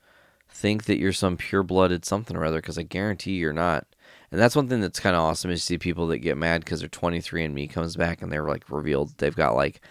think 0.53 0.85
that 0.85 0.99
you're 0.99 1.13
some 1.13 1.37
pure 1.37 1.63
blooded 1.63 2.05
something 2.05 2.37
or 2.37 2.45
other 2.45 2.61
because 2.61 2.79
I 2.79 2.83
guarantee 2.83 3.33
you're 3.33 3.53
not. 3.53 3.87
And 4.31 4.41
that's 4.41 4.57
one 4.57 4.69
thing 4.69 4.81
that's 4.81 5.01
kind 5.01 5.17
of 5.17 5.23
awesome 5.23 5.51
is 5.51 5.61
to 5.61 5.67
see 5.67 5.79
people 5.79 6.07
that 6.09 6.19
get 6.19 6.39
mad 6.39 6.65
because 6.65 6.81
they're 6.81 6.89
23 6.89 7.45
and 7.45 7.55
me 7.55 7.69
comes 7.69 7.97
back 7.97 8.23
and 8.23 8.33
they're 8.33 8.49
like 8.49 8.71
revealed 8.71 9.13
they've 9.19 9.37
got 9.37 9.55
like 9.55 9.83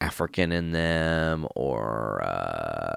African 0.00 0.50
in 0.50 0.72
them 0.72 1.46
or 1.54 2.22
uh, 2.24 2.96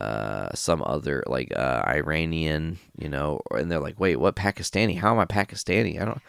uh, 0.00 0.50
some 0.54 0.82
other 0.86 1.24
like 1.26 1.52
uh, 1.56 1.82
Iranian, 1.86 2.78
you 2.96 3.08
know, 3.08 3.40
and 3.50 3.70
they're 3.70 3.80
like, 3.80 3.98
wait, 3.98 4.16
what 4.16 4.36
Pakistani? 4.36 4.98
How 4.98 5.12
am 5.12 5.18
I 5.18 5.24
Pakistani? 5.24 6.00
I 6.00 6.04
don't, 6.04 6.22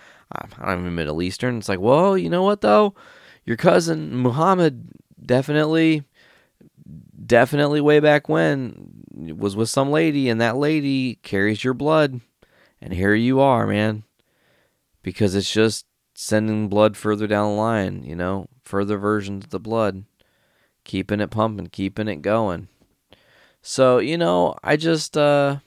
I'm 0.59 0.79
even 0.79 0.95
Middle 0.95 1.21
Eastern. 1.21 1.57
It's 1.59 1.69
like, 1.69 1.79
well, 1.79 2.17
you 2.17 2.29
know 2.29 2.43
what 2.43 2.61
though? 2.61 2.95
your 3.45 3.57
cousin 3.57 4.15
Muhammad 4.15 4.87
definitely 5.23 6.03
definitely 7.25 7.81
way 7.81 7.99
back 7.99 8.27
when 8.27 9.04
was 9.15 9.55
with 9.55 9.69
some 9.69 9.91
lady 9.91 10.29
and 10.29 10.41
that 10.41 10.57
lady 10.57 11.15
carries 11.23 11.63
your 11.63 11.73
blood 11.73 12.19
and 12.81 12.93
here 12.93 13.13
you 13.13 13.39
are 13.39 13.65
man 13.65 14.03
because 15.01 15.35
it's 15.35 15.51
just 15.51 15.85
sending 16.13 16.67
blood 16.67 16.95
further 16.97 17.27
down 17.27 17.51
the 17.51 17.61
line 17.61 18.03
you 18.03 18.15
know 18.15 18.47
further 18.63 18.97
versions 18.97 19.45
of 19.45 19.49
the 19.49 19.59
blood 19.59 20.03
keeping 20.83 21.19
it 21.19 21.31
pumping 21.31 21.67
keeping 21.67 22.07
it 22.07 22.21
going 22.21 22.67
so 23.61 23.99
you 23.99 24.17
know 24.17 24.55
i 24.63 24.75
just 24.75 25.17
uh 25.17 25.57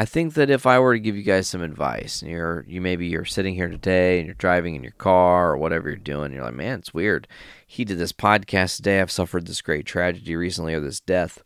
I 0.00 0.04
think 0.06 0.32
that 0.32 0.48
if 0.48 0.66
I 0.66 0.78
were 0.78 0.94
to 0.94 1.00
give 1.00 1.16
you 1.16 1.22
guys 1.22 1.48
some 1.48 1.62
advice, 1.62 2.22
and 2.22 2.30
you're 2.30 2.64
you 2.66 2.80
maybe 2.80 3.06
you're 3.08 3.26
sitting 3.26 3.54
here 3.54 3.68
today 3.68 4.18
and 4.18 4.26
you're 4.26 4.34
driving 4.34 4.74
in 4.74 4.82
your 4.82 4.92
car 4.92 5.50
or 5.50 5.58
whatever 5.58 5.88
you're 5.88 5.98
doing, 5.98 6.32
you're 6.32 6.44
like, 6.44 6.54
man, 6.54 6.78
it's 6.78 6.94
weird. 6.94 7.26
He 7.66 7.84
did 7.84 7.98
this 7.98 8.12
podcast 8.12 8.76
today. 8.76 9.00
I've 9.00 9.10
suffered 9.10 9.46
this 9.46 9.60
great 9.60 9.84
tragedy 9.84 10.36
recently 10.36 10.72
or 10.72 10.80
this 10.80 11.00
death. 11.00 11.42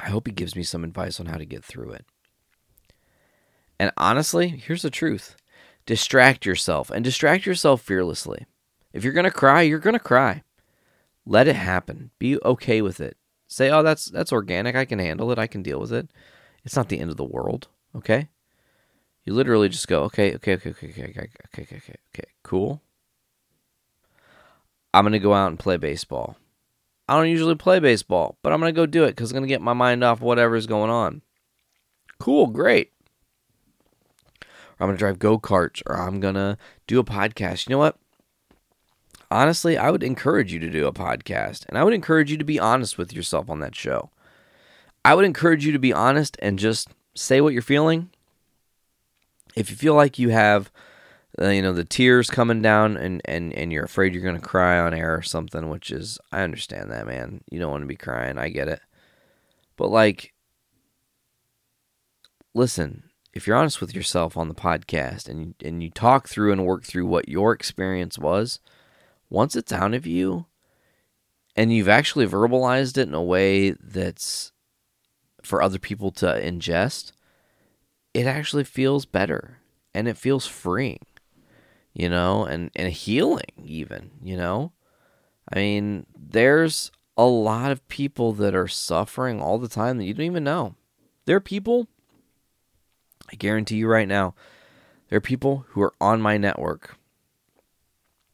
I 0.00 0.08
hope 0.08 0.26
he 0.26 0.32
gives 0.32 0.56
me 0.56 0.62
some 0.62 0.84
advice 0.84 1.20
on 1.20 1.26
how 1.26 1.36
to 1.36 1.44
get 1.44 1.64
through 1.64 1.92
it. 1.92 2.06
And 3.78 3.92
honestly, 3.96 4.48
here's 4.48 4.82
the 4.82 4.90
truth. 4.90 5.36
Distract 5.86 6.44
yourself 6.44 6.90
and 6.90 7.04
distract 7.04 7.46
yourself 7.46 7.82
fearlessly. 7.82 8.46
If 8.92 9.04
you're 9.04 9.12
going 9.12 9.24
to 9.24 9.30
cry, 9.30 9.62
you're 9.62 9.78
going 9.78 9.94
to 9.94 10.00
cry. 10.00 10.42
Let 11.24 11.48
it 11.48 11.56
happen. 11.56 12.10
Be 12.18 12.38
okay 12.44 12.82
with 12.82 13.00
it. 13.00 13.16
Say, 13.46 13.70
"Oh, 13.70 13.82
that's 13.82 14.06
that's 14.06 14.32
organic. 14.32 14.76
I 14.76 14.84
can 14.84 14.98
handle 14.98 15.30
it. 15.32 15.38
I 15.38 15.46
can 15.46 15.62
deal 15.62 15.80
with 15.80 15.92
it." 15.92 16.08
It's 16.64 16.76
not 16.76 16.88
the 16.88 17.00
end 17.00 17.10
of 17.10 17.16
the 17.16 17.24
world, 17.24 17.68
okay? 17.96 18.28
You 19.24 19.34
literally 19.34 19.68
just 19.68 19.88
go, 19.88 20.02
"Okay, 20.04 20.34
okay, 20.34 20.54
okay, 20.54 20.70
okay, 20.70 20.88
okay, 20.88 21.02
okay, 21.02 21.20
okay, 21.20 21.62
okay, 21.62 21.76
okay, 21.76 21.94
okay, 22.14 22.30
cool." 22.42 22.82
I'm 24.92 25.04
going 25.04 25.12
to 25.12 25.18
go 25.18 25.34
out 25.34 25.48
and 25.48 25.58
play 25.58 25.76
baseball. 25.76 26.36
I 27.10 27.16
don't 27.16 27.28
usually 27.28 27.56
play 27.56 27.80
baseball, 27.80 28.38
but 28.42 28.52
I'm 28.52 28.60
going 28.60 28.72
to 28.72 28.80
go 28.80 28.86
do 28.86 29.04
it 29.04 29.16
cuz 29.16 29.30
I'm 29.30 29.34
going 29.34 29.42
to 29.42 29.52
get 29.52 29.60
my 29.60 29.72
mind 29.72 30.04
off 30.04 30.20
whatever's 30.20 30.66
going 30.66 30.90
on. 30.90 31.22
Cool, 32.18 32.46
great. 32.46 32.92
Or 34.42 34.84
I'm 34.84 34.88
going 34.88 34.96
to 34.96 34.98
drive 34.98 35.18
go-karts 35.18 35.82
or 35.86 35.96
I'm 35.98 36.20
going 36.20 36.36
to 36.36 36.56
do 36.86 37.00
a 37.00 37.04
podcast. 37.04 37.68
You 37.68 37.72
know 37.72 37.78
what? 37.78 37.98
honestly, 39.30 39.78
I 39.78 39.90
would 39.90 40.02
encourage 40.02 40.52
you 40.52 40.58
to 40.60 40.70
do 40.70 40.86
a 40.86 40.92
podcast 40.92 41.64
and 41.68 41.78
I 41.78 41.84
would 41.84 41.94
encourage 41.94 42.30
you 42.30 42.36
to 42.36 42.44
be 42.44 42.58
honest 42.58 42.98
with 42.98 43.12
yourself 43.12 43.48
on 43.48 43.60
that 43.60 43.74
show. 43.74 44.10
I 45.04 45.14
would 45.14 45.24
encourage 45.24 45.64
you 45.64 45.72
to 45.72 45.78
be 45.78 45.92
honest 45.92 46.36
and 46.40 46.58
just 46.58 46.88
say 47.14 47.40
what 47.40 47.52
you're 47.52 47.62
feeling. 47.62 48.10
If 49.56 49.70
you 49.70 49.76
feel 49.76 49.94
like 49.94 50.18
you 50.18 50.30
have, 50.30 50.70
uh, 51.40 51.48
you 51.48 51.62
know, 51.62 51.72
the 51.72 51.84
tears 51.84 52.28
coming 52.28 52.60
down 52.62 52.96
and, 52.96 53.22
and, 53.24 53.52
and 53.54 53.72
you're 53.72 53.84
afraid 53.84 54.14
you're 54.14 54.32
to 54.32 54.40
cry 54.40 54.78
on 54.78 54.92
air 54.92 55.14
or 55.14 55.22
something, 55.22 55.70
which 55.70 55.90
is, 55.90 56.18
I 56.30 56.42
understand 56.42 56.90
that, 56.90 57.06
man. 57.06 57.42
You 57.50 57.58
don't 57.58 57.70
want 57.70 57.82
to 57.82 57.88
be 57.88 57.96
crying. 57.96 58.38
I 58.38 58.48
get 58.48 58.68
it. 58.68 58.80
But, 59.76 59.88
like, 59.88 60.34
listen, 62.54 63.04
if 63.32 63.46
you're 63.46 63.56
honest 63.56 63.80
with 63.80 63.94
yourself 63.94 64.36
on 64.36 64.48
the 64.48 64.54
podcast 64.54 65.28
and, 65.28 65.54
and 65.64 65.82
you 65.82 65.90
talk 65.90 66.28
through 66.28 66.52
and 66.52 66.66
work 66.66 66.84
through 66.84 67.06
what 67.06 67.28
your 67.28 67.52
experience 67.52 68.18
was, 68.18 68.58
once 69.28 69.54
it's 69.54 69.72
out 69.72 69.94
of 69.94 70.06
you 70.06 70.46
and 71.56 71.72
you've 71.72 71.88
actually 71.88 72.26
verbalized 72.26 72.98
it 72.98 73.08
in 73.08 73.14
a 73.14 73.22
way 73.22 73.70
that's 73.70 74.52
for 75.42 75.62
other 75.62 75.78
people 75.78 76.10
to 76.10 76.26
ingest, 76.26 77.12
it 78.12 78.26
actually 78.26 78.64
feels 78.64 79.06
better 79.06 79.58
and 79.94 80.08
it 80.08 80.16
feels 80.18 80.46
freeing, 80.46 81.00
you 82.00 82.08
know, 82.08 82.46
and, 82.46 82.70
and 82.74 82.90
healing, 82.90 83.52
even, 83.62 84.10
you 84.22 84.34
know. 84.34 84.72
I 85.52 85.56
mean, 85.56 86.06
there's 86.18 86.90
a 87.14 87.26
lot 87.26 87.72
of 87.72 87.86
people 87.88 88.32
that 88.32 88.54
are 88.54 88.68
suffering 88.68 89.38
all 89.38 89.58
the 89.58 89.68
time 89.68 89.98
that 89.98 90.04
you 90.04 90.14
don't 90.14 90.24
even 90.24 90.42
know. 90.42 90.76
There 91.26 91.36
are 91.36 91.40
people, 91.40 91.88
I 93.30 93.34
guarantee 93.34 93.76
you 93.76 93.86
right 93.86 94.08
now, 94.08 94.34
there 95.10 95.18
are 95.18 95.20
people 95.20 95.66
who 95.68 95.82
are 95.82 95.92
on 96.00 96.22
my 96.22 96.38
network 96.38 96.96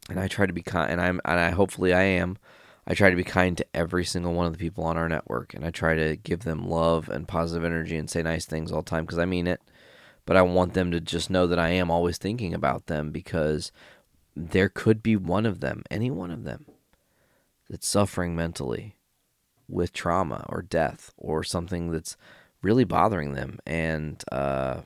and 0.09 0.21
I 0.21 0.29
try 0.29 0.47
to 0.47 0.53
be 0.53 0.63
kind, 0.63 0.93
and 0.93 1.01
I'm, 1.01 1.21
and 1.25 1.41
I 1.41 1.51
hopefully 1.51 1.93
I 1.93 2.03
am. 2.03 2.39
I 2.87 2.95
try 2.95 3.11
to 3.11 3.17
be 3.17 3.25
kind 3.25 3.57
to 3.57 3.67
every 3.75 4.05
single 4.05 4.33
one 4.33 4.47
of 4.47 4.53
the 4.53 4.61
people 4.61 4.85
on 4.85 4.97
our 4.97 5.09
network, 5.09 5.55
and 5.55 5.65
I 5.65 5.71
try 5.71 5.97
to 5.97 6.15
give 6.15 6.45
them 6.45 6.69
love 6.69 7.09
and 7.09 7.27
positive 7.27 7.65
energy 7.65 7.97
and 7.97 8.09
say 8.09 8.23
nice 8.23 8.47
things 8.47 8.71
all 8.71 8.83
the 8.83 8.91
time 8.91 9.05
because 9.05 9.19
I 9.19 9.25
mean 9.25 9.49
it. 9.49 9.61
But 10.27 10.37
I 10.37 10.43
want 10.43 10.75
them 10.75 10.91
to 10.91 11.01
just 11.01 11.31
know 11.31 11.47
that 11.47 11.59
I 11.59 11.71
am 11.71 11.91
always 11.91 12.19
thinking 12.19 12.53
about 12.53 12.87
them 12.87 13.11
because 13.11 13.73
there 14.35 14.69
could 14.69 15.03
be 15.03 15.17
one 15.17 15.47
of 15.47 15.61
them, 15.61 15.83
any 15.91 16.11
one 16.11 16.31
of 16.31 16.45
them, 16.45 16.67
that's 17.71 17.89
suffering 17.89 18.37
mentally 18.37 18.97
with 19.69 19.93
trauma 19.93 20.45
or 20.49 20.63
death 20.63 21.13
or 21.17 21.43
something 21.43 21.91
that's 21.91 22.17
really 22.63 22.85
bothering 22.85 23.33
them, 23.33 23.59
and 23.67 24.23
uh, 24.31 24.83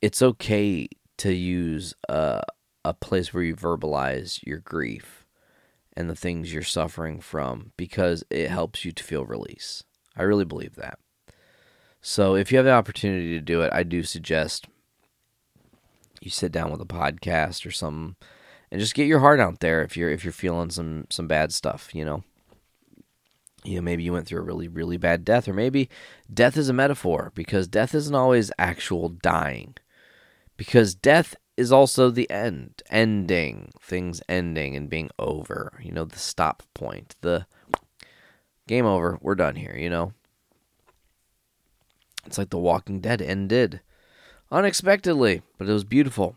it's 0.00 0.20
okay 0.20 0.88
to 1.18 1.32
use. 1.32 1.94
Uh, 2.08 2.42
a 2.84 2.94
place 2.94 3.32
where 3.32 3.42
you 3.42 3.54
verbalize 3.54 4.44
your 4.44 4.58
grief 4.58 5.26
and 5.96 6.08
the 6.08 6.16
things 6.16 6.52
you're 6.52 6.62
suffering 6.62 7.20
from 7.20 7.72
because 7.76 8.24
it 8.30 8.50
helps 8.50 8.84
you 8.84 8.92
to 8.92 9.04
feel 9.04 9.24
release. 9.24 9.84
I 10.16 10.22
really 10.22 10.44
believe 10.44 10.76
that. 10.76 10.98
So 12.02 12.34
if 12.34 12.50
you 12.50 12.58
have 12.58 12.64
the 12.64 12.72
opportunity 12.72 13.30
to 13.30 13.40
do 13.40 13.62
it, 13.62 13.72
I 13.72 13.84
do 13.84 14.02
suggest 14.02 14.66
you 16.20 16.30
sit 16.30 16.52
down 16.52 16.70
with 16.70 16.80
a 16.80 16.84
podcast 16.84 17.64
or 17.64 17.70
something 17.70 18.16
and 18.70 18.80
just 18.80 18.94
get 18.94 19.06
your 19.06 19.20
heart 19.20 19.38
out 19.38 19.60
there 19.60 19.82
if 19.82 19.96
you're 19.96 20.10
if 20.10 20.24
you're 20.24 20.32
feeling 20.32 20.70
some 20.70 21.06
some 21.10 21.28
bad 21.28 21.52
stuff, 21.52 21.94
you 21.94 22.04
know. 22.04 22.24
You 23.64 23.76
know, 23.76 23.82
maybe 23.82 24.02
you 24.02 24.12
went 24.12 24.26
through 24.26 24.40
a 24.40 24.44
really, 24.44 24.66
really 24.66 24.96
bad 24.96 25.24
death, 25.24 25.46
or 25.46 25.52
maybe 25.52 25.88
death 26.32 26.56
is 26.56 26.68
a 26.68 26.72
metaphor 26.72 27.30
because 27.36 27.68
death 27.68 27.94
isn't 27.94 28.14
always 28.14 28.50
actual 28.58 29.08
dying. 29.08 29.76
Because 30.56 30.96
death 30.96 31.36
is 31.56 31.70
also 31.70 32.10
the 32.10 32.28
end, 32.28 32.82
ending, 32.90 33.70
things 33.80 34.20
ending 34.28 34.74
and 34.74 34.90
being 34.90 35.10
over. 35.16 35.78
You 35.80 35.92
know, 35.92 36.04
the 36.04 36.18
stop 36.18 36.64
point, 36.74 37.14
the 37.20 37.46
game 38.66 38.84
over, 38.84 39.16
we're 39.20 39.36
done 39.36 39.54
here, 39.54 39.76
you 39.76 39.88
know? 39.88 40.12
It's 42.24 42.38
like 42.38 42.50
The 42.50 42.58
Walking 42.58 43.00
Dead 43.00 43.20
ended 43.20 43.80
unexpectedly, 44.50 45.42
but 45.58 45.68
it 45.68 45.72
was 45.72 45.84
beautiful. 45.84 46.36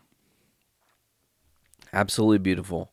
Absolutely 1.92 2.38
beautiful. 2.38 2.90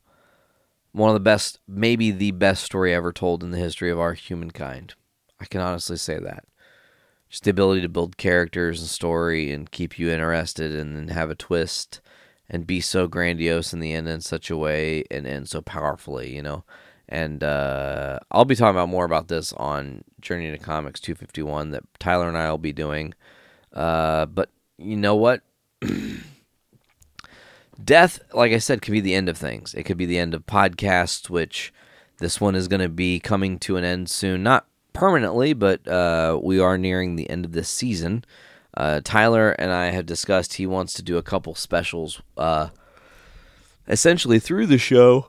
One 0.91 1.09
of 1.09 1.15
the 1.15 1.19
best, 1.19 1.59
maybe 1.67 2.11
the 2.11 2.31
best 2.31 2.63
story 2.63 2.93
ever 2.93 3.11
told 3.11 3.43
in 3.43 3.51
the 3.51 3.57
history 3.57 3.89
of 3.89 3.99
our 3.99 4.13
humankind. 4.13 4.93
I 5.39 5.45
can 5.45 5.61
honestly 5.61 5.97
say 5.97 6.19
that 6.19 6.45
just 7.33 7.45
the 7.45 7.49
ability 7.49 7.81
to 7.81 7.89
build 7.89 8.15
characters 8.15 8.79
and 8.79 8.87
story 8.87 9.51
and 9.51 9.71
keep 9.71 9.97
you 9.97 10.07
interested 10.07 10.71
and 10.75 10.95
then 10.95 11.07
have 11.07 11.31
a 11.31 11.35
twist 11.35 11.99
and 12.47 12.67
be 12.67 12.79
so 12.79 13.07
grandiose 13.07 13.73
in 13.73 13.79
the 13.79 13.91
end 13.91 14.07
in 14.07 14.21
such 14.21 14.51
a 14.51 14.55
way 14.55 15.03
and 15.09 15.25
end 15.25 15.49
so 15.49 15.59
powerfully, 15.59 16.35
you 16.35 16.43
know. 16.43 16.63
And 17.13 17.43
uh, 17.43 18.17
I'll 18.31 18.43
be 18.43 18.55
talking 18.55 18.71
about 18.71 18.89
more 18.89 19.05
about 19.05 19.27
this 19.27 19.53
on 19.53 20.03
Journey 20.19 20.47
into 20.47 20.57
Comics 20.57 20.99
251 20.99 21.69
that 21.69 21.83
Tyler 21.99 22.27
and 22.27 22.35
I 22.35 22.49
will 22.49 22.57
be 22.57 22.73
doing. 22.73 23.13
Uh, 23.71 24.25
but 24.25 24.49
you 24.79 24.97
know 24.97 25.15
what? 25.15 25.43
Death, 27.83 28.19
like 28.33 28.51
I 28.51 28.57
said, 28.57 28.81
could 28.81 28.93
be 28.93 28.99
the 28.99 29.13
end 29.13 29.29
of 29.29 29.37
things. 29.37 29.75
It 29.75 29.83
could 29.83 29.97
be 29.97 30.07
the 30.07 30.17
end 30.17 30.33
of 30.33 30.47
podcasts, 30.47 31.29
which 31.29 31.71
this 32.17 32.41
one 32.41 32.55
is 32.55 32.67
going 32.67 32.81
to 32.81 32.89
be 32.89 33.19
coming 33.19 33.59
to 33.59 33.77
an 33.77 33.83
end 33.83 34.09
soon. 34.09 34.41
Not 34.41 34.65
permanently, 34.93 35.53
but 35.53 35.87
uh, 35.87 36.39
we 36.41 36.59
are 36.59 36.79
nearing 36.79 37.15
the 37.15 37.29
end 37.29 37.45
of 37.45 37.51
this 37.51 37.69
season. 37.69 38.25
Uh, 38.75 39.01
Tyler 39.03 39.51
and 39.51 39.71
I 39.71 39.91
have 39.91 40.07
discussed 40.07 40.53
he 40.53 40.65
wants 40.65 40.93
to 40.93 41.03
do 41.03 41.17
a 41.17 41.23
couple 41.23 41.53
specials, 41.53 42.23
uh, 42.37 42.69
essentially 43.87 44.39
through 44.39 44.65
the 44.65 44.79
show. 44.79 45.27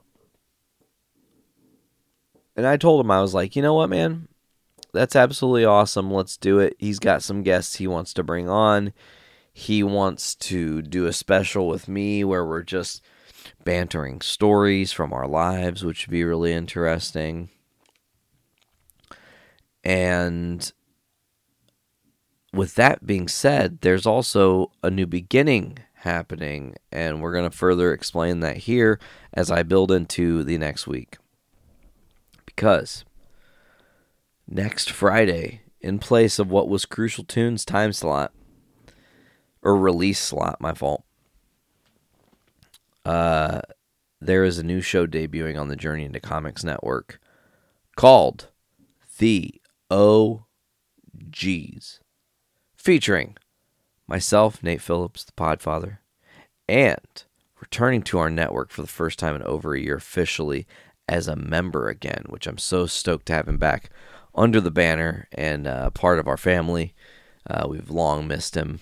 And 2.56 2.66
I 2.66 2.76
told 2.76 3.04
him 3.04 3.10
I 3.10 3.20
was 3.20 3.34
like, 3.34 3.56
you 3.56 3.62
know 3.62 3.74
what, 3.74 3.90
man, 3.90 4.28
that's 4.92 5.16
absolutely 5.16 5.64
awesome. 5.64 6.10
Let's 6.10 6.36
do 6.36 6.60
it. 6.60 6.76
He's 6.78 6.98
got 6.98 7.22
some 7.22 7.42
guests 7.42 7.76
he 7.76 7.86
wants 7.86 8.14
to 8.14 8.22
bring 8.22 8.48
on. 8.48 8.92
He 9.52 9.82
wants 9.82 10.34
to 10.36 10.82
do 10.82 11.06
a 11.06 11.12
special 11.12 11.68
with 11.68 11.88
me 11.88 12.24
where 12.24 12.44
we're 12.44 12.62
just 12.62 13.02
bantering 13.64 14.20
stories 14.20 14.92
from 14.92 15.12
our 15.12 15.26
lives, 15.26 15.84
which 15.84 16.06
would 16.06 16.12
be 16.12 16.24
really 16.24 16.52
interesting. 16.52 17.50
And 19.82 20.72
with 22.52 22.74
that 22.76 23.04
being 23.04 23.28
said, 23.28 23.80
there's 23.80 24.06
also 24.06 24.70
a 24.82 24.90
new 24.90 25.06
beginning 25.06 25.78
happening, 25.94 26.76
and 26.92 27.20
we're 27.20 27.32
going 27.32 27.50
to 27.50 27.56
further 27.56 27.92
explain 27.92 28.40
that 28.40 28.58
here 28.58 29.00
as 29.32 29.50
I 29.50 29.62
build 29.62 29.90
into 29.90 30.44
the 30.44 30.58
next 30.58 30.86
week. 30.86 31.16
Because 32.54 33.04
next 34.46 34.90
Friday, 34.90 35.62
in 35.80 35.98
place 35.98 36.38
of 36.38 36.50
what 36.50 36.68
was 36.68 36.86
Crucial 36.86 37.24
Tunes 37.24 37.64
time 37.64 37.92
slot, 37.92 38.32
or 39.62 39.76
release 39.76 40.20
slot, 40.20 40.60
my 40.60 40.74
fault, 40.74 41.04
uh, 43.04 43.60
there 44.20 44.44
is 44.44 44.58
a 44.58 44.62
new 44.62 44.80
show 44.80 45.06
debuting 45.06 45.60
on 45.60 45.68
the 45.68 45.76
Journey 45.76 46.04
into 46.04 46.20
Comics 46.20 46.64
Network 46.64 47.20
called 47.96 48.48
The 49.18 49.60
OGs 49.90 50.40
featuring 52.76 53.36
myself, 54.06 54.62
Nate 54.62 54.80
Phillips, 54.80 55.24
the 55.24 55.32
Podfather, 55.32 55.98
and 56.68 57.24
returning 57.60 58.02
to 58.02 58.18
our 58.18 58.30
network 58.30 58.70
for 58.70 58.82
the 58.82 58.88
first 58.88 59.18
time 59.18 59.34
in 59.34 59.42
over 59.42 59.74
a 59.74 59.80
year 59.80 59.96
officially 59.96 60.66
as 61.08 61.28
a 61.28 61.36
member 61.36 61.88
again, 61.88 62.24
which 62.28 62.46
I'm 62.46 62.58
so 62.58 62.86
stoked 62.86 63.26
to 63.26 63.34
have 63.34 63.48
him 63.48 63.58
back 63.58 63.90
under 64.34 64.60
the 64.60 64.70
banner 64.70 65.28
and 65.32 65.66
uh, 65.66 65.90
part 65.90 66.18
of 66.18 66.26
our 66.26 66.36
family. 66.36 66.94
Uh, 67.48 67.66
we've 67.68 67.90
long 67.90 68.26
missed 68.26 68.56
him. 68.56 68.80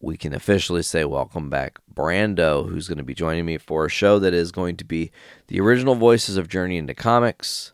We 0.00 0.16
can 0.16 0.34
officially 0.34 0.82
say 0.82 1.04
welcome 1.04 1.48
back, 1.48 1.78
Brando, 1.92 2.68
who's 2.68 2.88
going 2.88 2.98
to 2.98 3.04
be 3.04 3.14
joining 3.14 3.46
me 3.46 3.58
for 3.58 3.86
a 3.86 3.90
show 3.90 4.18
that 4.18 4.34
is 4.34 4.50
going 4.50 4.76
to 4.78 4.84
be 4.84 5.12
the 5.46 5.60
original 5.60 5.94
voices 5.94 6.36
of 6.36 6.48
Journey 6.48 6.78
into 6.78 6.94
Comics. 6.94 7.72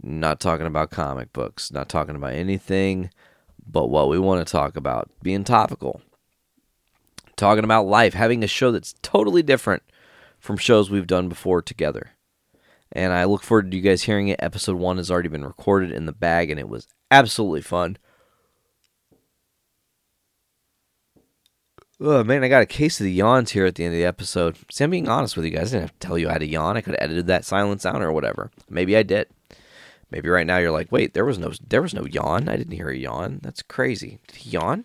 Not 0.00 0.38
talking 0.38 0.66
about 0.66 0.90
comic 0.90 1.32
books, 1.32 1.72
not 1.72 1.88
talking 1.88 2.14
about 2.14 2.34
anything 2.34 3.10
but 3.66 3.88
what 3.88 4.08
we 4.08 4.18
want 4.18 4.46
to 4.46 4.50
talk 4.50 4.76
about 4.76 5.10
being 5.22 5.44
topical, 5.44 6.00
talking 7.36 7.64
about 7.64 7.86
life, 7.86 8.14
having 8.14 8.44
a 8.44 8.48
show 8.48 8.70
that's 8.70 8.94
totally 9.02 9.42
different 9.42 9.82
from 10.38 10.56
shows 10.56 10.90
we've 10.90 11.06
done 11.06 11.28
before 11.28 11.60
together. 11.62 12.12
And 12.92 13.12
I 13.12 13.24
look 13.24 13.42
forward 13.42 13.70
to 13.70 13.76
you 13.76 13.82
guys 13.82 14.02
hearing 14.02 14.28
it. 14.28 14.40
Episode 14.42 14.76
one 14.76 14.96
has 14.96 15.10
already 15.10 15.28
been 15.28 15.44
recorded 15.44 15.90
in 15.90 16.06
the 16.06 16.12
bag, 16.12 16.50
and 16.50 16.60
it 16.60 16.68
was 16.68 16.86
absolutely 17.10 17.62
fun. 17.62 17.98
Oh 21.98 22.22
man, 22.22 22.44
I 22.44 22.48
got 22.48 22.62
a 22.62 22.66
case 22.66 23.00
of 23.00 23.04
the 23.04 23.12
yawns 23.12 23.52
here 23.52 23.64
at 23.64 23.74
the 23.74 23.84
end 23.84 23.94
of 23.94 23.98
the 23.98 24.04
episode. 24.04 24.58
See, 24.70 24.84
I'm 24.84 24.90
being 24.90 25.08
honest 25.08 25.34
with 25.34 25.46
you 25.46 25.50
guys. 25.50 25.72
I 25.72 25.78
didn't 25.78 25.88
have 25.88 25.98
to 25.98 26.06
tell 26.06 26.18
you 26.18 26.28
I 26.28 26.32
had 26.34 26.42
a 26.42 26.46
yawn. 26.46 26.76
I 26.76 26.82
could 26.82 26.94
have 26.94 27.02
edited 27.02 27.26
that 27.28 27.46
silence 27.46 27.86
out 27.86 28.02
or 28.02 28.12
whatever. 28.12 28.50
Maybe 28.68 28.96
I 28.96 29.02
did. 29.02 29.28
Maybe 30.10 30.28
right 30.28 30.46
now 30.46 30.58
you're 30.58 30.70
like, 30.70 30.92
wait, 30.92 31.14
there 31.14 31.24
was 31.24 31.38
no 31.38 31.52
there 31.66 31.82
was 31.82 31.94
no 31.94 32.04
yawn. 32.04 32.48
I 32.48 32.56
didn't 32.56 32.74
hear 32.74 32.90
a 32.90 32.96
yawn. 32.96 33.40
That's 33.42 33.62
crazy. 33.62 34.18
Did 34.28 34.36
he 34.36 34.50
yawn? 34.50 34.84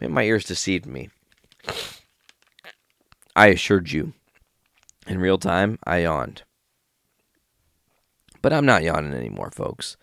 Maybe 0.00 0.12
my 0.12 0.22
ears 0.22 0.44
deceived 0.44 0.86
me. 0.86 1.10
I 3.34 3.48
assured 3.48 3.90
you. 3.90 4.12
In 5.06 5.18
real 5.18 5.38
time, 5.38 5.78
I 5.84 5.98
yawned. 5.98 6.42
But 8.42 8.52
I'm 8.52 8.66
not 8.66 8.82
yawning 8.82 9.14
anymore, 9.14 9.50
folks. 9.50 9.96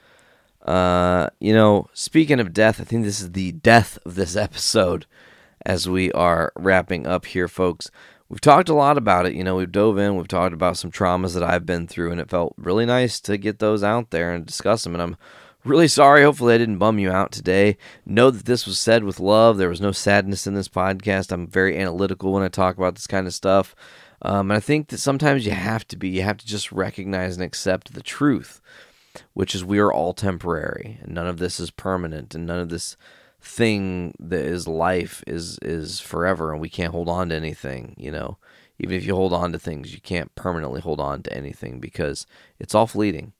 Uh, 0.62 1.28
you 1.40 1.54
know, 1.54 1.88
speaking 1.94 2.40
of 2.40 2.54
death, 2.54 2.82
I 2.82 2.84
think 2.84 3.04
this 3.04 3.22
is 3.22 3.32
the 3.32 3.54
death 3.54 3.98
of 4.06 4.16
this 4.16 4.36
episode 4.48 5.06
as 5.66 5.90
we 5.90 6.12
are 6.12 6.52
wrapping 6.56 7.08
up 7.08 7.26
here, 7.26 7.48
folks. 7.48 7.90
We've 8.30 8.42
talked 8.42 8.68
a 8.68 8.74
lot 8.74 8.98
about 8.98 9.26
it. 9.26 9.34
You 9.34 9.44
know, 9.44 9.56
we've 9.56 9.72
dove 9.72 9.98
in, 9.98 10.18
we've 10.18 10.28
talked 10.28 10.54
about 10.54 10.78
some 10.78 10.92
traumas 10.92 11.34
that 11.34 11.44
I've 11.44 11.66
been 11.66 11.88
through, 11.88 12.12
and 12.12 12.20
it 12.20 12.30
felt 12.30 12.54
really 12.58 12.86
nice 12.86 13.22
to 13.22 13.38
get 13.38 13.60
those 13.60 13.84
out 13.84 14.12
there 14.12 14.34
and 14.34 14.46
discuss 14.46 14.84
them. 14.84 14.94
And 14.94 15.02
I'm 15.02 15.18
really 15.64 15.88
sorry. 15.88 16.24
Hopefully, 16.24 16.56
I 16.56 16.58
didn't 16.58 16.78
bum 16.78 17.00
you 17.00 17.10
out 17.10 17.32
today. 17.32 17.78
Know 18.06 18.30
that 18.30 18.46
this 18.46 18.66
was 18.66 18.80
said 18.80 19.06
with 19.06 19.22
love. 19.22 19.58
There 19.58 19.70
was 19.70 19.80
no 19.80 19.94
sadness 19.94 20.46
in 20.46 20.56
this 20.56 20.68
podcast. 20.68 21.32
I'm 21.32 21.48
very 21.48 21.78
analytical 21.78 22.34
when 22.34 22.44
I 22.44 22.50
talk 22.50 22.78
about 22.78 22.96
this 22.96 23.08
kind 23.08 23.28
of 23.28 23.34
stuff. 23.34 23.76
Um, 24.22 24.52
and 24.52 24.58
I 24.58 24.60
think 24.60 24.88
that 24.88 24.98
sometimes 24.98 25.46
you 25.46 25.52
have 25.52 25.88
to 25.90 25.98
be, 25.98 26.10
you 26.10 26.24
have 26.24 26.38
to 26.38 26.46
just 26.46 26.72
recognize 26.72 27.36
and 27.36 27.44
accept 27.44 27.94
the 27.94 28.02
truth, 28.02 28.62
which 29.34 29.54
is 29.54 29.64
we 29.64 29.80
are 29.80 29.94
all 29.94 30.14
temporary, 30.14 31.00
and 31.02 31.14
none 31.14 31.28
of 31.28 31.38
this 31.38 31.60
is 31.60 31.72
permanent, 31.72 32.34
and 32.34 32.46
none 32.46 32.60
of 32.60 32.70
this 32.70 32.98
thing 33.42 34.14
that 34.20 34.44
is 34.44 34.68
life 34.68 35.24
is 35.28 35.60
is 35.62 36.00
forever 36.00 36.52
and 36.52 36.60
we 36.60 36.70
can't 36.70 36.92
hold 36.92 37.08
on 37.08 37.30
to 37.30 37.36
anything 37.36 37.96
you 37.98 38.12
know? 38.12 38.38
Even 38.80 38.96
if 38.96 39.06
you 39.06 39.16
hold 39.16 39.34
on 39.34 39.52
to 39.52 39.60
things 39.60 39.94
you 39.94 40.02
can't 40.02 40.34
permanently 40.36 40.82
hold 40.82 41.00
on 41.00 41.24
to 41.24 41.34
anything 41.34 41.80
because 41.80 42.26
it's 42.60 42.76
all 42.76 42.88
fleeting 42.88 43.34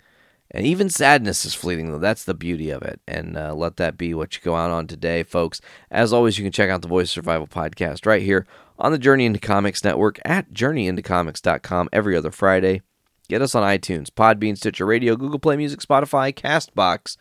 and 0.52 0.66
even 0.66 0.90
sadness 0.90 1.46
is 1.46 1.54
fleeting 1.54 1.92
though 1.92 2.00
that's 2.00 2.24
the 2.24 2.34
beauty 2.34 2.70
of 2.70 2.82
it 2.82 3.00
and 3.08 3.38
uh, 3.38 3.54
let 3.54 3.78
that 3.78 3.98
be 3.98 4.14
what 4.14 4.36
you 4.36 4.42
go 4.42 4.56
out 4.56 4.72
on 4.72 4.88
today 4.88 5.24
folks 5.24 5.62
as 5.92 6.14
always 6.14 6.38
you 6.38 6.44
can 6.44 6.52
check 6.52 6.70
out 6.70 6.82
the 6.82 6.88
voice 6.88 7.10
survival 7.10 7.48
podcast 7.48 8.06
right 8.06 8.22
here 8.22 8.46
on 8.80 8.92
the 8.92 9.00
journey 9.00 9.26
into 9.26 9.40
comics 9.40 9.84
network 9.84 10.20
at 10.26 10.52
journeyintocomics.com 10.54 11.90
every 11.92 12.16
other 12.16 12.32
friday 12.32 12.82
get 13.30 13.42
us 13.42 13.56
on 13.56 13.64
itunes 13.64 14.10
podbean 14.10 14.58
stitcher 14.58 14.86
radio 14.86 15.16
google 15.16 15.40
play 15.40 15.58
music 15.58 15.80
spotify 15.80 16.34
castbox 16.34 17.18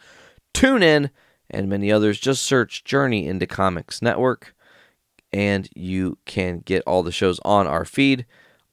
tune 0.52 0.82
in 0.82 1.10
and 1.50 1.68
many 1.68 1.92
others. 1.92 2.18
Just 2.18 2.42
search 2.42 2.84
Journey 2.84 3.26
into 3.26 3.46
Comics 3.46 4.02
Network 4.02 4.54
and 5.32 5.68
you 5.74 6.18
can 6.24 6.60
get 6.60 6.82
all 6.86 7.02
the 7.02 7.12
shows 7.12 7.40
on 7.44 7.66
our 7.66 7.84
feed. 7.84 8.26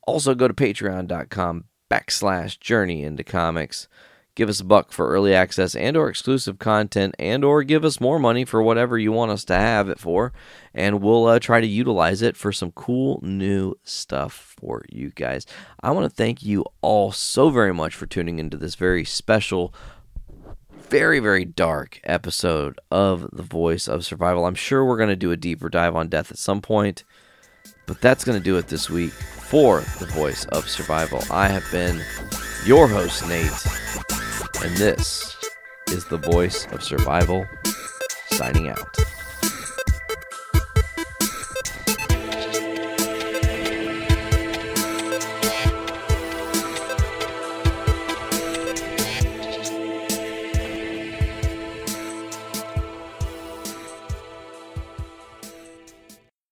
Also, 0.05 0.35
go 0.35 0.47
to 0.47 0.53
patreon.com 0.53 1.65
backslash 1.89 2.59
journey 2.59 3.03
into 3.03 3.23
comics. 3.23 3.87
Give 4.35 4.49
us 4.49 4.59
a 4.59 4.65
buck 4.65 4.91
for 4.91 5.09
early 5.09 5.33
access 5.35 5.75
and 5.75 5.95
or 5.95 6.09
exclusive 6.09 6.57
content 6.57 7.15
and 7.19 7.43
or 7.43 7.63
give 7.63 7.85
us 7.85 8.01
more 8.01 8.17
money 8.17 8.45
for 8.45 8.63
whatever 8.63 8.97
you 8.97 9.11
want 9.11 9.31
us 9.31 9.45
to 9.45 9.55
have 9.55 9.89
it 9.89 9.99
for. 9.99 10.33
And 10.73 11.01
we'll 11.01 11.27
uh, 11.27 11.39
try 11.39 11.61
to 11.61 11.67
utilize 11.67 12.21
it 12.21 12.35
for 12.35 12.51
some 12.51 12.71
cool 12.71 13.19
new 13.21 13.75
stuff 13.83 14.55
for 14.59 14.83
you 14.89 15.11
guys. 15.11 15.45
I 15.81 15.91
want 15.91 16.05
to 16.05 16.15
thank 16.15 16.41
you 16.41 16.65
all 16.81 17.11
so 17.11 17.51
very 17.51 17.73
much 17.73 17.93
for 17.93 18.07
tuning 18.07 18.39
into 18.39 18.57
this 18.57 18.75
very 18.75 19.05
special 19.05 19.73
very, 20.93 21.19
very 21.19 21.43
dark 21.43 21.99
episode 22.03 22.79
of 22.91 23.27
The 23.33 23.41
Voice 23.41 23.87
of 23.87 24.05
Survival. 24.05 24.45
I'm 24.45 24.53
sure 24.53 24.85
we're 24.85 24.97
going 24.97 25.09
to 25.09 25.15
do 25.15 25.31
a 25.31 25.37
deeper 25.37 25.67
dive 25.67 25.95
on 25.95 26.07
death 26.07 26.29
at 26.29 26.37
some 26.37 26.61
point, 26.61 27.03
but 27.87 27.99
that's 27.99 28.23
going 28.23 28.37
to 28.37 28.43
do 28.43 28.57
it 28.57 28.67
this 28.67 28.91
week 28.91 29.11
for 29.11 29.81
The 29.97 30.05
Voice 30.05 30.45
of 30.45 30.69
Survival. 30.69 31.23
I 31.31 31.47
have 31.47 31.65
been 31.71 31.99
your 32.63 32.87
host, 32.87 33.27
Nate, 33.27 33.49
and 34.63 34.75
this 34.77 35.35
is 35.89 36.05
The 36.05 36.17
Voice 36.17 36.65
of 36.71 36.83
Survival 36.83 37.45
signing 38.31 38.69
out. 38.69 39.12